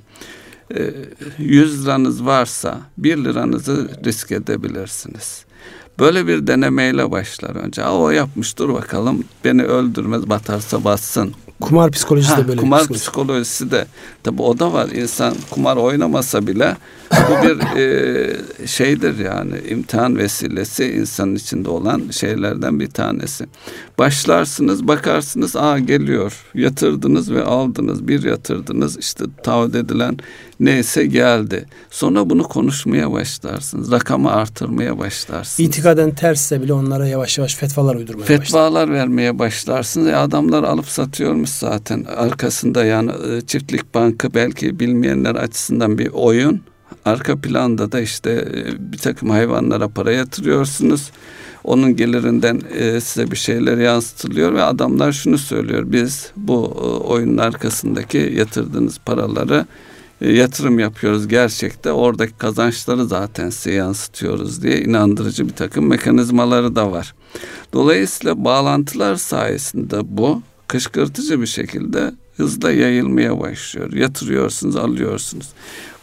E, 0.76 0.94
100 1.38 1.86
liranız 1.86 2.26
varsa 2.26 2.80
1 2.98 3.18
liranızı 3.18 3.90
risk 4.06 4.32
edebilirsiniz. 4.32 5.46
Böyle 6.00 6.28
bir 6.28 6.48
denemeyle 6.48 7.12
başlar 7.12 7.56
önce. 7.56 7.84
Aa, 7.84 7.98
o 7.98 8.10
yapmış 8.10 8.58
dur 8.58 8.74
bakalım 8.74 9.24
beni 9.44 9.64
öldürmez 9.64 10.30
batarsa 10.30 10.84
bassın 10.84 11.34
Kumar 11.62 11.92
psikolojisi 11.92 12.34
ha, 12.34 12.38
de 12.38 12.48
böyle. 12.48 12.62
Kumar 12.62 12.80
psikoloji. 12.80 13.02
psikolojisi 13.02 13.72
de 13.72 13.86
tabi 14.24 14.42
o 14.42 14.60
da 14.60 14.74
var. 14.74 14.90
İnsan 14.90 15.36
kumar 15.50 15.78
oynamasa 15.78 16.48
bile 16.48 16.78
bu 17.12 17.48
bir 17.48 17.78
e, 17.78 18.68
şeydir 18.68 19.20
yani 19.20 19.60
imtihan 19.70 20.18
vesilesi 20.18 20.86
insanın 20.86 21.36
içinde 21.36 21.70
olan 21.70 22.04
şeylerden 22.12 22.80
bir 22.80 22.90
tanesi. 22.90 23.46
Başlarsınız 23.98 24.88
bakarsınız 24.88 25.56
aa 25.56 25.80
geliyor 25.80 26.46
yatırdınız 26.54 27.32
ve 27.32 27.44
aldınız 27.44 28.08
bir 28.08 28.24
yatırdınız 28.24 28.98
işte 28.98 29.26
taahhüt 29.44 29.76
edilen 29.76 30.18
neyse 30.60 31.06
geldi. 31.06 31.66
Sonra 31.90 32.30
bunu 32.30 32.44
konuşmaya 32.44 33.12
başlarsınız. 33.12 33.92
Rakamı 33.92 34.32
artırmaya 34.32 35.00
başlarsınız. 35.00 35.70
İtikaden 35.70 36.12
tersse 36.16 36.62
bile 36.62 36.74
onlara 36.74 37.08
yavaş 37.08 37.38
yavaş 37.38 37.56
fetvalar 37.56 37.96
uydurmaya 37.96 38.26
Fetvalar 38.26 38.72
başlarsınız. 38.74 39.00
vermeye 39.00 39.40
başlarsınız. 39.40 40.08
E 40.08 40.16
adamlar 40.16 40.64
alıp 40.64 40.88
satıyormuş 40.88 41.50
zaten. 41.50 42.04
Arkasında 42.18 42.86
yani 42.86 43.12
e, 43.32 43.42
çiftlik 43.42 43.94
bankı 43.96 44.34
belki 44.34 44.80
bilmeyenler 44.80 45.36
açısından 45.36 45.98
bir 45.98 46.10
oyun. 46.14 46.62
Arka 47.06 47.36
planda 47.36 47.92
da 47.92 48.00
işte 48.02 48.32
e, 48.32 48.92
bir 48.94 48.98
takım 48.98 49.30
hayvanlara 49.30 49.88
para 49.88 50.12
yatırıyorsunuz. 50.12 51.12
Onun 51.64 51.96
gelirinden 51.96 52.62
e, 52.78 53.02
size 53.02 53.32
bir 53.32 53.36
şeyler 53.36 53.78
yansıtılıyor 53.78 54.54
ve 54.54 54.64
adamlar 54.64 55.12
şunu 55.12 55.38
söylüyor. 55.38 55.84
Biz 55.88 56.32
bu 56.38 56.74
oyunun 57.08 57.38
arkasındaki 57.38 58.34
yatırdığınız 58.38 58.98
paraları 59.06 59.66
yatırım 60.22 60.80
yapıyoruz 60.80 61.28
gerçekte 61.28 61.92
oradaki 61.92 62.34
kazançları 62.34 63.06
zaten 63.06 63.50
size 63.50 63.72
yansıtıyoruz 63.72 64.64
diye 64.64 64.82
inandırıcı 64.82 65.48
bir 65.48 65.54
takım 65.54 65.88
mekanizmaları 65.88 66.76
da 66.76 66.92
var. 66.92 67.16
Dolayısıyla 67.74 68.46
bağlantılar 68.46 69.16
sayesinde 69.16 70.18
bu 70.18 70.42
kışkırtıcı 70.68 71.42
bir 71.42 71.48
şekilde 71.48 72.12
hızla 72.38 72.72
yayılmaya 72.72 73.40
başlıyor. 73.40 73.94
Yatırıyorsunuz, 73.94 74.76
alıyorsunuz. 74.76 75.48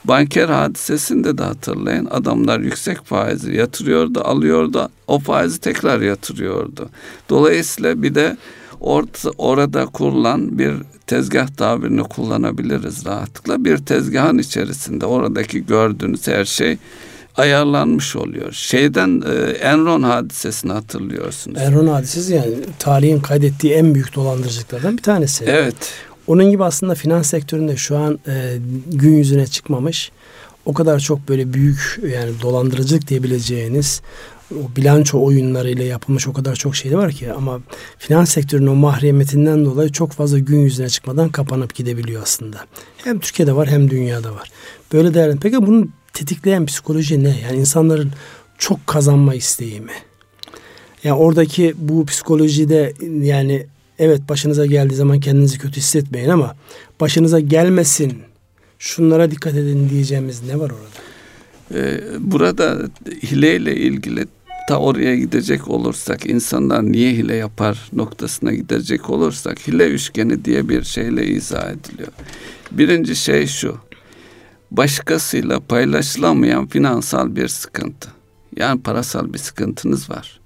Banker 0.04 0.48
hadisesinde 0.48 1.38
de 1.38 1.42
hatırlayın 1.42 2.06
adamlar 2.06 2.60
yüksek 2.60 3.04
faizi 3.04 3.54
yatırıyordu, 3.54 4.20
alıyordu, 4.20 4.88
o 5.06 5.18
faizi 5.18 5.60
tekrar 5.60 6.00
yatırıyordu. 6.00 6.88
Dolayısıyla 7.28 8.02
bir 8.02 8.14
de 8.14 8.36
orta, 8.82 9.30
orada 9.38 9.86
kurulan 9.86 10.58
bir 10.58 10.74
tezgah 11.06 11.48
tabirini 11.48 12.02
kullanabiliriz 12.02 13.06
rahatlıkla. 13.06 13.64
Bir 13.64 13.78
tezgahın 13.78 14.38
içerisinde 14.38 15.06
oradaki 15.06 15.66
gördüğünüz 15.66 16.28
her 16.28 16.44
şey 16.44 16.78
ayarlanmış 17.36 18.16
oluyor. 18.16 18.52
Şeyden 18.52 19.22
e, 19.30 19.50
Enron 19.50 20.02
hadisesini 20.02 20.72
hatırlıyorsunuz. 20.72 21.58
Enron 21.58 21.86
hadisesi 21.86 22.34
yani 22.34 22.54
tarihin 22.78 23.20
kaydettiği 23.20 23.72
en 23.72 23.94
büyük 23.94 24.14
dolandırıcılıklardan 24.14 24.96
bir 24.96 25.02
tanesi. 25.02 25.44
Evet. 25.48 25.92
Onun 26.26 26.50
gibi 26.50 26.64
aslında 26.64 26.94
finans 26.94 27.26
sektöründe 27.26 27.76
şu 27.76 27.98
an 27.98 28.18
e, 28.26 28.56
gün 28.92 29.16
yüzüne 29.16 29.46
çıkmamış 29.46 30.12
o 30.66 30.72
kadar 30.72 30.98
çok 30.98 31.28
böyle 31.28 31.52
büyük 31.52 32.00
yani 32.12 32.30
dolandırıcılık 32.42 33.08
diyebileceğiniz 33.08 34.02
o 34.52 34.76
bilanço 34.76 35.24
oyunlarıyla 35.24 35.84
yapılmış 35.84 36.28
o 36.28 36.32
kadar 36.32 36.54
çok 36.54 36.76
şey 36.76 36.96
var 36.96 37.12
ki 37.12 37.32
ama 37.32 37.60
finans 37.98 38.30
sektörünün 38.30 38.66
o 38.66 38.74
mahremetinden 38.74 39.64
dolayı 39.64 39.92
çok 39.92 40.12
fazla 40.12 40.38
gün 40.38 40.58
yüzüne 40.58 40.88
çıkmadan 40.88 41.28
kapanıp 41.28 41.74
gidebiliyor 41.74 42.22
aslında. 42.22 42.64
Hem 42.96 43.18
Türkiye'de 43.18 43.56
var 43.56 43.68
hem 43.68 43.90
dünyada 43.90 44.34
var. 44.34 44.50
Böyle 44.92 45.14
değerli. 45.14 45.38
Peki 45.40 45.66
bunu 45.66 45.88
tetikleyen 46.12 46.66
psikoloji 46.66 47.24
ne? 47.24 47.40
Yani 47.48 47.58
insanların 47.58 48.12
çok 48.58 48.86
kazanma 48.86 49.34
isteği 49.34 49.80
mi? 49.80 49.92
Yani 51.04 51.16
oradaki 51.16 51.74
bu 51.78 52.06
psikolojide 52.06 52.92
yani 53.22 53.66
evet 53.98 54.20
başınıza 54.28 54.66
geldiği 54.66 54.94
zaman 54.94 55.20
kendinizi 55.20 55.58
kötü 55.58 55.76
hissetmeyin 55.76 56.28
ama 56.28 56.56
başınıza 57.00 57.40
gelmesin 57.40 58.18
şunlara 58.78 59.30
dikkat 59.30 59.54
edin 59.54 59.90
diyeceğimiz 59.90 60.42
ne 60.42 60.58
var 60.58 60.70
orada? 60.70 61.02
Ee, 61.74 62.00
burada 62.20 62.88
hileyle 63.22 63.76
ilgili 63.76 64.26
ta 64.68 64.78
oraya 64.78 65.16
gidecek 65.16 65.68
olursak 65.68 66.26
insanlar 66.26 66.82
niye 66.92 67.12
hile 67.12 67.34
yapar 67.34 67.88
noktasına 67.92 68.52
gidecek 68.52 69.10
olursak 69.10 69.68
hile 69.68 69.88
üçgeni 69.88 70.44
diye 70.44 70.68
bir 70.68 70.82
şeyle 70.82 71.26
izah 71.26 71.70
ediliyor. 71.70 72.12
Birinci 72.70 73.16
şey 73.16 73.46
şu 73.46 73.76
başkasıyla 74.70 75.60
paylaşılamayan 75.60 76.66
finansal 76.66 77.36
bir 77.36 77.48
sıkıntı. 77.48 78.08
Yani 78.56 78.82
parasal 78.82 79.32
bir 79.32 79.38
sıkıntınız 79.38 80.10
var. 80.10 80.40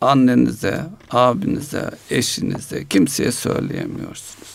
Annenize, 0.00 0.80
abinize, 1.10 1.90
eşinize, 2.10 2.84
kimseye 2.84 3.32
söyleyemiyorsunuz. 3.32 4.48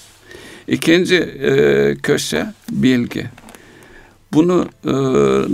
İkinci 0.68 1.16
e, 1.16 1.96
köşe 2.04 2.54
bilgi. 2.72 3.30
Bunu 4.34 4.68
e, 4.86 4.92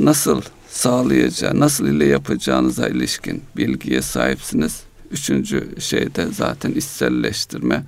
nasıl 0.06 0.42
sağlayacağı, 0.72 1.60
nasıl 1.60 1.88
ile 1.88 2.06
yapacağınıza 2.06 2.88
ilişkin 2.88 3.44
bilgiye 3.58 4.02
sahipsiniz. 4.02 4.84
Üçüncü 5.12 5.68
şeyde 5.80 6.26
zaten 6.32 6.72
içselleştirme 6.72 7.84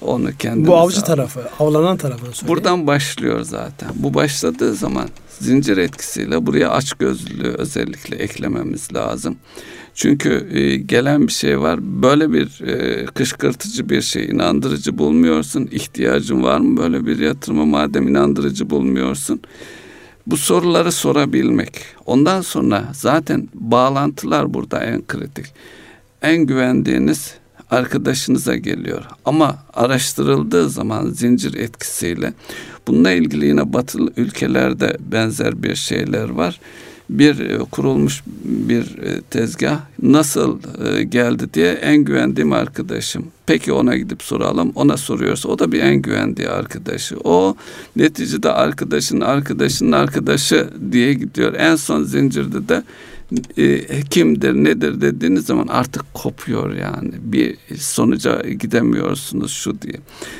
Onu 0.00 0.30
kendimiz 0.38 0.68
Bu 0.68 0.76
avcı 0.76 1.02
tarafı, 1.02 1.40
avlanan 1.58 1.96
tarafını 1.96 2.32
söyleyeyim. 2.32 2.48
Buradan 2.48 2.86
başlıyor 2.86 3.42
zaten. 3.42 3.88
Bu 3.94 4.14
başladığı 4.14 4.74
zaman 4.74 5.08
zincir 5.40 5.76
etkisiyle 5.76 6.46
buraya 6.46 6.70
aç 6.70 6.92
gözlülüğü 6.92 7.54
özellikle 7.58 8.16
eklememiz 8.16 8.94
lazım. 8.94 9.36
Çünkü 9.94 10.48
e, 10.52 10.76
gelen 10.76 11.26
bir 11.26 11.32
şey 11.32 11.60
var. 11.60 11.78
Böyle 12.02 12.32
bir 12.32 12.60
e, 12.66 13.06
kışkırtıcı 13.06 13.88
bir 13.88 14.02
şey 14.02 14.24
inandırıcı 14.24 14.98
bulmuyorsun. 14.98 15.68
İhtiyacın 15.72 16.42
var 16.42 16.58
mı 16.58 16.76
böyle 16.76 17.06
bir 17.06 17.18
yatırıma 17.18 17.64
madem 17.64 18.08
inandırıcı 18.08 18.70
bulmuyorsun? 18.70 19.40
Bu 20.26 20.36
soruları 20.36 20.92
sorabilmek. 20.92 21.72
Ondan 22.06 22.40
sonra 22.40 22.84
zaten 22.92 23.48
bağlantılar 23.54 24.54
burada 24.54 24.84
en 24.84 25.06
kritik. 25.06 25.46
En 26.22 26.38
güvendiğiniz 26.38 27.34
arkadaşınıza 27.70 28.56
geliyor. 28.56 29.04
Ama 29.24 29.58
araştırıldığı 29.74 30.70
zaman 30.70 31.06
zincir 31.06 31.54
etkisiyle 31.54 32.32
bununla 32.86 33.10
ilgili 33.10 33.46
yine 33.46 33.72
batılı 33.72 34.12
ülkelerde 34.16 34.96
benzer 35.00 35.62
bir 35.62 35.74
şeyler 35.74 36.28
var 36.28 36.60
bir 37.10 37.40
e, 37.40 37.58
kurulmuş 37.58 38.22
bir 38.44 38.98
e, 38.98 39.20
tezgah 39.20 39.80
nasıl 40.02 40.58
e, 40.84 41.02
geldi 41.02 41.54
diye 41.54 41.72
en 41.72 41.96
güvendiğim 41.96 42.52
arkadaşım. 42.52 43.26
Peki 43.46 43.72
ona 43.72 43.96
gidip 43.96 44.22
soralım. 44.22 44.72
Ona 44.74 44.96
soruyorsa 44.96 45.48
o 45.48 45.58
da 45.58 45.72
bir 45.72 45.80
en 45.80 45.96
güvendiği 45.96 46.48
arkadaşı. 46.48 47.16
O 47.24 47.56
neticede 47.96 48.52
arkadaşın 48.52 49.20
arkadaşının 49.20 49.92
arkadaşı 49.92 50.70
diye 50.92 51.14
gidiyor. 51.14 51.54
En 51.54 51.76
son 51.76 52.02
zincirde 52.02 52.68
de 52.68 52.82
e, 53.56 54.00
kimdir 54.02 54.54
nedir 54.54 55.00
dediğiniz 55.00 55.46
zaman 55.46 55.66
artık 55.66 56.14
kopuyor 56.14 56.74
yani. 56.74 57.12
Bir 57.20 57.56
sonuca 57.78 58.42
gidemiyorsunuz 58.42 59.52
şu 59.52 59.82
diye. 59.82 59.96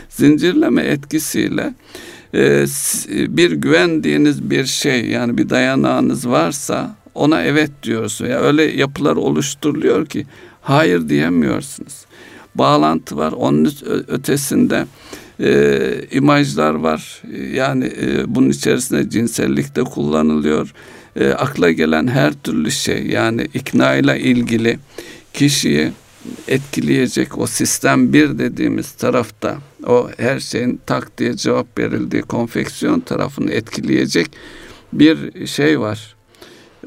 Zincirleme 0.09 0.83
etkisiyle 0.83 1.75
bir 3.37 3.53
güvendiğiniz 3.53 4.51
bir 4.51 4.67
şey 4.67 5.07
yani 5.07 5.39
bir 5.39 5.51
dayanağınız 5.51 6.29
varsa 6.29 6.97
ona 7.15 7.43
evet 7.43 7.71
diyorsun. 7.83 8.27
Ya 8.27 8.41
öyle 8.41 8.63
yapılar 8.63 9.17
oluşturuluyor 9.17 10.07
ki 10.07 10.27
hayır 10.63 11.09
diyemiyorsunuz. 11.09 12.05
Bağlantı 12.55 13.17
var. 13.17 13.33
Onun 13.33 13.73
ötesinde 14.09 14.87
e, 15.41 15.81
imajlar 16.11 16.75
var. 16.75 17.23
Yani 17.53 17.93
e, 18.01 18.35
bunun 18.35 18.51
içerisinde 18.51 19.11
cinsellik 19.11 19.77
de 19.77 19.85
kullanılıyor. 19.85 20.75
E, 21.17 21.29
akla 21.29 21.71
gelen 21.71 22.07
her 22.07 22.33
türlü 22.33 22.71
şey 22.71 23.07
yani 23.07 23.49
ikna 23.55 23.95
ile 23.95 24.21
ilgili 24.21 24.79
kişiyi 25.33 25.93
etkileyecek 26.49 27.39
o 27.39 27.47
sistem 27.47 28.13
bir 28.13 28.39
dediğimiz 28.39 28.93
tarafta 28.93 29.59
o 29.87 30.11
her 30.17 30.41
şeyin 30.41 30.81
tak 30.87 31.19
diye 31.19 31.37
cevap 31.37 31.79
verildiği 31.79 32.23
konfeksiyon 32.23 33.01
tarafını 33.01 33.51
etkileyecek 33.51 34.31
bir 34.93 35.47
şey 35.47 35.81
var. 35.81 36.17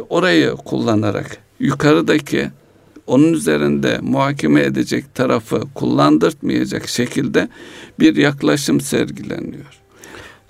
Orayı 0.09 0.51
kullanarak 0.51 1.37
yukarıdaki 1.59 2.49
onun 3.07 3.33
üzerinde 3.33 3.99
muhakeme 4.01 4.61
edecek 4.61 5.15
tarafı 5.15 5.61
kullandırtmayacak 5.75 6.87
şekilde 6.87 7.49
bir 7.99 8.15
yaklaşım 8.15 8.81
sergileniyor. 8.81 9.79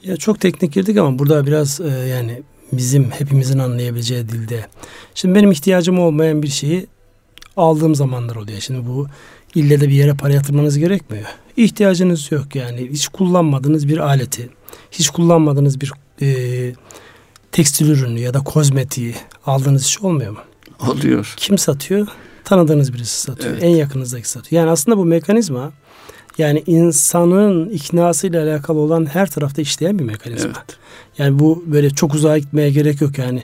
Ya 0.03 0.17
çok 0.17 0.39
teknik 0.39 0.73
girdik 0.73 0.97
ama 0.97 1.19
burada 1.19 1.47
biraz 1.47 1.81
e, 1.81 1.87
yani 1.87 2.41
bizim 2.71 3.11
hepimizin 3.11 3.59
anlayabileceği 3.59 4.29
dilde. 4.29 4.65
Şimdi 5.15 5.35
benim 5.35 5.51
ihtiyacım 5.51 5.99
olmayan 5.99 6.43
bir 6.43 6.47
şeyi 6.47 6.87
aldığım 7.57 7.95
zamanlar 7.95 8.35
oluyor. 8.35 8.59
Şimdi 8.59 8.87
bu 8.87 9.07
ille 9.55 9.81
de 9.81 9.87
bir 9.87 9.93
yere 9.93 10.13
para 10.13 10.33
yatırmanız 10.33 10.77
gerekmiyor. 10.77 11.25
İhtiyacınız 11.57 12.31
yok 12.31 12.55
yani. 12.55 12.89
Hiç 12.91 13.07
kullanmadığınız 13.07 13.87
bir 13.87 13.97
aleti, 13.97 14.49
hiç 14.91 15.09
kullanmadığınız 15.09 15.81
bir 15.81 15.93
e, 16.21 16.73
tekstil 17.51 17.89
ürünü 17.89 18.19
ya 18.19 18.33
da 18.33 18.39
kozmetiği 18.39 19.15
aldığınız 19.45 19.85
iş 19.85 20.01
olmuyor 20.01 20.31
mu? 20.31 20.39
Oluyor. 20.87 21.33
Kim 21.37 21.57
satıyor? 21.57 22.07
Tanıdığınız 22.43 22.93
birisi 22.93 23.21
satıyor. 23.21 23.53
Evet. 23.53 23.63
En 23.63 23.69
yakınızdaki 23.69 24.29
satıyor. 24.29 24.61
Yani 24.61 24.71
aslında 24.71 24.97
bu 24.97 25.05
mekanizma 25.05 25.71
yani 26.37 26.63
insanın 26.67 27.69
iknasıyla 27.69 28.43
alakalı 28.43 28.79
olan 28.79 29.05
her 29.05 29.29
tarafta 29.29 29.61
işleyen 29.61 29.99
bir 29.99 30.03
mekanizma. 30.03 30.51
Evet. 30.55 30.77
Yani 31.17 31.39
bu 31.39 31.63
böyle 31.67 31.89
çok 31.89 32.15
uzağa 32.15 32.37
gitmeye 32.37 32.69
gerek 32.69 33.01
yok 33.01 33.17
yani 33.17 33.43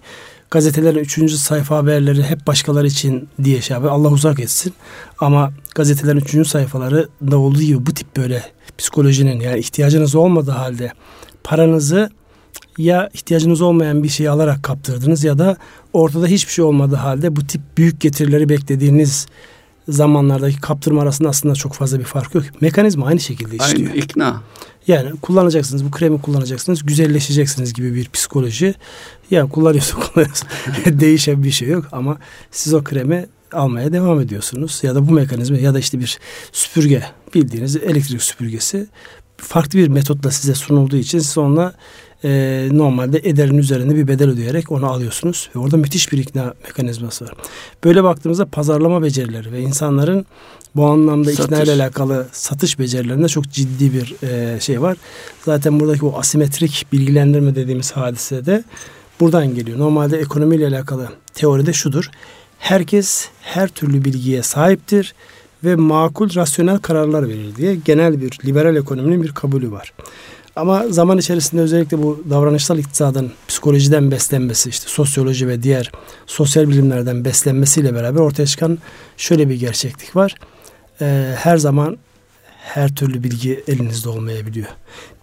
gazetelerin 0.52 1.00
üçüncü 1.00 1.38
sayfa 1.38 1.78
haberleri 1.78 2.24
hep 2.24 2.48
başkaları 2.48 2.88
için 2.88 3.30
diye 3.44 3.62
şey 3.62 3.76
yapıyor. 3.76 3.94
Allah 3.94 4.10
uzak 4.10 4.40
etsin. 4.40 4.74
Ama 5.20 5.52
gazetelerin 5.76 6.18
üçüncü 6.18 6.50
sayfaları 6.50 7.10
da 7.32 7.38
olduğu 7.38 7.62
gibi 7.62 7.86
bu 7.86 7.94
tip 7.94 8.18
böyle 8.18 8.44
psikolojinin 8.78 9.40
yani 9.40 9.60
ihtiyacınız 9.60 10.16
olmadığı 10.16 10.52
halde 10.52 10.92
paranızı 11.44 12.10
ya 12.78 13.10
ihtiyacınız 13.14 13.62
olmayan 13.62 14.04
bir 14.04 14.10
şeyi 14.10 14.30
alarak 14.30 14.64
kaptırdınız 14.64 15.24
ya 15.24 15.38
da 15.38 15.58
ortada 15.94 16.28
hiçbir 16.28 16.52
şey 16.52 16.66
olmadığı 16.66 16.96
halde 16.96 17.36
bu 17.36 17.48
tip 17.48 17.62
büyük 17.78 18.02
getirileri 18.02 18.50
beklediğiniz 18.50 19.28
zamanlardaki 19.90 20.62
kaptırma 20.62 21.02
arasında 21.02 21.30
aslında 21.30 21.56
çok 21.56 21.74
fazla 21.74 22.00
bir 22.00 22.04
fark 22.04 22.36
yok. 22.36 22.44
Mekanizma 22.62 23.06
aynı 23.06 23.20
şekilde 23.20 23.56
işliyor. 23.56 23.92
Aynı 23.92 24.04
ikna. 24.04 24.42
Yani 24.88 25.20
kullanacaksınız 25.22 25.86
bu 25.86 25.92
kremi 25.92 26.22
kullanacaksınız 26.22 26.86
güzelleşeceksiniz 26.86 27.74
gibi 27.74 27.96
bir 27.96 28.10
psikoloji. 28.10 28.76
Yani 29.32 29.50
kullanıyorsun 29.50 30.00
kullanıyorsun 30.14 30.48
değişen 31.00 31.44
bir 31.44 31.52
şey 31.52 31.68
yok 31.68 31.86
ama 31.92 32.18
siz 32.52 32.74
o 32.74 32.84
kremi 32.84 33.26
almaya 33.52 33.94
devam 33.94 34.20
ediyorsunuz. 34.20 34.80
Ya 34.84 34.96
da 34.96 35.08
bu 35.08 35.12
mekanizma 35.12 35.58
ya 35.58 35.74
da 35.74 35.80
işte 35.80 36.00
bir 36.00 36.20
süpürge 36.52 37.04
bildiğiniz 37.34 37.76
elektrik 37.76 38.22
süpürgesi 38.22 38.88
farklı 39.38 39.80
bir 39.80 39.88
metotla 39.88 40.32
size 40.32 40.56
sunulduğu 40.56 40.98
için 40.98 41.20
siz 41.20 41.38
onunla 41.38 41.74
e, 42.24 42.70
normalde 42.72 43.22
ederin 43.24 43.58
üzerinde 43.58 43.96
bir 43.96 44.08
bedel 44.08 44.30
ödeyerek 44.30 44.72
onu 44.72 44.86
alıyorsunuz. 44.86 45.50
Ve 45.56 45.60
orada 45.60 45.78
müthiş 45.78 46.12
bir 46.12 46.18
ikna 46.18 46.54
mekanizması 46.64 47.26
var. 47.26 47.34
Böyle 47.84 48.04
baktığımızda 48.04 48.46
pazarlama 48.46 49.02
becerileri 49.02 49.52
ve 49.52 49.60
insanların 49.60 50.26
bu 50.76 50.86
anlamda 50.86 51.32
satış. 51.32 51.46
ikna 51.46 51.64
ile 51.64 51.84
alakalı 51.84 52.28
satış 52.32 52.80
becerilerinde 52.80 53.28
çok 53.28 53.50
ciddi 53.50 53.94
bir 53.94 54.16
e, 54.24 54.60
şey 54.60 54.82
var. 54.82 54.98
Zaten 55.46 55.80
buradaki 55.80 56.06
o 56.06 56.20
asimetrik 56.20 56.86
bilgilendirme 56.92 57.56
dediğimiz 57.56 57.92
hadise 57.92 58.46
de 58.46 58.64
buradan 59.20 59.56
geliyor. 59.56 59.80
Normalde 59.80 60.18
ekonomiyle 60.18 60.68
alakalı 60.68 61.10
teoride 61.34 61.74
şudur. 61.74 62.10
Herkes 62.60 63.28
her 63.42 63.68
türlü 63.68 64.06
bilgiye 64.06 64.44
sahiptir 64.44 65.16
ve 65.64 65.76
makul 65.76 66.36
rasyonel 66.36 66.78
kararlar 66.78 67.30
verir 67.30 67.56
diye 67.56 67.76
genel 67.76 68.22
bir 68.22 68.40
liberal 68.46 68.76
ekonominin 68.76 69.24
bir 69.24 69.32
kabulü 69.32 69.72
var. 69.72 69.94
Ama 70.56 70.88
zaman 70.88 71.18
içerisinde 71.18 71.62
özellikle 71.62 72.04
bu 72.04 72.24
davranışsal 72.30 72.80
iktisadın 72.80 73.32
psikolojiden 73.48 74.12
beslenmesi, 74.12 74.70
işte 74.70 74.86
sosyoloji 74.88 75.48
ve 75.48 75.64
diğer 75.64 75.92
sosyal 76.26 76.68
bilimlerden 76.68 77.26
beslenmesiyle 77.26 77.96
beraber 77.96 78.20
ortaya 78.20 78.46
çıkan 78.46 78.78
şöyle 79.18 79.50
bir 79.50 79.56
gerçeklik 79.56 80.16
var. 80.16 80.36
Ee, 81.02 81.36
her 81.38 81.58
zaman 81.58 81.98
her 82.66 82.96
türlü 82.96 83.24
bilgi 83.24 83.64
elinizde 83.68 84.10
olmayabiliyor. 84.10 84.68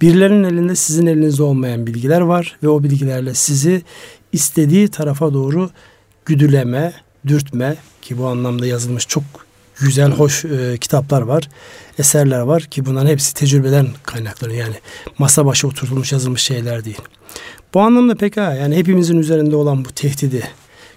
Birilerinin 0.01 0.45
elinde 0.45 0.77
sizin 0.77 1.07
elinizde 1.07 1.43
olmayan 1.43 1.87
bilgiler 1.87 2.21
var 2.21 2.57
ve 2.63 2.69
o 2.69 2.83
bilgilerle 2.83 3.35
sizi 3.35 3.83
istediği 4.33 4.89
tarafa 4.89 5.35
doğru 5.35 5.71
güdüleme, 6.25 6.93
dürtme 7.27 7.77
ki 8.03 8.19
bu 8.19 8.27
anlamda 8.27 8.67
yazılmış 8.67 9.09
çok 9.09 9.23
güzel, 9.83 10.11
hoş 10.11 10.45
e, 10.45 10.79
kitaplar 10.81 11.23
var, 11.23 11.49
eserler 11.99 12.41
var 12.41 12.63
ki 12.63 12.87
bunların 12.87 13.11
hepsi 13.11 13.35
tecrübeden 13.35 13.87
kaynaklanıyor. 14.03 14.61
Yani 14.61 14.75
masa 15.19 15.47
başı 15.47 15.69
oturtulmuş 15.69 16.13
yazılmış 16.13 16.43
şeyler 16.43 16.85
değil. 16.85 17.01
Bu 17.75 17.81
anlamda 17.81 18.15
pekala 18.15 18.55
yani 18.55 18.77
hepimizin 18.77 19.19
üzerinde 19.19 19.57
olan 19.57 19.85
bu 19.85 19.89
tehdidi 19.89 20.43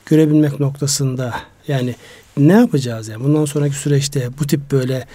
görebilmek 0.05 0.59
noktasında 0.59 1.33
yani 1.67 1.95
ne 2.37 2.53
yapacağız 2.53 3.07
yani 3.07 3.23
bundan 3.23 3.45
sonraki 3.45 3.75
süreçte 3.75 4.29
bu 4.39 4.47
tip 4.47 4.71
böyle 4.71 5.07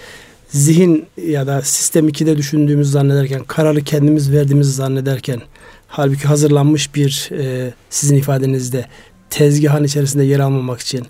zihin 0.49 1.05
ya 1.27 1.47
da 1.47 1.61
sistem 1.61 2.09
2'de 2.09 2.37
düşündüğümüzü 2.37 2.91
zannederken 2.91 3.43
kararı 3.43 3.81
kendimiz 3.81 4.31
verdiğimizi 4.31 4.71
zannederken 4.71 5.41
halbuki 5.87 6.27
hazırlanmış 6.27 6.95
bir 6.95 7.29
e, 7.31 7.73
sizin 7.89 8.15
ifadenizde 8.15 8.85
tezgahın 9.29 9.83
içerisinde 9.83 10.23
yer 10.23 10.39
almamak 10.39 10.79
için 10.79 11.07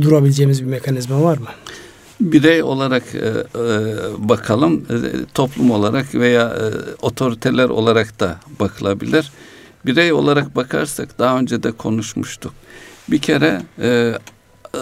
durabileceğimiz 0.00 0.62
bir 0.62 0.70
mekanizma 0.70 1.22
var 1.22 1.38
mı? 1.38 1.46
Birey 2.20 2.62
olarak 2.62 3.14
e, 3.14 3.18
e, 3.18 3.28
bakalım, 4.18 4.86
e, 4.90 4.96
toplum 5.34 5.70
olarak 5.70 6.14
veya 6.14 6.46
e, 6.48 6.64
otoriteler 7.02 7.68
olarak 7.68 8.20
da 8.20 8.40
bakılabilir. 8.60 9.32
Birey 9.86 10.12
olarak 10.12 10.56
bakarsak 10.56 11.18
daha 11.18 11.38
önce 11.38 11.62
de 11.62 11.72
konuşmuştuk. 11.72 12.52
Bir 13.08 13.18
kere 13.18 13.62
e, 13.78 13.88
e, 13.88 14.80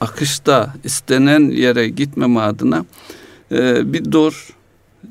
akışta 0.00 0.74
istenen 0.84 1.50
yere 1.50 1.88
gitmeme 1.88 2.40
adına 2.40 2.84
e, 3.52 3.92
bir 3.92 4.12
dur, 4.12 4.48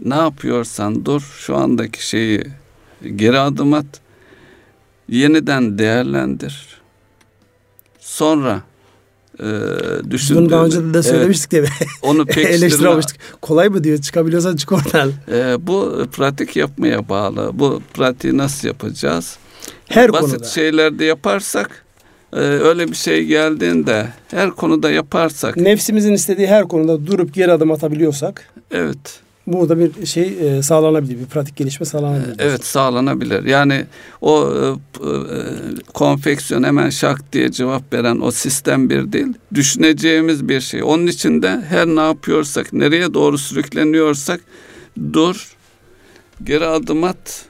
ne 0.05 0.15
yapıyorsan 0.15 1.05
dur, 1.05 1.21
şu 1.39 1.55
andaki 1.55 2.07
şeyi 2.07 2.43
geri 3.15 3.39
adım 3.39 3.73
at, 3.73 4.01
yeniden 5.09 5.77
değerlendir 5.77 6.81
Sonra 8.08 8.62
e, 9.39 9.45
düşündüğünü. 10.12 10.41
Bunu 10.41 10.49
daha 10.49 10.66
önce 10.66 10.93
de 10.93 11.03
söylemiştik 11.03 11.53
evet, 11.53 11.70
mi? 11.70 11.88
Onu 12.01 12.26
pekiştirme. 12.26 13.01
Kolay 13.41 13.70
mı 13.70 13.84
diyor 13.84 13.97
çıkabiliyorsan 13.97 14.55
çık 14.55 14.72
oradan. 14.72 15.12
E, 15.32 15.68
bu 15.68 16.05
pratik 16.12 16.55
yapmaya 16.55 17.10
bağlı. 17.10 17.51
Bu 17.53 17.82
pratiği 17.93 18.38
nasıl 18.38 18.68
yapacağız? 18.68 19.38
Her 19.88 20.14
Basit 20.14 20.30
konuda. 20.30 20.47
şeylerde 20.47 21.05
yaparsak 21.05 21.86
e, 22.34 22.38
öyle 22.39 22.88
bir 22.88 22.95
şey 22.95 23.26
geldiğinde 23.26 24.08
her 24.28 24.51
konuda 24.51 24.91
yaparsak. 24.91 25.58
Nefsimizin 25.58 26.14
istediği 26.14 26.47
her 26.47 26.64
konuda 26.64 27.08
durup 27.08 27.34
geri 27.34 27.51
adım 27.51 27.72
atabiliyorsak. 27.72 28.53
Evet 28.72 29.20
burada 29.47 29.79
bir 29.79 30.05
şey 30.05 30.57
e, 30.57 30.63
sağlanabilir, 30.63 31.19
bir 31.19 31.25
pratik 31.25 31.55
gelişme 31.55 31.85
sağlanabilir. 31.85 32.35
Evet 32.39 32.65
sağlanabilir. 32.65 33.43
Yani 33.43 33.85
o 34.21 34.53
e, 34.53 34.67
e, 34.67 35.11
konfeksiyon 35.93 36.63
hemen 36.63 36.89
şak 36.89 37.33
diye 37.33 37.51
cevap 37.51 37.93
veren 37.93 38.19
o 38.19 38.31
sistem 38.31 38.89
bir 38.89 39.11
değil. 39.11 39.33
Düşüneceğimiz 39.53 40.49
bir 40.49 40.61
şey. 40.61 40.83
Onun 40.83 41.07
için 41.07 41.41
de 41.41 41.61
her 41.69 41.87
ne 41.87 42.01
yapıyorsak, 42.01 42.73
nereye 42.73 43.13
doğru 43.13 43.37
sürükleniyorsak 43.37 44.41
dur, 45.13 45.55
geri 46.43 46.65
adım 46.65 47.03
at, 47.03 47.45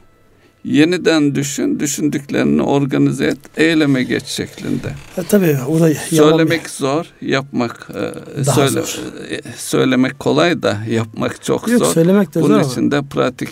yeniden 0.67 1.35
düşün, 1.35 1.79
düşündüklerini 1.79 2.61
organize 2.61 3.25
et, 3.25 3.37
eyleme 3.57 4.03
geç 4.03 4.25
şeklinde. 4.25 4.87
E, 5.17 5.23
tabii 5.23 5.57
o 5.67 5.79
da 5.79 5.93
söylemek 5.93 6.65
bir... 6.65 6.69
zor, 6.69 7.05
yapmak 7.21 7.89
e, 7.89 8.45
Daha 8.45 8.55
söyle, 8.55 8.69
zor. 8.69 8.99
E, 9.29 9.41
söylemek 9.57 10.19
kolay 10.19 10.61
da 10.63 10.77
yapmak 10.89 11.43
çok 11.43 11.67
Yok, 11.67 11.79
zor. 11.79 11.93
Söylemek 11.93 12.35
de 12.35 12.41
Bunun 12.41 12.63
zor 12.63 12.71
için 12.71 12.91
de 12.91 13.01
pratik 13.01 13.49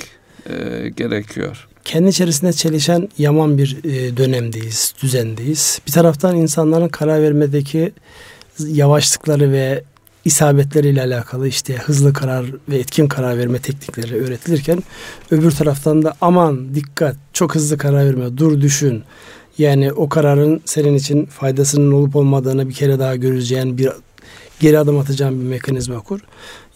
e, 0.50 0.90
gerekiyor. 0.90 1.68
Kendi 1.84 2.10
içerisinde 2.10 2.54
çelişen 2.54 3.10
yaman 3.18 3.58
bir 3.58 3.78
e, 3.84 4.18
dönemdeyiz, 4.18 4.94
düzendeyiz. 5.04 5.82
Bir 5.88 5.92
taraftan 5.92 6.36
insanların 6.36 6.88
karar 6.88 7.22
vermedeki 7.22 7.92
yavaşlıkları 8.60 9.52
ve 9.52 9.84
isabetleriyle 10.26 11.02
alakalı 11.02 11.48
işte 11.48 11.76
hızlı 11.76 12.14
karar 12.14 12.46
ve 12.70 12.78
etkin 12.78 13.08
karar 13.08 13.38
verme 13.38 13.60
teknikleri 13.60 14.16
öğretilirken 14.16 14.84
öbür 15.32 15.52
taraftan 15.52 16.04
da 16.04 16.16
aman 16.22 16.76
dikkat 16.76 17.16
çok 17.34 17.56
hızlı 17.56 17.78
karar 17.78 18.06
verme 18.06 18.38
dur 18.38 18.62
düşün 18.62 19.04
yani 19.58 19.94
o 19.94 20.10
kararın 20.10 20.62
senin 20.66 20.96
için 20.96 21.26
faydasının 21.26 21.92
olup 21.92 22.16
olmadığını 22.16 22.70
bir 22.70 22.74
kere 22.74 23.00
daha 23.00 23.16
göreceğin 23.16 23.78
bir 23.78 23.90
geri 24.60 24.80
adım 24.80 24.98
atacağın 24.98 25.42
bir 25.42 25.46
mekanizma 25.46 26.00
kur. 26.00 26.20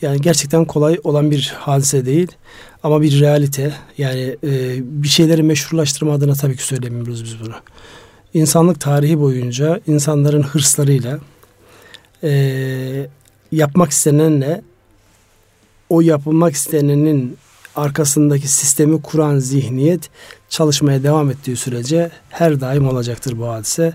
Yani 0.02 0.22
gerçekten 0.22 0.66
kolay 0.66 1.00
olan 1.04 1.32
bir 1.32 1.54
hadise 1.58 2.06
değil 2.06 2.28
ama 2.84 3.02
bir 3.02 3.20
realite. 3.20 3.74
Yani 3.98 4.38
e, 4.44 4.80
bir 4.82 5.08
şeyleri 5.08 5.44
meşrulaştırma 5.44 6.14
adına 6.14 6.34
tabii 6.34 6.56
ki 6.56 6.64
söylemiyoruz 6.64 7.24
biz 7.24 7.40
bunu. 7.40 7.56
İnsanlık 8.34 8.80
tarihi 8.80 9.20
boyunca 9.20 9.80
insanların 9.88 10.44
hırslarıyla 10.44 11.20
e, 12.24 13.10
yapmak 13.52 13.92
istenenle 13.92 14.62
o 15.90 16.02
yapılmak 16.02 16.54
istenenin 16.54 17.38
arkasındaki 17.76 18.48
sistemi 18.48 19.02
kuran 19.02 19.40
zihniyet 19.40 20.10
çalışmaya 20.50 21.04
devam 21.04 21.30
ettiği 21.30 21.58
sürece 21.58 22.12
her 22.30 22.62
daim 22.62 22.88
olacaktır 22.88 23.38
bu 23.38 23.48
hadise. 23.48 23.94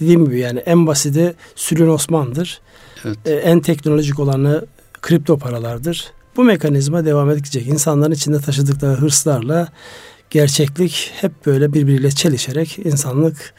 Dediğim 0.00 0.24
gibi 0.24 0.38
yani 0.38 0.58
en 0.58 0.86
basiti 0.86 1.34
Sülün 1.56 1.88
Osman'dır. 1.88 2.60
Evet. 3.04 3.18
Ee, 3.24 3.32
en 3.32 3.60
teknolojik 3.60 4.18
olanı 4.18 4.66
kripto 5.02 5.38
paralardır. 5.38 6.12
Bu 6.36 6.44
mekanizma 6.44 7.04
devam 7.04 7.30
edecek. 7.30 7.66
İnsanların 7.66 8.12
içinde 8.12 8.40
taşıdıkları 8.40 8.96
hırslarla 8.96 9.68
gerçeklik 10.30 11.10
hep 11.20 11.46
böyle 11.46 11.72
birbiriyle 11.72 12.10
çelişerek 12.10 12.78
insanlık 12.78 13.54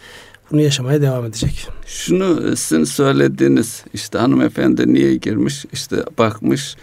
bunu 0.52 0.62
yaşamaya 0.62 1.02
devam 1.02 1.26
edecek. 1.26 1.68
Şunu 1.86 2.52
e, 2.52 2.56
sizin 2.56 2.84
söylediğiniz 2.84 3.84
işte 3.94 4.18
hanımefendi 4.18 4.94
niye 4.94 5.16
girmiş 5.16 5.66
işte 5.74 5.96
bakmış 6.18 6.76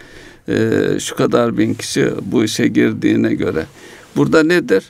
e, 0.49 0.79
şu 0.99 1.15
kadar 1.15 1.57
bin 1.57 1.73
kişi 1.73 2.11
bu 2.21 2.43
işe 2.43 2.67
girdiğine 2.67 3.33
göre. 3.33 3.65
Burada 4.15 4.43
nedir? 4.43 4.83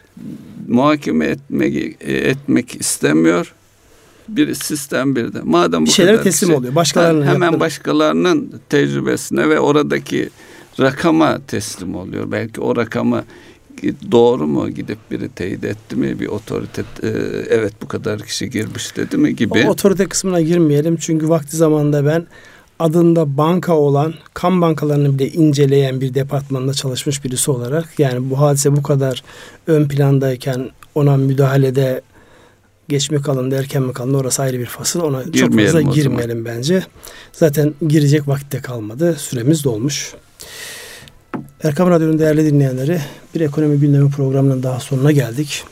Muhakeme 0.67 1.25
etmek, 1.25 1.95
e, 2.01 2.13
etmek 2.13 2.81
istemiyor. 2.81 3.53
Bir 4.27 4.53
sistem 4.53 5.15
bir 5.15 5.33
de. 5.33 5.39
Madem 5.43 5.81
bu 5.81 5.85
bir 5.85 5.91
şeyler 5.91 6.23
teslim 6.23 6.47
şey, 6.47 6.57
oluyor. 6.57 6.75
Başkalarının 6.75 7.25
hemen 7.25 7.41
yaptığını. 7.41 7.59
başkalarının 7.59 8.53
tecrübesine 8.69 9.49
ve 9.49 9.59
oradaki 9.59 10.29
rakama 10.79 11.39
teslim 11.47 11.95
oluyor. 11.95 12.31
Belki 12.31 12.61
o 12.61 12.75
rakamı 12.75 13.23
doğru 14.11 14.47
mu 14.47 14.69
gidip 14.69 14.97
biri 15.11 15.29
teyit 15.29 15.63
etti 15.63 15.95
mi 15.95 16.19
bir 16.19 16.27
otorite 16.27 16.81
e, 17.03 17.07
evet 17.49 17.73
bu 17.81 17.87
kadar 17.87 18.19
kişi 18.19 18.49
girmiş 18.49 18.97
dedi 18.97 19.17
mi 19.17 19.35
gibi. 19.35 19.63
O 19.67 19.69
otorite 19.69 20.05
kısmına 20.05 20.41
girmeyelim 20.41 20.97
çünkü 20.97 21.29
vakti 21.29 21.57
zamanında 21.57 22.05
ben 22.05 22.27
adında 22.79 23.37
banka 23.37 23.73
olan 23.73 24.13
kan 24.33 24.61
bankalarını 24.61 25.19
bile 25.19 25.29
inceleyen 25.29 26.01
bir 26.01 26.13
departmanda 26.13 26.73
çalışmış 26.73 27.23
birisi 27.23 27.51
olarak 27.51 27.99
yani 27.99 28.29
bu 28.29 28.39
hadise 28.39 28.75
bu 28.75 28.83
kadar 28.83 29.23
ön 29.67 29.87
plandayken 29.87 30.69
ona 30.95 31.17
müdahalede 31.17 32.01
geç 32.89 33.11
mi 33.11 33.21
kalın 33.21 33.51
derken 33.51 33.83
mi 33.83 33.93
kalın 33.93 34.13
orası 34.13 34.41
ayrı 34.41 34.59
bir 34.59 34.65
fasıl 34.65 35.01
ona 35.01 35.23
girmeyelim 35.23 35.51
çok 35.51 35.65
fazla 35.65 35.81
girmeyelim 35.81 36.45
bence. 36.45 36.83
Zaten 37.33 37.73
girecek 37.87 38.27
vakitte 38.27 38.61
kalmadı 38.61 39.15
süremiz 39.19 39.63
dolmuş. 39.63 40.13
Erkam 41.63 41.89
Radyo'nun 41.89 42.19
değerli 42.19 42.45
dinleyenleri 42.45 43.01
bir 43.35 43.41
ekonomi 43.41 43.79
gündemi 43.79 44.09
programının 44.09 44.63
daha 44.63 44.79
sonuna 44.79 45.11
geldik. 45.11 45.63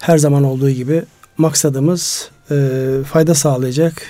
Her 0.00 0.18
zaman 0.18 0.44
olduğu 0.44 0.70
gibi 0.70 1.02
maksadımız 1.38 2.30
e, 2.50 2.78
fayda 3.06 3.34
sağlayacak 3.34 4.02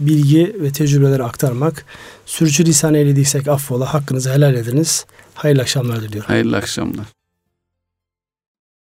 bilgi 0.00 0.56
ve 0.60 0.72
tecrübeleri 0.72 1.22
aktarmak. 1.22 1.84
Sürçülisan 2.26 2.94
eylediysek 2.94 3.48
affola 3.48 3.94
hakkınızı 3.94 4.32
helal 4.32 4.54
ediniz. 4.54 5.06
Hayırlı 5.34 5.62
akşamlar 5.62 6.02
diliyorum. 6.02 6.28
Hayırlı 6.28 6.56
akşamlar. 6.56 7.06